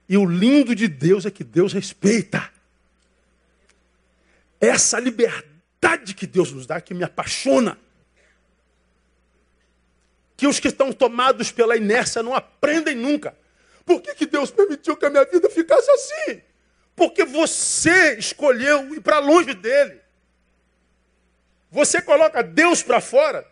E 0.07 0.19
o 0.19 0.27
lindo 0.27 0.75
de 0.75 0.87
Deus 0.87 1.25
é 1.25 1.31
que 1.31 1.43
Deus 1.43 1.73
respeita. 1.73 2.51
Essa 4.61 5.01
liberdade 5.01 6.13
que 6.15 6.27
Deus 6.27 6.53
nos 6.53 6.67
dá 6.67 6.79
que 6.79 6.93
me 6.93 7.05
apaixona. 7.05 7.79
Que 10.37 10.47
os 10.47 10.61
que 10.61 10.69
estão 10.69 10.93
tomados 10.93 11.51
pela 11.51 11.75
inércia 11.75 12.23
não 12.23 12.35
aprendem 12.35 12.95
nunca. 12.95 13.35
Por 13.89 14.03
que, 14.03 14.15
que 14.15 14.27
Deus 14.27 14.51
permitiu 14.51 14.95
que 14.99 15.07
a 15.07 15.09
minha 15.09 15.25
vida 15.25 15.49
ficasse 15.49 15.91
assim? 15.91 16.43
Porque 16.95 17.25
você 17.25 18.19
escolheu 18.19 18.95
ir 18.95 19.01
para 19.01 19.19
longe 19.19 19.55
dele. 19.55 19.99
Você 21.71 22.03
coloca 22.03 22.43
Deus 22.43 22.83
para 22.83 23.01
fora, 23.01 23.51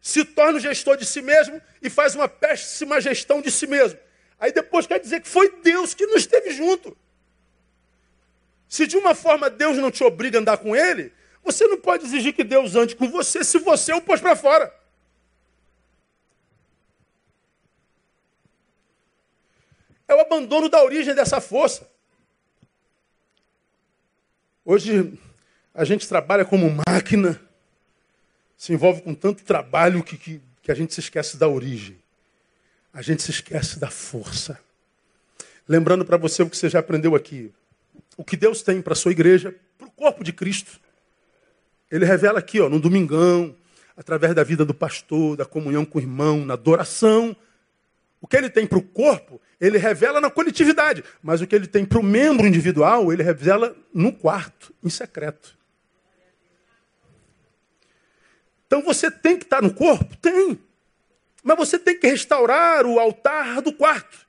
se 0.00 0.24
torna 0.24 0.58
o 0.58 0.60
gestor 0.60 0.96
de 0.96 1.06
si 1.06 1.22
mesmo 1.22 1.62
e 1.80 1.88
faz 1.88 2.16
uma 2.16 2.28
péssima 2.28 3.00
gestão 3.00 3.40
de 3.40 3.52
si 3.52 3.68
mesmo. 3.68 4.00
Aí 4.40 4.50
depois 4.50 4.84
quer 4.84 4.98
dizer 4.98 5.20
que 5.20 5.28
foi 5.28 5.48
Deus 5.62 5.94
que 5.94 6.06
não 6.06 6.16
esteve 6.16 6.50
junto. 6.50 6.96
Se 8.68 8.84
de 8.84 8.96
uma 8.96 9.14
forma 9.14 9.48
Deus 9.48 9.76
não 9.76 9.92
te 9.92 10.02
obriga 10.02 10.38
a 10.38 10.40
andar 10.40 10.58
com 10.58 10.74
ele, 10.74 11.12
você 11.44 11.68
não 11.68 11.78
pode 11.78 12.04
exigir 12.04 12.32
que 12.32 12.42
Deus 12.42 12.74
ande 12.74 12.96
com 12.96 13.08
você 13.08 13.44
se 13.44 13.60
você 13.60 13.92
o 13.92 14.00
pôs 14.00 14.20
para 14.20 14.34
fora. 14.34 14.74
É 20.08 20.14
o 20.14 20.20
abandono 20.20 20.70
da 20.70 20.82
origem 20.82 21.14
dessa 21.14 21.38
força. 21.38 21.86
Hoje 24.64 25.12
a 25.74 25.84
gente 25.84 26.08
trabalha 26.08 26.44
como 26.44 26.82
máquina, 26.88 27.40
se 28.56 28.72
envolve 28.72 29.02
com 29.02 29.14
tanto 29.14 29.44
trabalho 29.44 30.02
que, 30.02 30.16
que, 30.16 30.40
que 30.62 30.72
a 30.72 30.74
gente 30.74 30.94
se 30.94 31.00
esquece 31.00 31.36
da 31.36 31.46
origem. 31.46 31.98
A 32.92 33.02
gente 33.02 33.22
se 33.22 33.30
esquece 33.30 33.78
da 33.78 33.90
força. 33.90 34.58
Lembrando 35.68 36.04
para 36.04 36.16
você 36.16 36.42
o 36.42 36.48
que 36.48 36.56
você 36.56 36.70
já 36.70 36.78
aprendeu 36.78 37.14
aqui. 37.14 37.52
O 38.16 38.24
que 38.24 38.36
Deus 38.36 38.62
tem 38.62 38.80
para 38.80 38.94
a 38.94 38.96
sua 38.96 39.12
igreja, 39.12 39.54
para 39.76 39.86
o 39.86 39.90
corpo 39.90 40.24
de 40.24 40.32
Cristo. 40.32 40.80
Ele 41.90 42.04
revela 42.04 42.38
aqui, 42.38 42.60
ó, 42.60 42.68
no 42.68 42.80
domingão, 42.80 43.54
através 43.96 44.34
da 44.34 44.42
vida 44.42 44.64
do 44.64 44.74
pastor, 44.74 45.36
da 45.36 45.44
comunhão 45.44 45.84
com 45.84 45.98
o 45.98 46.00
irmão, 46.00 46.44
na 46.44 46.54
adoração. 46.54 47.36
O 48.20 48.26
que 48.26 48.36
ele 48.36 48.50
tem 48.50 48.66
para 48.66 48.78
o 48.78 48.82
corpo, 48.82 49.40
ele 49.60 49.78
revela 49.78 50.20
na 50.20 50.30
coletividade. 50.30 51.04
Mas 51.22 51.40
o 51.40 51.46
que 51.46 51.54
ele 51.54 51.66
tem 51.66 51.84
para 51.84 51.98
o 51.98 52.02
membro 52.02 52.46
individual, 52.46 53.12
ele 53.12 53.22
revela 53.22 53.76
no 53.94 54.12
quarto, 54.12 54.74
em 54.82 54.90
secreto. 54.90 55.56
Então 58.66 58.82
você 58.82 59.10
tem 59.10 59.36
que 59.36 59.44
estar 59.44 59.62
no 59.62 59.72
corpo? 59.72 60.16
Tem. 60.16 60.58
Mas 61.42 61.56
você 61.56 61.78
tem 61.78 61.98
que 61.98 62.06
restaurar 62.06 62.84
o 62.84 62.98
altar 62.98 63.62
do 63.62 63.72
quarto. 63.72 64.26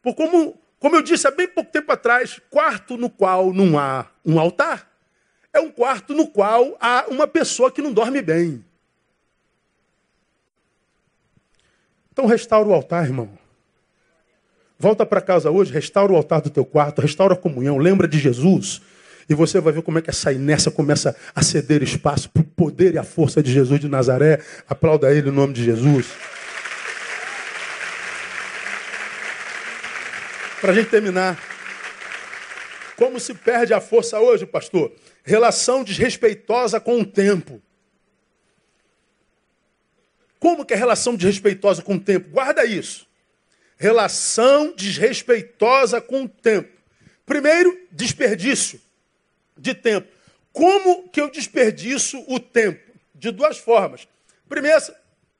Por 0.00 0.14
como, 0.14 0.58
como 0.78 0.96
eu 0.96 1.02
disse 1.02 1.26
há 1.26 1.30
bem 1.30 1.48
pouco 1.48 1.70
tempo 1.70 1.92
atrás, 1.92 2.40
quarto 2.48 2.96
no 2.96 3.10
qual 3.10 3.52
não 3.52 3.78
há 3.78 4.06
um 4.24 4.38
altar 4.38 4.90
é 5.52 5.60
um 5.60 5.70
quarto 5.70 6.14
no 6.14 6.26
qual 6.28 6.76
há 6.80 7.06
uma 7.08 7.26
pessoa 7.26 7.70
que 7.70 7.82
não 7.82 7.92
dorme 7.92 8.22
bem. 8.22 8.64
Então 12.20 12.28
restaura 12.28 12.68
o 12.68 12.74
altar, 12.74 13.06
irmão. 13.06 13.30
Volta 14.78 15.06
para 15.06 15.22
casa 15.22 15.50
hoje, 15.50 15.72
restaura 15.72 16.12
o 16.12 16.16
altar 16.16 16.42
do 16.42 16.50
teu 16.50 16.66
quarto, 16.66 17.00
restaura 17.00 17.32
a 17.32 17.36
comunhão, 17.36 17.78
lembra 17.78 18.06
de 18.06 18.18
Jesus. 18.18 18.82
E 19.26 19.34
você 19.34 19.58
vai 19.58 19.72
ver 19.72 19.80
como 19.80 19.98
é 19.98 20.02
que 20.02 20.10
essa 20.10 20.30
inércia 20.30 20.70
começa 20.70 21.16
a 21.34 21.42
ceder 21.42 21.82
espaço 21.82 22.28
para 22.28 22.42
o 22.42 22.44
poder 22.44 22.92
e 22.92 22.98
a 22.98 23.04
força 23.04 23.42
de 23.42 23.50
Jesus 23.50 23.80
de 23.80 23.88
Nazaré. 23.88 24.38
Aplauda 24.68 25.10
ele 25.10 25.30
em 25.30 25.32
nome 25.32 25.54
de 25.54 25.64
Jesus. 25.64 26.08
Para 30.60 30.72
a 30.72 30.74
gente 30.74 30.90
terminar. 30.90 31.38
Como 32.96 33.18
se 33.18 33.32
perde 33.32 33.72
a 33.72 33.80
força 33.80 34.20
hoje, 34.20 34.44
pastor? 34.44 34.92
Relação 35.24 35.82
desrespeitosa 35.82 36.78
com 36.78 37.00
o 37.00 37.06
tempo. 37.06 37.62
Como 40.40 40.64
que 40.64 40.72
é 40.72 40.76
relação 40.76 41.14
desrespeitosa 41.14 41.82
com 41.82 41.96
o 41.96 42.00
tempo? 42.00 42.30
Guarda 42.30 42.64
isso. 42.64 43.06
Relação 43.76 44.74
desrespeitosa 44.74 46.00
com 46.00 46.24
o 46.24 46.28
tempo. 46.28 46.80
Primeiro, 47.26 47.78
desperdício 47.92 48.80
de 49.56 49.74
tempo. 49.74 50.08
Como 50.52 51.08
que 51.10 51.20
eu 51.20 51.30
desperdiço 51.30 52.24
o 52.26 52.40
tempo? 52.40 52.90
De 53.14 53.30
duas 53.30 53.58
formas. 53.58 54.08
Primeiro, 54.48 54.82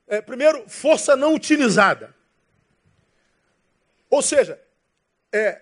é, 0.07 0.21
primeiro 0.21 0.63
força 0.69 1.15
não 1.15 1.33
utilizada. 1.33 2.15
Ou 4.07 4.21
seja, 4.21 4.61
é, 5.31 5.59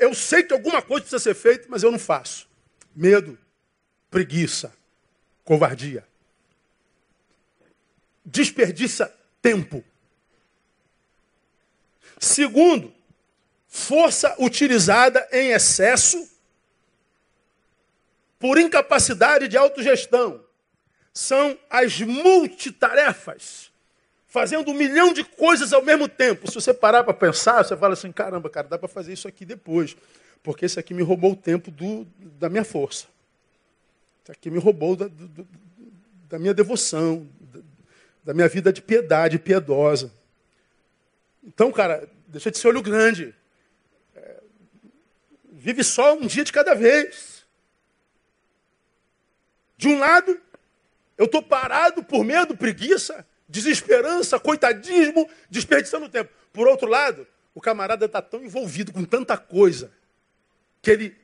eu 0.00 0.12
sei 0.12 0.42
que 0.42 0.52
alguma 0.52 0.82
coisa 0.82 1.02
precisa 1.02 1.22
ser 1.22 1.34
feita, 1.34 1.66
mas 1.68 1.84
eu 1.84 1.92
não 1.92 1.98
faço. 1.98 2.48
Medo, 2.94 3.38
preguiça, 4.10 4.72
covardia. 5.44 6.04
Desperdiça 8.26 9.14
tempo. 9.40 9.84
Segundo, 12.18 12.92
força 13.68 14.34
utilizada 14.38 15.26
em 15.30 15.52
excesso 15.52 16.28
por 18.38 18.58
incapacidade 18.58 19.48
de 19.48 19.56
autogestão. 19.56 20.44
São 21.12 21.58
as 21.70 22.00
multitarefas, 22.00 23.70
fazendo 24.26 24.70
um 24.70 24.74
milhão 24.74 25.12
de 25.12 25.24
coisas 25.24 25.72
ao 25.72 25.82
mesmo 25.82 26.08
tempo. 26.08 26.50
Se 26.50 26.54
você 26.54 26.74
parar 26.74 27.04
para 27.04 27.14
pensar, 27.14 27.64
você 27.64 27.76
fala 27.76 27.94
assim: 27.94 28.12
caramba, 28.12 28.50
cara, 28.50 28.68
dá 28.68 28.78
para 28.78 28.88
fazer 28.88 29.12
isso 29.12 29.28
aqui 29.28 29.44
depois, 29.44 29.96
porque 30.42 30.66
isso 30.66 30.80
aqui 30.80 30.92
me 30.92 31.02
roubou 31.02 31.32
o 31.32 31.36
tempo 31.36 31.70
do, 31.70 32.06
da 32.38 32.48
minha 32.48 32.64
força. 32.64 33.06
Isso 34.22 34.32
aqui 34.32 34.50
me 34.50 34.58
roubou 34.58 34.96
da, 34.96 35.06
do, 35.06 35.46
da 36.28 36.38
minha 36.38 36.52
devoção, 36.52 37.26
da, 38.26 38.34
minha 38.34 38.48
vida 38.48 38.72
de 38.72 38.82
piedade 38.82 39.38
piedosa. 39.38 40.12
Então, 41.44 41.70
cara, 41.70 42.08
deixa 42.26 42.50
de 42.50 42.58
ser 42.58 42.66
olho 42.66 42.82
grande. 42.82 43.32
É, 44.16 44.40
vive 45.52 45.84
só 45.84 46.14
um 46.14 46.26
dia 46.26 46.44
de 46.44 46.52
cada 46.52 46.74
vez. 46.74 47.46
De 49.76 49.86
um 49.86 49.98
lado, 49.98 50.40
eu 51.16 51.26
estou 51.26 51.40
parado 51.40 52.02
por 52.02 52.24
medo, 52.24 52.56
preguiça, 52.56 53.24
desesperança, 53.48 54.40
coitadismo, 54.40 55.30
desperdiçando 55.48 56.08
tempo. 56.08 56.30
Por 56.52 56.66
outro 56.66 56.88
lado, 56.88 57.26
o 57.54 57.60
camarada 57.60 58.06
está 58.06 58.20
tão 58.20 58.44
envolvido 58.44 58.92
com 58.92 59.04
tanta 59.04 59.38
coisa 59.38 59.92
que 60.82 60.90
ele 60.90 61.16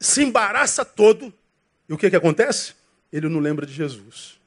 se 0.00 0.22
embaraça 0.22 0.82
todo. 0.82 1.32
E 1.86 1.92
o 1.92 1.98
que, 1.98 2.08
que 2.08 2.16
acontece? 2.16 2.74
Ele 3.12 3.28
não 3.28 3.38
lembra 3.38 3.66
de 3.66 3.72
Jesus. 3.74 4.37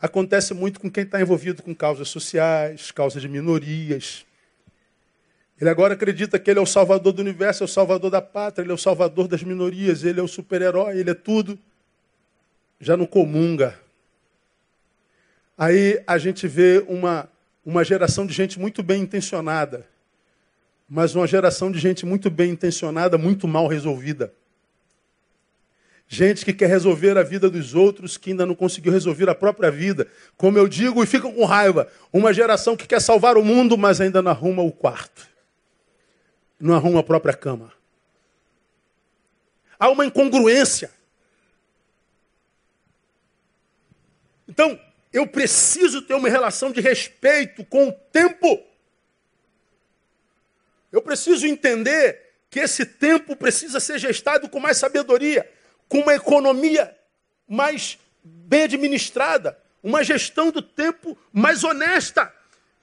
Acontece 0.00 0.54
muito 0.54 0.80
com 0.80 0.90
quem 0.90 1.04
está 1.04 1.20
envolvido 1.20 1.62
com 1.62 1.74
causas 1.74 2.08
sociais, 2.08 2.90
causas 2.90 3.20
de 3.20 3.28
minorias. 3.28 4.24
Ele 5.60 5.68
agora 5.68 5.92
acredita 5.92 6.38
que 6.38 6.50
ele 6.50 6.58
é 6.58 6.62
o 6.62 6.66
salvador 6.66 7.12
do 7.12 7.20
universo, 7.20 7.62
é 7.62 7.66
o 7.66 7.68
salvador 7.68 8.10
da 8.10 8.22
pátria, 8.22 8.64
ele 8.64 8.72
é 8.72 8.74
o 8.74 8.78
salvador 8.78 9.28
das 9.28 9.42
minorias, 9.42 10.02
ele 10.02 10.18
é 10.18 10.22
o 10.22 10.28
super-herói, 10.28 10.98
ele 10.98 11.10
é 11.10 11.14
tudo. 11.14 11.58
Já 12.80 12.96
não 12.96 13.04
comunga. 13.04 13.78
Aí 15.58 16.02
a 16.06 16.16
gente 16.16 16.48
vê 16.48 16.82
uma, 16.88 17.28
uma 17.62 17.84
geração 17.84 18.26
de 18.26 18.32
gente 18.32 18.58
muito 18.58 18.82
bem 18.82 19.02
intencionada, 19.02 19.86
mas 20.88 21.14
uma 21.14 21.26
geração 21.26 21.70
de 21.70 21.78
gente 21.78 22.06
muito 22.06 22.30
bem 22.30 22.52
intencionada, 22.52 23.18
muito 23.18 23.46
mal 23.46 23.66
resolvida. 23.66 24.32
Gente 26.12 26.44
que 26.44 26.52
quer 26.52 26.66
resolver 26.68 27.16
a 27.16 27.22
vida 27.22 27.48
dos 27.48 27.74
outros, 27.74 28.18
que 28.18 28.30
ainda 28.30 28.44
não 28.44 28.54
conseguiu 28.54 28.92
resolver 28.92 29.30
a 29.30 29.34
própria 29.34 29.70
vida. 29.70 30.08
Como 30.36 30.58
eu 30.58 30.66
digo, 30.66 31.02
e 31.02 31.06
ficam 31.06 31.32
com 31.32 31.44
raiva. 31.44 31.90
Uma 32.12 32.34
geração 32.34 32.76
que 32.76 32.86
quer 32.86 33.00
salvar 33.00 33.38
o 33.38 33.44
mundo, 33.44 33.78
mas 33.78 34.00
ainda 34.00 34.20
não 34.20 34.30
arruma 34.30 34.62
o 34.62 34.72
quarto 34.72 35.30
não 36.60 36.74
arruma 36.74 37.00
a 37.00 37.02
própria 37.02 37.34
cama. 37.34 37.72
Há 39.78 39.88
uma 39.88 40.04
incongruência. 40.04 40.90
Então, 44.46 44.78
eu 45.10 45.26
preciso 45.26 46.02
ter 46.02 46.14
uma 46.14 46.28
relação 46.28 46.70
de 46.70 46.80
respeito 46.80 47.64
com 47.64 47.88
o 47.88 47.92
tempo. 47.92 48.62
Eu 50.92 51.00
preciso 51.00 51.46
entender 51.46 52.34
que 52.50 52.60
esse 52.60 52.84
tempo 52.84 53.34
precisa 53.34 53.80
ser 53.80 53.98
gestado 53.98 54.48
com 54.48 54.60
mais 54.60 54.76
sabedoria, 54.76 55.50
com 55.90 55.98
uma 55.98 56.14
economia 56.14 56.96
mais 57.48 57.98
bem 58.22 58.62
administrada, 58.62 59.58
uma 59.82 60.04
gestão 60.04 60.52
do 60.52 60.62
tempo 60.62 61.18
mais 61.32 61.64
honesta, 61.64 62.32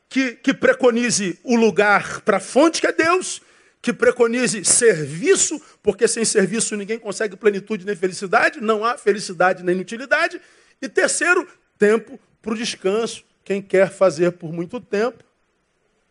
que, 0.09 0.33
que 0.33 0.53
preconize 0.53 1.39
o 1.41 1.55
lugar 1.55 2.19
para 2.21 2.35
a 2.35 2.41
fonte 2.41 2.81
que 2.81 2.87
é 2.87 2.91
Deus, 2.91 3.41
que 3.81 3.93
preconize 3.93 4.65
serviço, 4.65 5.61
porque 5.81 6.05
sem 6.05 6.25
serviço 6.25 6.75
ninguém 6.75 6.99
consegue 6.99 7.37
plenitude 7.37 7.85
nem 7.85 7.95
felicidade, 7.95 8.59
não 8.59 8.83
há 8.83 8.97
felicidade 8.97 9.63
nem 9.63 9.79
utilidade. 9.79 10.41
E 10.81 10.89
terceiro, 10.89 11.47
tempo 11.77 12.19
para 12.41 12.51
o 12.51 12.57
descanso. 12.57 13.23
Quem 13.45 13.61
quer 13.61 13.89
fazer 13.89 14.33
por 14.33 14.51
muito 14.51 14.81
tempo, 14.81 15.23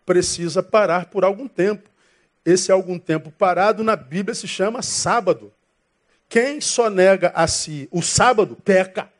precisa 0.07 0.62
parar 0.62 1.07
por 1.07 1.24
algum 1.24 1.47
tempo. 1.47 1.90
Esse 2.42 2.72
algum 2.72 2.99
tempo 2.99 3.30
parado 3.30 3.84
na 3.84 3.97
Bíblia 3.97 4.34
se 4.34 4.49
chama 4.49 4.80
sábado. 4.80 5.53
Quem 6.29 6.61
só 6.61 6.91
nega 6.91 7.33
a 7.35 7.47
si 7.47 7.89
o 7.91 8.03
sábado, 8.03 8.57
peca. 8.57 9.11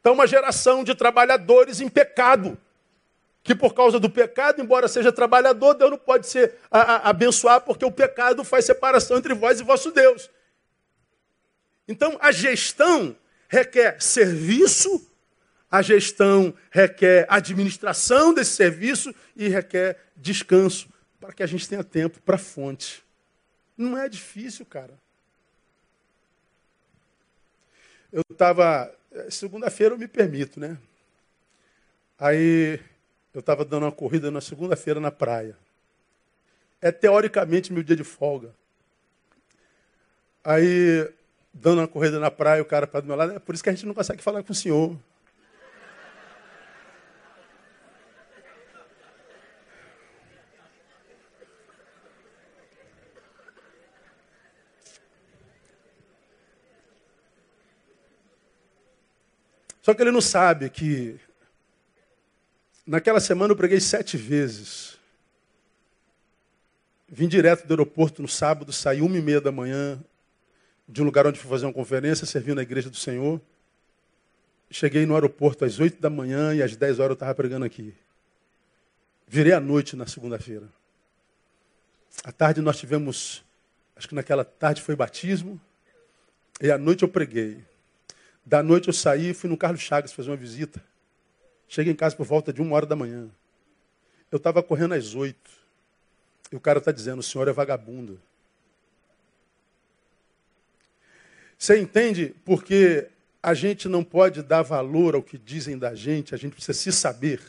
Então, 0.00 0.14
uma 0.14 0.26
geração 0.26 0.84
de 0.84 0.94
trabalhadores 0.94 1.80
em 1.80 1.88
pecado, 1.88 2.56
que 3.42 3.54
por 3.54 3.74
causa 3.74 3.98
do 3.98 4.08
pecado, 4.08 4.62
embora 4.62 4.88
seja 4.88 5.12
trabalhador, 5.12 5.74
Deus 5.74 5.90
não 5.90 5.98
pode 5.98 6.26
ser 6.26 6.54
a, 6.70 6.80
a, 6.80 7.10
abençoar, 7.10 7.60
porque 7.60 7.84
o 7.84 7.90
pecado 7.90 8.44
faz 8.44 8.64
separação 8.64 9.18
entre 9.18 9.34
vós 9.34 9.60
e 9.60 9.64
vosso 9.64 9.90
Deus. 9.90 10.30
Então, 11.88 12.16
a 12.20 12.32
gestão 12.32 13.16
requer 13.48 14.00
serviço, 14.00 15.10
a 15.70 15.82
gestão 15.82 16.54
requer 16.70 17.26
administração 17.28 18.32
desse 18.32 18.52
serviço 18.52 19.14
e 19.36 19.48
requer 19.48 19.98
descanso, 20.16 20.88
para 21.20 21.32
que 21.32 21.42
a 21.42 21.46
gente 21.46 21.68
tenha 21.68 21.84
tempo 21.84 22.20
para 22.22 22.36
a 22.36 22.38
fonte. 22.38 23.04
Não 23.76 23.98
é 23.98 24.08
difícil, 24.08 24.64
cara. 24.64 24.94
Eu 28.12 28.22
estava. 28.30 28.92
Segunda-feira 29.30 29.94
eu 29.94 29.98
me 29.98 30.08
permito, 30.08 30.60
né? 30.60 30.78
Aí 32.18 32.80
eu 33.32 33.40
estava 33.40 33.64
dando 33.64 33.84
uma 33.84 33.92
corrida 33.92 34.30
na 34.30 34.40
segunda-feira 34.40 35.00
na 35.00 35.10
praia. 35.10 35.56
É 36.80 36.90
teoricamente 36.92 37.72
meu 37.72 37.82
dia 37.82 37.96
de 37.96 38.04
folga. 38.04 38.54
Aí, 40.44 41.10
dando 41.52 41.80
uma 41.80 41.88
corrida 41.88 42.20
na 42.20 42.30
praia, 42.30 42.62
o 42.62 42.64
cara 42.64 42.86
para 42.86 43.00
do 43.00 43.06
meu 43.08 43.16
lado, 43.16 43.32
é 43.32 43.38
por 43.38 43.54
isso 43.54 43.64
que 43.64 43.68
a 43.68 43.72
gente 43.72 43.84
não 43.84 43.94
consegue 43.94 44.22
falar 44.22 44.42
com 44.42 44.52
o 44.52 44.54
senhor. 44.54 44.96
Só 59.86 59.94
que 59.94 60.02
ele 60.02 60.10
não 60.10 60.20
sabe 60.20 60.68
que 60.68 61.16
naquela 62.84 63.20
semana 63.20 63.52
eu 63.52 63.56
preguei 63.56 63.78
sete 63.78 64.16
vezes. 64.16 64.98
Vim 67.08 67.28
direto 67.28 67.68
do 67.68 67.72
aeroporto 67.72 68.20
no 68.20 68.26
sábado, 68.26 68.72
saí 68.72 69.00
uma 69.00 69.16
e 69.16 69.22
meia 69.22 69.40
da 69.40 69.52
manhã 69.52 70.02
de 70.88 71.00
um 71.00 71.04
lugar 71.04 71.24
onde 71.24 71.38
fui 71.38 71.48
fazer 71.48 71.66
uma 71.66 71.72
conferência, 71.72 72.26
servindo 72.26 72.56
na 72.56 72.62
igreja 72.62 72.90
do 72.90 72.96
Senhor. 72.96 73.40
Cheguei 74.68 75.06
no 75.06 75.14
aeroporto 75.14 75.64
às 75.64 75.78
oito 75.78 76.00
da 76.00 76.10
manhã 76.10 76.52
e 76.52 76.64
às 76.64 76.74
dez 76.74 76.98
horas 76.98 77.10
eu 77.10 77.14
estava 77.14 77.32
pregando 77.36 77.64
aqui. 77.64 77.94
Virei 79.24 79.52
à 79.52 79.60
noite 79.60 79.94
na 79.94 80.08
segunda-feira. 80.08 80.68
À 82.24 82.32
tarde 82.32 82.60
nós 82.60 82.76
tivemos, 82.76 83.44
acho 83.94 84.08
que 84.08 84.16
naquela 84.16 84.44
tarde 84.44 84.82
foi 84.82 84.96
batismo, 84.96 85.60
e 86.60 86.72
à 86.72 86.76
noite 86.76 87.04
eu 87.04 87.08
preguei. 87.08 87.62
Da 88.46 88.62
noite 88.62 88.86
eu 88.86 88.94
saí 88.94 89.30
e 89.30 89.34
fui 89.34 89.50
no 89.50 89.56
Carlos 89.56 89.80
Chagas 89.80 90.12
fazer 90.12 90.30
uma 90.30 90.36
visita. 90.36 90.80
Cheguei 91.66 91.92
em 91.92 91.96
casa 91.96 92.14
por 92.14 92.24
volta 92.24 92.52
de 92.52 92.62
uma 92.62 92.76
hora 92.76 92.86
da 92.86 92.94
manhã. 92.94 93.28
Eu 94.30 94.36
estava 94.36 94.62
correndo 94.62 94.94
às 94.94 95.16
oito. 95.16 95.50
E 96.52 96.54
o 96.54 96.60
cara 96.60 96.78
está 96.78 96.92
dizendo, 96.92 97.18
o 97.18 97.24
senhor 97.24 97.48
é 97.48 97.52
vagabundo. 97.52 98.22
Você 101.58 101.76
entende? 101.80 102.36
Porque 102.44 103.08
a 103.42 103.52
gente 103.52 103.88
não 103.88 104.04
pode 104.04 104.44
dar 104.44 104.62
valor 104.62 105.16
ao 105.16 105.22
que 105.24 105.36
dizem 105.36 105.76
da 105.76 105.92
gente, 105.92 106.32
a 106.32 106.38
gente 106.38 106.52
precisa 106.52 106.78
se 106.78 106.92
saber. 106.92 107.40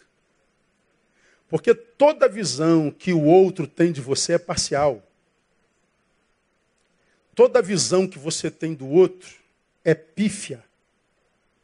Porque 1.47 1.75
toda 1.75 2.27
visão 2.27 2.89
que 2.89 3.13
o 3.13 3.23
outro 3.23 3.67
tem 3.67 3.91
de 3.91 4.01
você 4.01 4.33
é 4.33 4.39
parcial. 4.39 5.03
Toda 7.35 7.61
visão 7.61 8.07
que 8.07 8.17
você 8.17 8.49
tem 8.49 8.73
do 8.73 8.87
outro 8.87 9.29
é 9.85 9.93
pífia. 9.93 10.66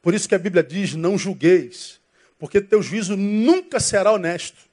Por 0.04 0.14
isso 0.14 0.28
que 0.28 0.36
a 0.36 0.39
Bíblia 0.39 0.62
diz: 0.62 0.93
não 0.93 1.18
julgueis, 1.18 1.99
porque 2.38 2.62
teu 2.62 2.84
juízo 2.84 3.16
nunca 3.16 3.80
será 3.80 4.12
honesto. 4.12 4.70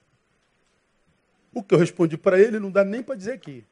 O 1.54 1.62
que 1.62 1.72
eu 1.72 1.78
respondi 1.78 2.18
para 2.18 2.38
ele 2.38 2.58
não 2.58 2.70
dá 2.70 2.84
nem 2.84 3.02
para 3.02 3.14
dizer 3.14 3.32
aqui. 3.32 3.64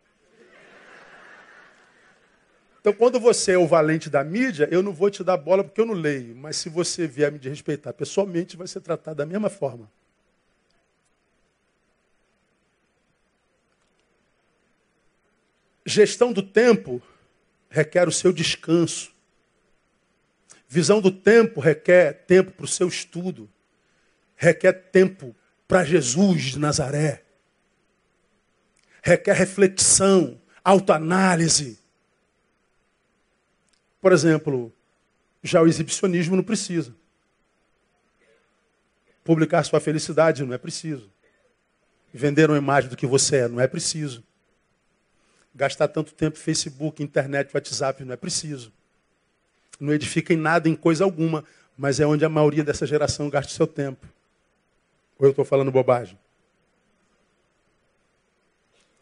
Então, 2.81 2.93
quando 2.93 3.19
você 3.19 3.53
é 3.53 3.59
o 3.59 3.67
valente 3.67 4.09
da 4.09 4.23
mídia, 4.23 4.69
eu 4.71 4.83
não 4.83 4.93
vou 4.93 5.11
te 5.11 5.25
dar 5.25 5.37
bola 5.37 5.65
porque 5.65 5.81
eu 5.81 5.87
não 5.87 5.95
leio. 5.95 6.35
Mas 6.37 6.57
se 6.57 6.69
você 6.69 7.09
vier 7.09 7.31
me 7.31 7.39
respeitar 7.39 7.93
pessoalmente, 7.93 8.57
vai 8.57 8.69
ser 8.69 8.81
tratado 8.81 9.17
da 9.17 9.27
mesma 9.27 9.51
forma. 9.51 9.91
Gestão 15.85 16.33
do 16.33 16.43
tempo 16.43 17.03
requer 17.69 18.07
o 18.07 18.13
seu 18.13 18.33
descanso. 18.33 19.13
Visão 20.71 21.01
do 21.01 21.11
tempo 21.11 21.61
requer 21.61 22.13
tempo 22.27 22.53
para 22.53 22.67
o 22.67 22.69
seu 22.69 22.89
estudo, 22.89 23.49
requer 24.37 24.75
tempo 24.75 25.35
para 25.67 25.83
Jesus 25.83 26.43
de 26.43 26.59
Nazaré, 26.59 27.25
requer 29.03 29.33
reflexão, 29.33 30.39
autoanálise. 30.63 31.79
Por 33.99 34.13
exemplo, 34.13 34.71
já 35.43 35.63
o 35.63 35.67
exibicionismo 35.67 36.37
não 36.37 36.45
precisa. 36.45 36.95
Publicar 39.25 39.65
sua 39.65 39.81
felicidade 39.81 40.45
não 40.45 40.53
é 40.53 40.59
preciso. 40.59 41.11
Vender 42.13 42.51
uma 42.51 42.59
imagem 42.59 42.91
do 42.91 42.97
que 42.97 43.07
você 43.07 43.37
é 43.37 43.49
não 43.49 43.59
é 43.59 43.67
preciso. 43.67 44.23
Gastar 45.55 45.89
tanto 45.89 46.13
tempo 46.13 46.37
Facebook, 46.37 47.03
internet, 47.03 47.51
WhatsApp 47.55 48.05
não 48.05 48.13
é 48.13 48.17
preciso 48.19 48.71
não 49.79 49.93
edifica 49.93 50.33
em 50.33 50.37
nada, 50.37 50.69
em 50.69 50.75
coisa 50.75 51.05
alguma, 51.05 51.45
mas 51.77 52.01
é 52.01 52.07
onde 52.07 52.25
a 52.25 52.29
maioria 52.29 52.65
dessa 52.65 52.87
geração 52.87 53.31
gasta 53.31 53.53
o 53.53 53.55
seu 53.55 53.67
tempo. 53.67 54.07
Ou 55.19 55.27
eu 55.27 55.31
estou 55.31 55.45
falando 55.45 55.71
bobagem? 55.71 56.19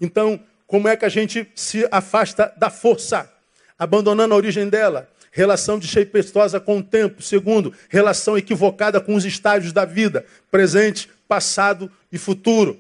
Então, 0.01 0.41
como 0.66 0.89
é 0.89 0.97
que 0.97 1.05
a 1.05 1.09
gente 1.09 1.51
se 1.55 1.87
afasta 1.91 2.53
da 2.57 2.68
força, 2.68 3.33
abandonando 3.79 4.35
a 4.35 4.37
origem 4.37 4.68
dela? 4.68 5.09
Relação 5.31 5.79
desrespeitosa 5.79 6.59
com 6.59 6.79
o 6.79 6.83
tempo. 6.83 7.22
Segundo, 7.22 7.72
relação 7.89 8.37
equivocada 8.37 9.01
com 9.01 9.14
os 9.14 9.24
estágios 9.24 9.72
da 9.72 9.85
vida, 9.85 10.24
presente, 10.51 11.09
passado 11.29 11.91
e 12.11 12.18
futuro. 12.18 12.79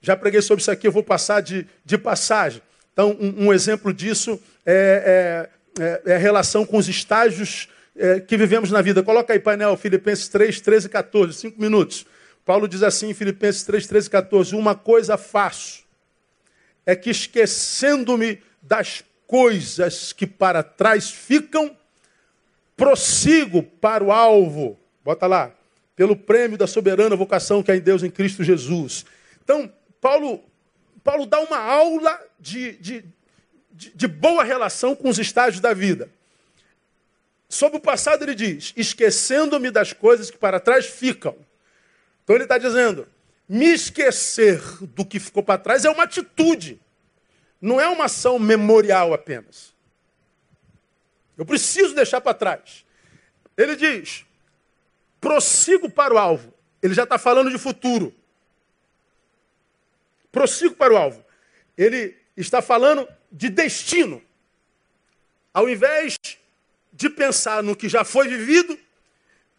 Já 0.00 0.16
preguei 0.16 0.42
sobre 0.42 0.62
isso 0.62 0.70
aqui, 0.70 0.86
eu 0.86 0.92
vou 0.92 1.02
passar 1.02 1.40
de, 1.40 1.66
de 1.84 1.96
passagem. 1.96 2.60
Então, 2.92 3.16
um, 3.20 3.46
um 3.46 3.52
exemplo 3.52 3.92
disso 3.92 4.40
é, 4.66 5.48
é 5.48 5.61
é, 5.78 6.02
é 6.06 6.14
a 6.16 6.18
relação 6.18 6.64
com 6.64 6.76
os 6.76 6.88
estágios 6.88 7.68
é, 7.96 8.20
que 8.20 8.36
vivemos 8.36 8.70
na 8.70 8.80
vida. 8.80 9.02
Coloca 9.02 9.32
aí, 9.32 9.38
painel, 9.38 9.76
Filipenses 9.76 10.28
3, 10.28 10.60
13 10.60 10.86
e 10.86 10.90
14, 10.90 11.34
cinco 11.34 11.60
minutos. 11.60 12.06
Paulo 12.44 12.66
diz 12.66 12.82
assim 12.82 13.10
em 13.10 13.14
Filipenses 13.14 13.62
3, 13.64 13.86
13 13.86 14.06
e 14.06 14.10
14: 14.10 14.54
Uma 14.56 14.74
coisa 14.74 15.16
faço, 15.16 15.84
é 16.84 16.96
que 16.96 17.10
esquecendo-me 17.10 18.42
das 18.60 19.04
coisas 19.26 20.12
que 20.12 20.26
para 20.26 20.62
trás 20.62 21.10
ficam, 21.10 21.76
prossigo 22.76 23.62
para 23.62 24.02
o 24.02 24.12
alvo. 24.12 24.78
Bota 25.04 25.26
lá. 25.26 25.52
Pelo 25.94 26.16
prêmio 26.16 26.56
da 26.56 26.66
soberana 26.66 27.14
vocação 27.14 27.62
que 27.62 27.70
há 27.70 27.76
em 27.76 27.80
Deus 27.80 28.02
em 28.02 28.10
Cristo 28.10 28.42
Jesus. 28.42 29.04
Então, 29.44 29.70
Paulo, 30.00 30.42
Paulo 31.04 31.26
dá 31.26 31.38
uma 31.40 31.58
aula 31.58 32.18
de, 32.40 32.72
de, 32.78 33.04
de, 33.72 33.90
de 33.90 34.06
boa 34.06 34.44
relação 34.44 34.94
com 34.94 35.08
os 35.08 35.18
estágios 35.18 35.60
da 35.60 35.72
vida. 35.72 36.10
Sobre 37.48 37.78
o 37.78 37.80
passado, 37.80 38.22
ele 38.22 38.34
diz: 38.34 38.72
esquecendo-me 38.76 39.70
das 39.70 39.92
coisas 39.92 40.30
que 40.30 40.38
para 40.38 40.60
trás 40.60 40.86
ficam. 40.86 41.36
Então, 42.24 42.36
ele 42.36 42.44
está 42.44 42.58
dizendo: 42.58 43.06
me 43.48 43.66
esquecer 43.66 44.60
do 44.86 45.04
que 45.04 45.18
ficou 45.18 45.42
para 45.42 45.58
trás 45.58 45.84
é 45.84 45.90
uma 45.90 46.04
atitude, 46.04 46.80
não 47.60 47.80
é 47.80 47.88
uma 47.88 48.04
ação 48.04 48.38
memorial 48.38 49.12
apenas. 49.12 49.72
Eu 51.36 51.44
preciso 51.44 51.94
deixar 51.94 52.20
para 52.20 52.34
trás. 52.34 52.84
Ele 53.56 53.76
diz: 53.76 54.24
prossigo 55.20 55.90
para 55.90 56.14
o 56.14 56.18
alvo. 56.18 56.52
Ele 56.82 56.94
já 56.94 57.04
está 57.04 57.18
falando 57.18 57.50
de 57.50 57.58
futuro. 57.58 58.14
Prossigo 60.30 60.74
para 60.74 60.92
o 60.92 60.96
alvo. 60.96 61.24
Ele 61.76 62.16
está 62.36 62.62
falando 62.62 63.06
de 63.32 63.48
destino. 63.48 64.22
Ao 65.52 65.68
invés 65.68 66.16
de 66.92 67.08
pensar 67.08 67.62
no 67.62 67.74
que 67.74 67.88
já 67.88 68.04
foi 68.04 68.28
vivido, 68.28 68.78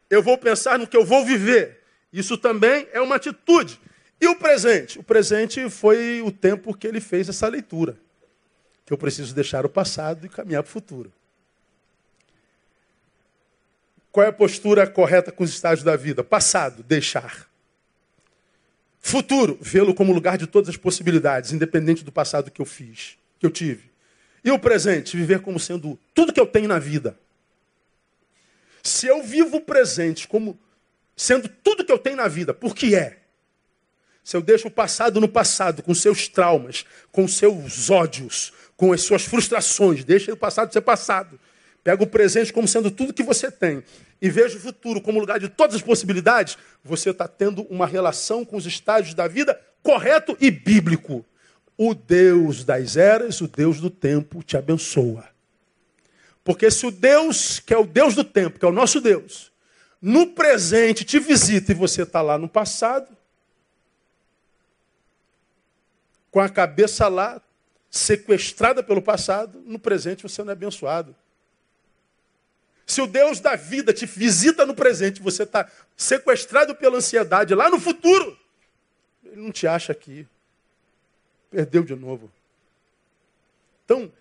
eu 0.09 0.21
vou 0.21 0.37
pensar 0.37 0.77
no 0.77 0.87
que 0.87 0.95
eu 0.95 1.03
vou 1.03 1.25
viver. 1.25 1.81
Isso 2.11 2.37
também 2.37 2.87
é 2.93 3.01
uma 3.01 3.15
atitude. 3.15 3.79
E 4.21 4.27
o 4.27 4.35
presente? 4.35 4.99
O 4.99 5.03
presente 5.03 5.69
foi 5.69 6.21
o 6.21 6.31
tempo 6.31 6.73
que 6.73 6.87
ele 6.87 7.01
fez 7.01 7.27
essa 7.27 7.47
leitura. 7.47 7.97
Que 8.85 8.93
eu 8.93 8.97
preciso 8.97 9.33
deixar 9.33 9.65
o 9.65 9.69
passado 9.69 10.25
e 10.25 10.29
caminhar 10.29 10.61
para 10.63 10.69
o 10.69 10.71
futuro. 10.71 11.11
Qual 14.11 14.23
é 14.23 14.29
a 14.29 14.33
postura 14.33 14.85
correta 14.85 15.31
com 15.31 15.43
os 15.43 15.49
estágios 15.49 15.83
da 15.83 15.95
vida? 15.95 16.23
Passado, 16.23 16.83
deixar. 16.83 17.49
Futuro, 18.99 19.57
vê-lo 19.59 19.93
como 19.93 20.13
lugar 20.13 20.37
de 20.37 20.45
todas 20.45 20.69
as 20.69 20.77
possibilidades, 20.77 21.51
independente 21.51 22.05
do 22.05 22.11
passado 22.11 22.51
que 22.51 22.61
eu 22.61 22.65
fiz, 22.65 23.17
que 23.43 23.47
eu 23.47 23.51
tive. 23.51 23.91
E 24.43 24.51
o 24.51 24.57
presente, 24.59 25.17
viver 25.17 25.41
como 25.41 25.59
sendo 25.59 25.99
tudo 26.13 26.31
que 26.31 26.39
eu 26.39 26.47
tenho 26.47 26.67
na 26.67 26.79
vida. 26.79 27.17
Se 28.81 29.07
eu 29.07 29.21
vivo 29.21 29.57
o 29.57 29.61
presente 29.61 30.27
como 30.27 30.57
sendo 31.15 31.47
tudo 31.47 31.85
que 31.85 31.91
eu 31.91 31.99
tenho 31.99 32.15
na 32.15 32.27
vida, 32.27 32.53
por 32.53 32.73
que 32.73 32.95
é? 32.95 33.19
Se 34.23 34.37
eu 34.37 34.41
deixo 34.41 34.69
o 34.69 34.71
passado 34.71 35.19
no 35.19 35.27
passado, 35.27 35.83
com 35.83 35.93
seus 35.93 36.27
traumas, 36.27 36.85
com 37.11 37.27
seus 37.27 37.89
ódios, 37.89 38.53
com 38.77 38.93
as 38.93 39.01
suas 39.01 39.23
frustrações, 39.23 40.03
deixa 40.03 40.31
o 40.31 40.37
passado 40.37 40.71
ser 40.71 40.81
passado. 40.81 41.39
Pega 41.83 42.01
o 42.01 42.07
presente 42.07 42.53
como 42.53 42.67
sendo 42.67 42.89
tudo 42.89 43.13
que 43.13 43.23
você 43.23 43.51
tem 43.51 43.83
e 44.21 44.29
veja 44.29 44.57
o 44.57 44.61
futuro 44.61 45.01
como 45.01 45.19
lugar 45.19 45.37
de 45.37 45.49
todas 45.49 45.75
as 45.75 45.81
possibilidades, 45.81 46.57
você 46.81 47.09
está 47.09 47.27
tendo 47.27 47.63
uma 47.63 47.85
relação 47.85 48.45
com 48.45 48.55
os 48.55 48.65
estágios 48.65 49.13
da 49.13 49.27
vida 49.27 49.59
correto 49.81 50.37
e 50.39 50.49
bíblico. 50.49 51.25
O 51.77 51.93
Deus 51.93 52.63
das 52.63 52.97
eras, 52.97 53.41
o 53.41 53.47
Deus 53.47 53.79
do 53.79 53.89
tempo, 53.89 54.43
te 54.43 54.55
abençoa. 54.55 55.27
Porque 56.43 56.69
se 56.69 56.85
o 56.85 56.91
Deus, 56.91 57.59
que 57.59 57.73
é 57.73 57.77
o 57.77 57.85
Deus 57.85 58.15
do 58.15 58.23
tempo, 58.23 58.59
que 58.59 58.65
é 58.65 58.67
o 58.67 58.71
nosso 58.71 58.99
Deus, 58.99 59.51
no 60.01 60.27
presente 60.27 61.05
te 61.05 61.17
visita 61.19 61.71
e 61.71 61.75
você 61.75 62.03
está 62.03 62.21
lá 62.21 62.37
no 62.37 62.49
passado, 62.49 63.15
com 66.29 66.39
a 66.39 66.49
cabeça 66.49 67.07
lá, 67.07 67.41
sequestrada 67.89 68.83
pelo 68.83 69.01
passado, 69.01 69.61
no 69.65 69.79
presente 69.79 70.23
você 70.23 70.43
não 70.43 70.49
é 70.49 70.53
abençoado. 70.53 71.15
Se 72.85 73.01
o 73.01 73.07
Deus 73.07 73.39
da 73.39 73.55
vida 73.55 73.93
te 73.93 74.05
visita 74.05 74.65
no 74.65 74.75
presente, 74.75 75.21
você 75.21 75.43
está 75.43 75.69
sequestrado 75.95 76.75
pela 76.75 76.97
ansiedade 76.97 77.55
lá 77.55 77.69
no 77.69 77.79
futuro, 77.79 78.37
ele 79.23 79.41
não 79.41 79.51
te 79.51 79.65
acha 79.65 79.91
aqui. 79.91 80.27
Perdeu 81.53 81.83
de 81.83 81.95
novo. 81.95 82.31
Então, 83.85 84.11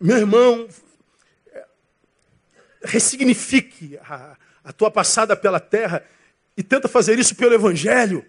meu 0.00 0.16
irmão, 0.16 0.68
ressignifique 2.82 3.96
a, 3.98 4.36
a 4.64 4.72
tua 4.72 4.90
passada 4.90 5.36
pela 5.36 5.60
terra 5.60 6.04
e 6.56 6.62
tenta 6.64 6.88
fazer 6.88 7.20
isso 7.20 7.36
pelo 7.36 7.54
Evangelho. 7.54 8.28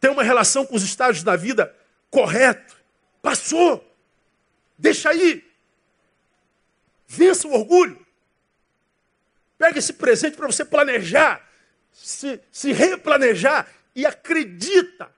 Tem 0.00 0.10
uma 0.10 0.24
relação 0.24 0.66
com 0.66 0.74
os 0.74 0.82
estágios 0.82 1.22
da 1.22 1.36
vida 1.36 1.72
correto. 2.10 2.76
Passou. 3.22 3.88
Deixa 4.76 5.10
aí. 5.10 5.48
Vença 7.06 7.46
o 7.46 7.52
orgulho. 7.52 8.04
Pega 9.56 9.78
esse 9.78 9.92
presente 9.92 10.36
para 10.36 10.48
você 10.48 10.64
planejar, 10.64 11.48
se, 11.92 12.40
se 12.50 12.72
replanejar 12.72 13.68
e 13.94 14.04
acredita 14.04 15.08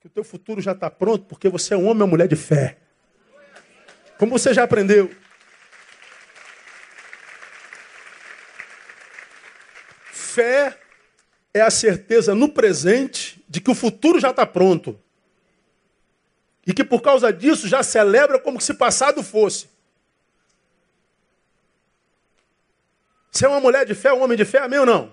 que 0.00 0.06
o 0.06 0.10
teu 0.10 0.22
futuro 0.22 0.60
já 0.60 0.72
está 0.72 0.88
pronto 0.88 1.24
porque 1.24 1.48
você 1.48 1.74
é 1.74 1.76
um 1.76 1.88
homem 1.88 2.02
ou 2.02 2.08
mulher 2.08 2.28
de 2.28 2.36
fé. 2.36 2.78
Como 4.16 4.38
você 4.38 4.54
já 4.54 4.62
aprendeu. 4.62 5.10
Fé 10.12 10.78
é 11.52 11.60
a 11.60 11.70
certeza 11.70 12.34
no 12.34 12.48
presente 12.48 13.44
de 13.48 13.60
que 13.60 13.70
o 13.70 13.74
futuro 13.74 14.20
já 14.20 14.30
está 14.30 14.46
pronto. 14.46 15.00
E 16.64 16.72
que 16.72 16.84
por 16.84 17.00
causa 17.00 17.32
disso 17.32 17.66
já 17.66 17.82
celebra 17.82 18.38
como 18.38 18.60
se 18.60 18.74
passado 18.74 19.22
fosse. 19.22 19.68
Você 23.32 23.46
é 23.46 23.48
uma 23.48 23.60
mulher 23.60 23.84
de 23.84 23.94
fé, 23.94 24.12
um 24.12 24.22
homem 24.22 24.36
de 24.36 24.44
fé, 24.44 24.58
amém 24.58 24.78
ou 24.78 24.86
não? 24.86 25.12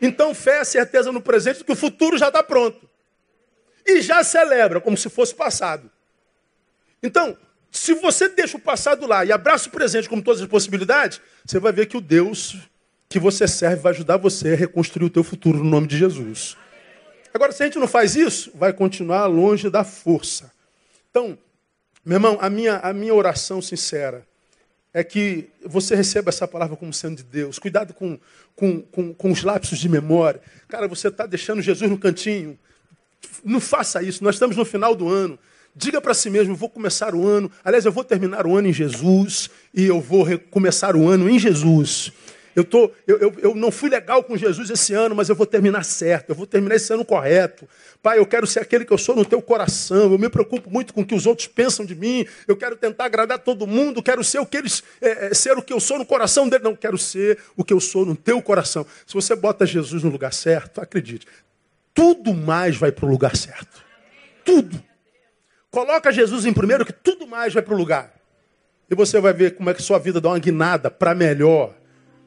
Então 0.00 0.34
fé 0.34 0.58
é 0.58 0.60
a 0.60 0.64
certeza 0.64 1.10
no 1.10 1.20
presente 1.20 1.58
de 1.58 1.64
que 1.64 1.72
o 1.72 1.76
futuro 1.76 2.16
já 2.16 2.28
está 2.28 2.42
pronto. 2.42 2.91
E 3.86 4.00
já 4.00 4.22
celebra 4.22 4.80
como 4.80 4.96
se 4.96 5.08
fosse 5.08 5.34
passado. 5.34 5.90
Então, 7.02 7.36
se 7.70 7.94
você 7.94 8.28
deixa 8.28 8.56
o 8.56 8.60
passado 8.60 9.06
lá 9.06 9.24
e 9.24 9.32
abraça 9.32 9.68
o 9.68 9.72
presente 9.72 10.08
como 10.08 10.22
todas 10.22 10.40
as 10.40 10.48
possibilidades, 10.48 11.20
você 11.44 11.58
vai 11.58 11.72
ver 11.72 11.86
que 11.86 11.96
o 11.96 12.00
Deus 12.00 12.56
que 13.08 13.18
você 13.18 13.46
serve 13.46 13.82
vai 13.82 13.92
ajudar 13.92 14.16
você 14.16 14.54
a 14.54 14.56
reconstruir 14.56 15.06
o 15.06 15.10
teu 15.10 15.22
futuro 15.22 15.58
no 15.58 15.68
nome 15.68 15.86
de 15.86 15.98
Jesus. 15.98 16.56
Agora, 17.34 17.52
se 17.52 17.62
a 17.62 17.66
gente 17.66 17.78
não 17.78 17.86
faz 17.86 18.16
isso, 18.16 18.50
vai 18.54 18.72
continuar 18.72 19.26
longe 19.26 19.68
da 19.68 19.84
força. 19.84 20.50
Então, 21.10 21.38
meu 22.04 22.16
irmão, 22.16 22.38
a 22.40 22.48
minha, 22.48 22.78
a 22.78 22.92
minha 22.92 23.14
oração 23.14 23.60
sincera 23.60 24.26
é 24.94 25.04
que 25.04 25.48
você 25.64 25.94
receba 25.94 26.30
essa 26.30 26.46
palavra 26.46 26.76
como 26.76 26.92
sendo 26.92 27.16
de 27.16 27.22
Deus. 27.22 27.58
Cuidado 27.58 27.94
com, 27.94 28.18
com, 28.54 28.82
com, 28.82 29.14
com 29.14 29.30
os 29.30 29.42
lapsos 29.42 29.78
de 29.78 29.88
memória. 29.88 30.40
Cara, 30.68 30.88
você 30.88 31.08
está 31.08 31.26
deixando 31.26 31.62
Jesus 31.62 31.90
no 31.90 31.98
cantinho. 31.98 32.58
Não 33.44 33.60
faça 33.60 34.02
isso. 34.02 34.22
Nós 34.22 34.36
estamos 34.36 34.56
no 34.56 34.64
final 34.64 34.94
do 34.94 35.08
ano. 35.08 35.38
Diga 35.74 36.00
para 36.00 36.14
si 36.14 36.28
mesmo: 36.28 36.54
vou 36.54 36.68
começar 36.68 37.14
o 37.14 37.26
ano. 37.26 37.50
Aliás, 37.64 37.84
eu 37.84 37.92
vou 37.92 38.04
terminar 38.04 38.46
o 38.46 38.56
ano 38.56 38.68
em 38.68 38.72
Jesus. 38.72 39.50
E 39.74 39.84
eu 39.84 40.00
vou 40.00 40.26
começar 40.50 40.94
o 40.96 41.08
ano 41.08 41.28
em 41.28 41.38
Jesus. 41.38 42.12
Eu, 42.54 42.64
tô, 42.64 42.90
eu, 43.06 43.18
eu, 43.18 43.34
eu 43.38 43.54
não 43.54 43.70
fui 43.70 43.88
legal 43.88 44.22
com 44.22 44.36
Jesus 44.36 44.68
esse 44.68 44.92
ano, 44.92 45.14
mas 45.14 45.28
eu 45.28 45.34
vou 45.34 45.46
terminar 45.46 45.84
certo, 45.84 46.30
eu 46.30 46.34
vou 46.34 46.46
terminar 46.46 46.74
esse 46.74 46.92
ano 46.92 47.04
correto. 47.04 47.66
Pai, 48.02 48.18
eu 48.18 48.26
quero 48.26 48.46
ser 48.46 48.60
aquele 48.60 48.84
que 48.84 48.92
eu 48.92 48.98
sou 48.98 49.16
no 49.16 49.24
teu 49.24 49.40
coração. 49.40 50.12
Eu 50.12 50.18
me 50.18 50.28
preocupo 50.28 50.70
muito 50.70 50.92
com 50.92 51.00
o 51.00 51.06
que 51.06 51.14
os 51.14 51.24
outros 51.24 51.48
pensam 51.48 51.84
de 51.86 51.94
mim. 51.94 52.26
Eu 52.46 52.56
quero 52.56 52.76
tentar 52.76 53.06
agradar 53.06 53.38
todo 53.38 53.66
mundo. 53.66 54.02
Quero 54.02 54.22
ser 54.22 54.38
o 54.38 54.46
que 54.46 54.58
eles 54.58 54.82
é, 55.00 55.28
é, 55.28 55.34
ser 55.34 55.56
o 55.56 55.62
que 55.62 55.72
eu 55.72 55.80
sou 55.80 55.98
no 55.98 56.04
coração 56.04 56.48
dele. 56.48 56.64
Não 56.64 56.76
quero 56.76 56.98
ser 56.98 57.38
o 57.56 57.64
que 57.64 57.72
eu 57.72 57.80
sou 57.80 58.04
no 58.04 58.14
teu 58.14 58.42
coração. 58.42 58.84
Se 59.06 59.14
você 59.14 59.34
bota 59.34 59.64
Jesus 59.64 60.02
no 60.02 60.10
lugar 60.10 60.32
certo, 60.32 60.80
acredite, 60.80 61.26
tudo 61.94 62.34
mais 62.34 62.76
vai 62.76 62.92
para 62.92 63.06
o 63.06 63.08
lugar 63.08 63.36
certo. 63.36 63.82
Tudo. 64.44 64.82
Coloca 65.70 66.12
Jesus 66.12 66.44
em 66.44 66.52
primeiro, 66.52 66.84
que 66.84 66.92
tudo 66.92 67.26
mais 67.26 67.54
vai 67.54 67.62
para 67.62 67.74
o 67.74 67.76
lugar. 67.76 68.14
E 68.90 68.94
você 68.94 69.20
vai 69.20 69.32
ver 69.32 69.56
como 69.56 69.70
é 69.70 69.74
que 69.74 69.82
sua 69.82 69.98
vida 69.98 70.20
dá 70.20 70.28
uma 70.28 70.38
guinada 70.38 70.90
para 70.90 71.14
melhor 71.14 71.74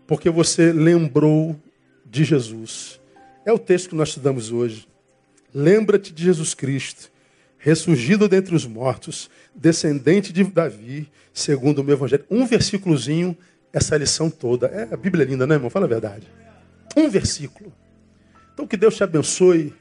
porque 0.08 0.30
você 0.30 0.72
lembrou 0.72 1.60
de 2.06 2.24
Jesus. 2.24 3.00
É 3.46 3.52
o 3.52 3.60
texto 3.60 3.90
que 3.90 3.96
nós 3.96 4.10
estudamos 4.10 4.52
hoje. 4.52 4.88
Lembra-te 5.54 6.14
de 6.14 6.24
Jesus 6.24 6.54
Cristo, 6.54 7.12
ressurgido 7.58 8.28
dentre 8.28 8.56
os 8.56 8.66
mortos, 8.66 9.30
descendente 9.54 10.34
de 10.34 10.44
Davi, 10.44 11.10
segundo 11.34 11.80
o 11.80 11.84
meu 11.84 11.96
evangelho. 11.96 12.26
Um 12.30 12.46
versículozinho, 12.46 13.38
essa 13.72 13.98
lição 13.98 14.30
toda. 14.30 14.68
É, 14.68 14.94
a 14.94 14.98
Bíblia 14.98 15.24
é 15.24 15.28
linda, 15.28 15.48
né, 15.48 15.56
irmão? 15.56 15.70
Fala 15.70 15.86
a 15.86 15.90
verdade. 15.90 16.28
Um 16.96 17.10
versículo. 17.10 17.74
Então 18.56 18.66
que 18.66 18.78
Deus 18.78 18.96
te 18.96 19.04
abençoe 19.04 19.74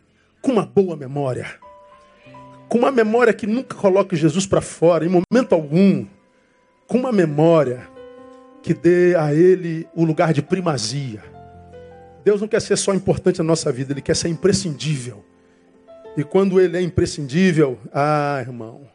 com 0.42 0.50
uma 0.50 0.66
boa 0.66 0.96
memória. 0.96 1.46
Com 2.68 2.78
uma 2.78 2.90
memória 2.90 3.32
que 3.32 3.46
nunca 3.46 3.76
coloque 3.76 4.16
Jesus 4.16 4.46
para 4.46 4.60
fora, 4.60 5.06
em 5.06 5.08
momento 5.08 5.54
algum. 5.54 6.04
Com 6.88 6.98
uma 6.98 7.12
memória 7.12 7.88
que 8.64 8.74
dê 8.74 9.14
a 9.14 9.32
Ele 9.32 9.86
o 9.94 10.04
lugar 10.04 10.32
de 10.32 10.42
primazia. 10.42 11.22
Deus 12.24 12.40
não 12.40 12.48
quer 12.48 12.60
ser 12.60 12.76
só 12.76 12.92
importante 12.92 13.38
na 13.38 13.44
nossa 13.44 13.70
vida, 13.70 13.92
Ele 13.92 14.02
quer 14.02 14.16
ser 14.16 14.28
imprescindível. 14.28 15.24
E 16.16 16.24
quando 16.24 16.60
Ele 16.60 16.76
é 16.76 16.82
imprescindível, 16.82 17.78
ah, 17.92 18.38
irmão, 18.40 18.88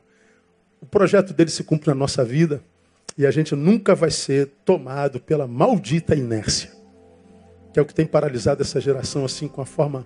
o 0.82 0.86
projeto 0.86 1.34
dele 1.34 1.51
se 1.51 1.63
cumpre 1.63 1.88
na 1.88 1.95
nossa 1.95 2.25
vida 2.25 2.61
e 3.17 3.25
a 3.25 3.32
gente 3.32 3.55
nunca 3.55 3.95
vai 3.95 4.11
ser 4.11 4.47
tomado 4.65 5.21
pela 5.21 5.47
maldita 5.47 6.15
inércia, 6.15 6.71
que 7.74 7.80
é 7.80 7.82
o 7.82 7.86
que 7.86 7.93
tem 7.93 8.05
paralisado 8.05 8.61
essa 8.61 8.80
geração 8.80 9.26
assim 9.26 9.47
com 9.47 9.61
a 9.61 9.65
forma 9.65 10.05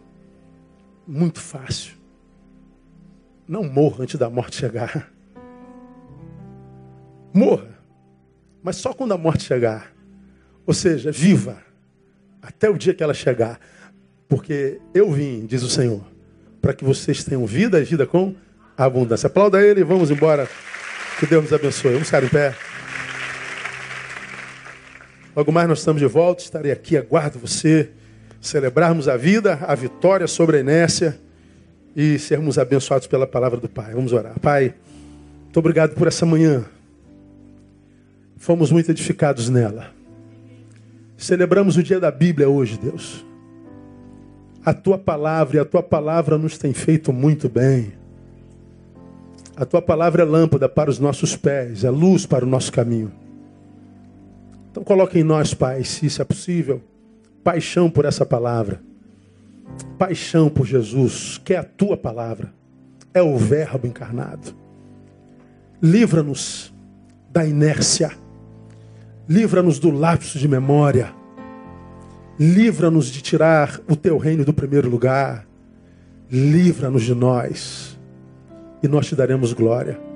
muito 1.07 1.39
fácil. 1.39 1.95
Não 3.47 3.63
morra 3.63 4.03
antes 4.03 4.17
da 4.17 4.29
morte 4.29 4.55
chegar. 4.55 5.11
Morra 7.33 7.73
mas 8.63 8.77
só 8.77 8.93
quando 8.93 9.13
a 9.13 9.17
morte 9.17 9.43
chegar. 9.43 9.93
Ou 10.65 10.73
seja, 10.73 11.11
viva 11.11 11.57
até 12.41 12.69
o 12.69 12.77
dia 12.77 12.93
que 12.93 13.03
ela 13.03 13.13
chegar. 13.13 13.59
Porque 14.29 14.79
eu 14.93 15.11
vim, 15.11 15.45
diz 15.45 15.61
o 15.61 15.69
Senhor, 15.69 16.01
para 16.61 16.73
que 16.73 16.85
vocês 16.85 17.25
tenham 17.25 17.45
vida 17.45 17.79
e 17.81 17.83
vida 17.83 18.07
com 18.07 18.33
abundância. 18.77 19.27
Aplauda 19.27 19.61
ele 19.61 19.81
e 19.81 19.83
vamos 19.83 20.09
embora. 20.09 20.47
Que 21.19 21.27
Deus 21.27 21.43
nos 21.43 21.53
abençoe. 21.53 21.91
Vamos 21.91 22.07
ficar 22.07 22.23
em 22.23 22.29
pé. 22.29 22.55
Logo 25.35 25.51
mais 25.51 25.67
nós 25.67 25.79
estamos 25.79 26.01
de 26.01 26.07
volta. 26.07 26.43
Estarei 26.43 26.71
aqui, 26.71 26.97
aguardo 26.97 27.39
você. 27.39 27.89
Celebrarmos 28.39 29.07
a 29.07 29.17
vida, 29.17 29.59
a 29.61 29.73
vitória 29.73 30.27
sobre 30.27 30.57
a 30.57 30.59
inércia 30.59 31.19
e 31.95 32.19
sermos 32.19 32.57
abençoados 32.57 33.07
pela 33.07 33.25
palavra 33.25 33.59
do 33.59 33.69
Pai. 33.69 33.93
Vamos 33.93 34.11
orar. 34.11 34.39
Pai, 34.39 34.73
muito 35.43 35.57
obrigado 35.59 35.95
por 35.95 36.07
essa 36.07 36.25
manhã. 36.25 36.65
Fomos 38.37 38.71
muito 38.71 38.91
edificados 38.91 39.49
nela. 39.49 39.91
Celebramos 41.15 41.77
o 41.77 41.83
dia 41.83 41.99
da 41.99 42.11
Bíblia 42.11 42.49
hoje, 42.49 42.77
Deus. 42.77 43.25
A 44.65 44.73
tua 44.73 44.97
palavra 44.97 45.57
e 45.57 45.59
a 45.59 45.65
tua 45.65 45.81
palavra 45.81 46.37
nos 46.37 46.57
tem 46.57 46.73
feito 46.73 47.13
muito 47.13 47.47
bem. 47.47 47.93
A 49.55 49.65
tua 49.65 49.81
palavra 49.81 50.23
é 50.23 50.25
lâmpada 50.25 50.67
para 50.67 50.89
os 50.89 50.99
nossos 50.99 51.35
pés, 51.35 51.83
é 51.83 51.89
luz 51.89 52.25
para 52.25 52.43
o 52.43 52.47
nosso 52.47 52.71
caminho. 52.71 53.22
Então 54.73 54.83
coloque 54.83 55.19
em 55.19 55.23
nós, 55.23 55.53
Pai, 55.53 55.83
se 55.83 56.07
isso 56.07 56.19
é 56.19 56.25
possível, 56.25 56.81
paixão 57.43 57.91
por 57.91 58.05
essa 58.05 58.25
palavra. 58.25 58.81
Paixão 59.99 60.49
por 60.49 60.65
Jesus, 60.65 61.39
que 61.45 61.53
é 61.53 61.57
a 61.57 61.63
tua 61.63 61.95
palavra. 61.95 62.51
É 63.13 63.21
o 63.21 63.37
verbo 63.37 63.85
encarnado. 63.85 64.55
Livra-nos 65.79 66.73
da 67.29 67.45
inércia. 67.45 68.13
Livra-nos 69.29 69.77
do 69.77 69.91
lapso 69.91 70.39
de 70.39 70.47
memória. 70.47 71.13
Livra-nos 72.39 73.11
de 73.11 73.21
tirar 73.21 73.79
o 73.87 73.95
teu 73.95 74.17
reino 74.17 74.43
do 74.43 74.55
primeiro 74.55 74.89
lugar. 74.89 75.47
Livra-nos 76.31 77.03
de 77.03 77.13
nós. 77.13 77.95
E 78.81 78.87
nós 78.87 79.05
te 79.05 79.15
daremos 79.15 79.53
glória. 79.53 80.12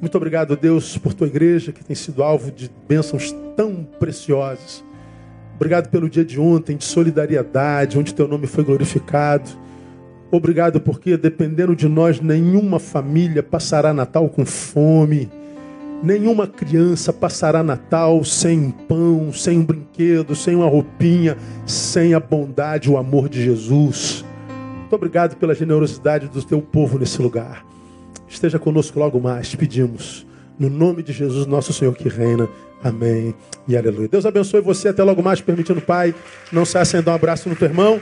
Muito 0.00 0.16
obrigado, 0.16 0.56
Deus, 0.56 0.98
por 0.98 1.14
tua 1.14 1.26
igreja 1.26 1.72
que 1.72 1.84
tem 1.84 1.96
sido 1.96 2.22
alvo 2.22 2.50
de 2.50 2.70
bênçãos 2.86 3.34
tão 3.56 3.86
preciosas. 3.98 4.84
Obrigado 5.54 5.88
pelo 5.88 6.08
dia 6.08 6.24
de 6.24 6.38
ontem, 6.38 6.76
de 6.76 6.84
solidariedade, 6.84 7.98
onde 7.98 8.14
teu 8.14 8.28
nome 8.28 8.46
foi 8.46 8.62
glorificado. 8.62 9.50
Obrigado 10.30 10.80
porque, 10.80 11.16
dependendo 11.16 11.74
de 11.74 11.88
nós, 11.88 12.20
nenhuma 12.20 12.78
família 12.78 13.42
passará 13.42 13.94
Natal 13.94 14.28
com 14.28 14.44
fome. 14.44 15.30
Nenhuma 16.02 16.46
criança 16.46 17.10
passará 17.10 17.62
Natal 17.62 18.22
sem 18.22 18.70
pão, 18.70 19.32
sem 19.32 19.60
um 19.60 19.64
brinquedo, 19.64 20.36
sem 20.36 20.54
uma 20.54 20.68
roupinha, 20.68 21.38
sem 21.64 22.12
a 22.12 22.20
bondade, 22.20 22.90
o 22.90 22.98
amor 22.98 23.30
de 23.30 23.42
Jesus. 23.42 24.22
Muito 24.80 24.94
obrigado 24.94 25.36
pela 25.36 25.54
generosidade 25.54 26.28
do 26.28 26.42
teu 26.42 26.60
povo 26.60 26.98
nesse 26.98 27.22
lugar. 27.22 27.64
Esteja 28.28 28.58
conosco 28.58 28.98
logo 28.98 29.20
mais, 29.20 29.54
pedimos. 29.54 30.26
No 30.58 30.70
nome 30.70 31.02
de 31.02 31.12
Jesus, 31.12 31.46
nosso 31.46 31.72
Senhor 31.72 31.94
que 31.94 32.08
reina. 32.08 32.48
Amém 32.82 33.34
e 33.66 33.76
aleluia. 33.76 34.08
Deus 34.08 34.26
abençoe 34.26 34.60
você. 34.60 34.88
Até 34.88 35.02
logo 35.02 35.22
mais, 35.22 35.40
permitindo, 35.40 35.80
Pai. 35.80 36.14
Não 36.52 36.64
saia 36.64 36.84
sem 36.84 37.02
dar 37.02 37.12
um 37.12 37.14
abraço 37.14 37.48
no 37.48 37.56
teu 37.56 37.68
irmão. 37.68 38.00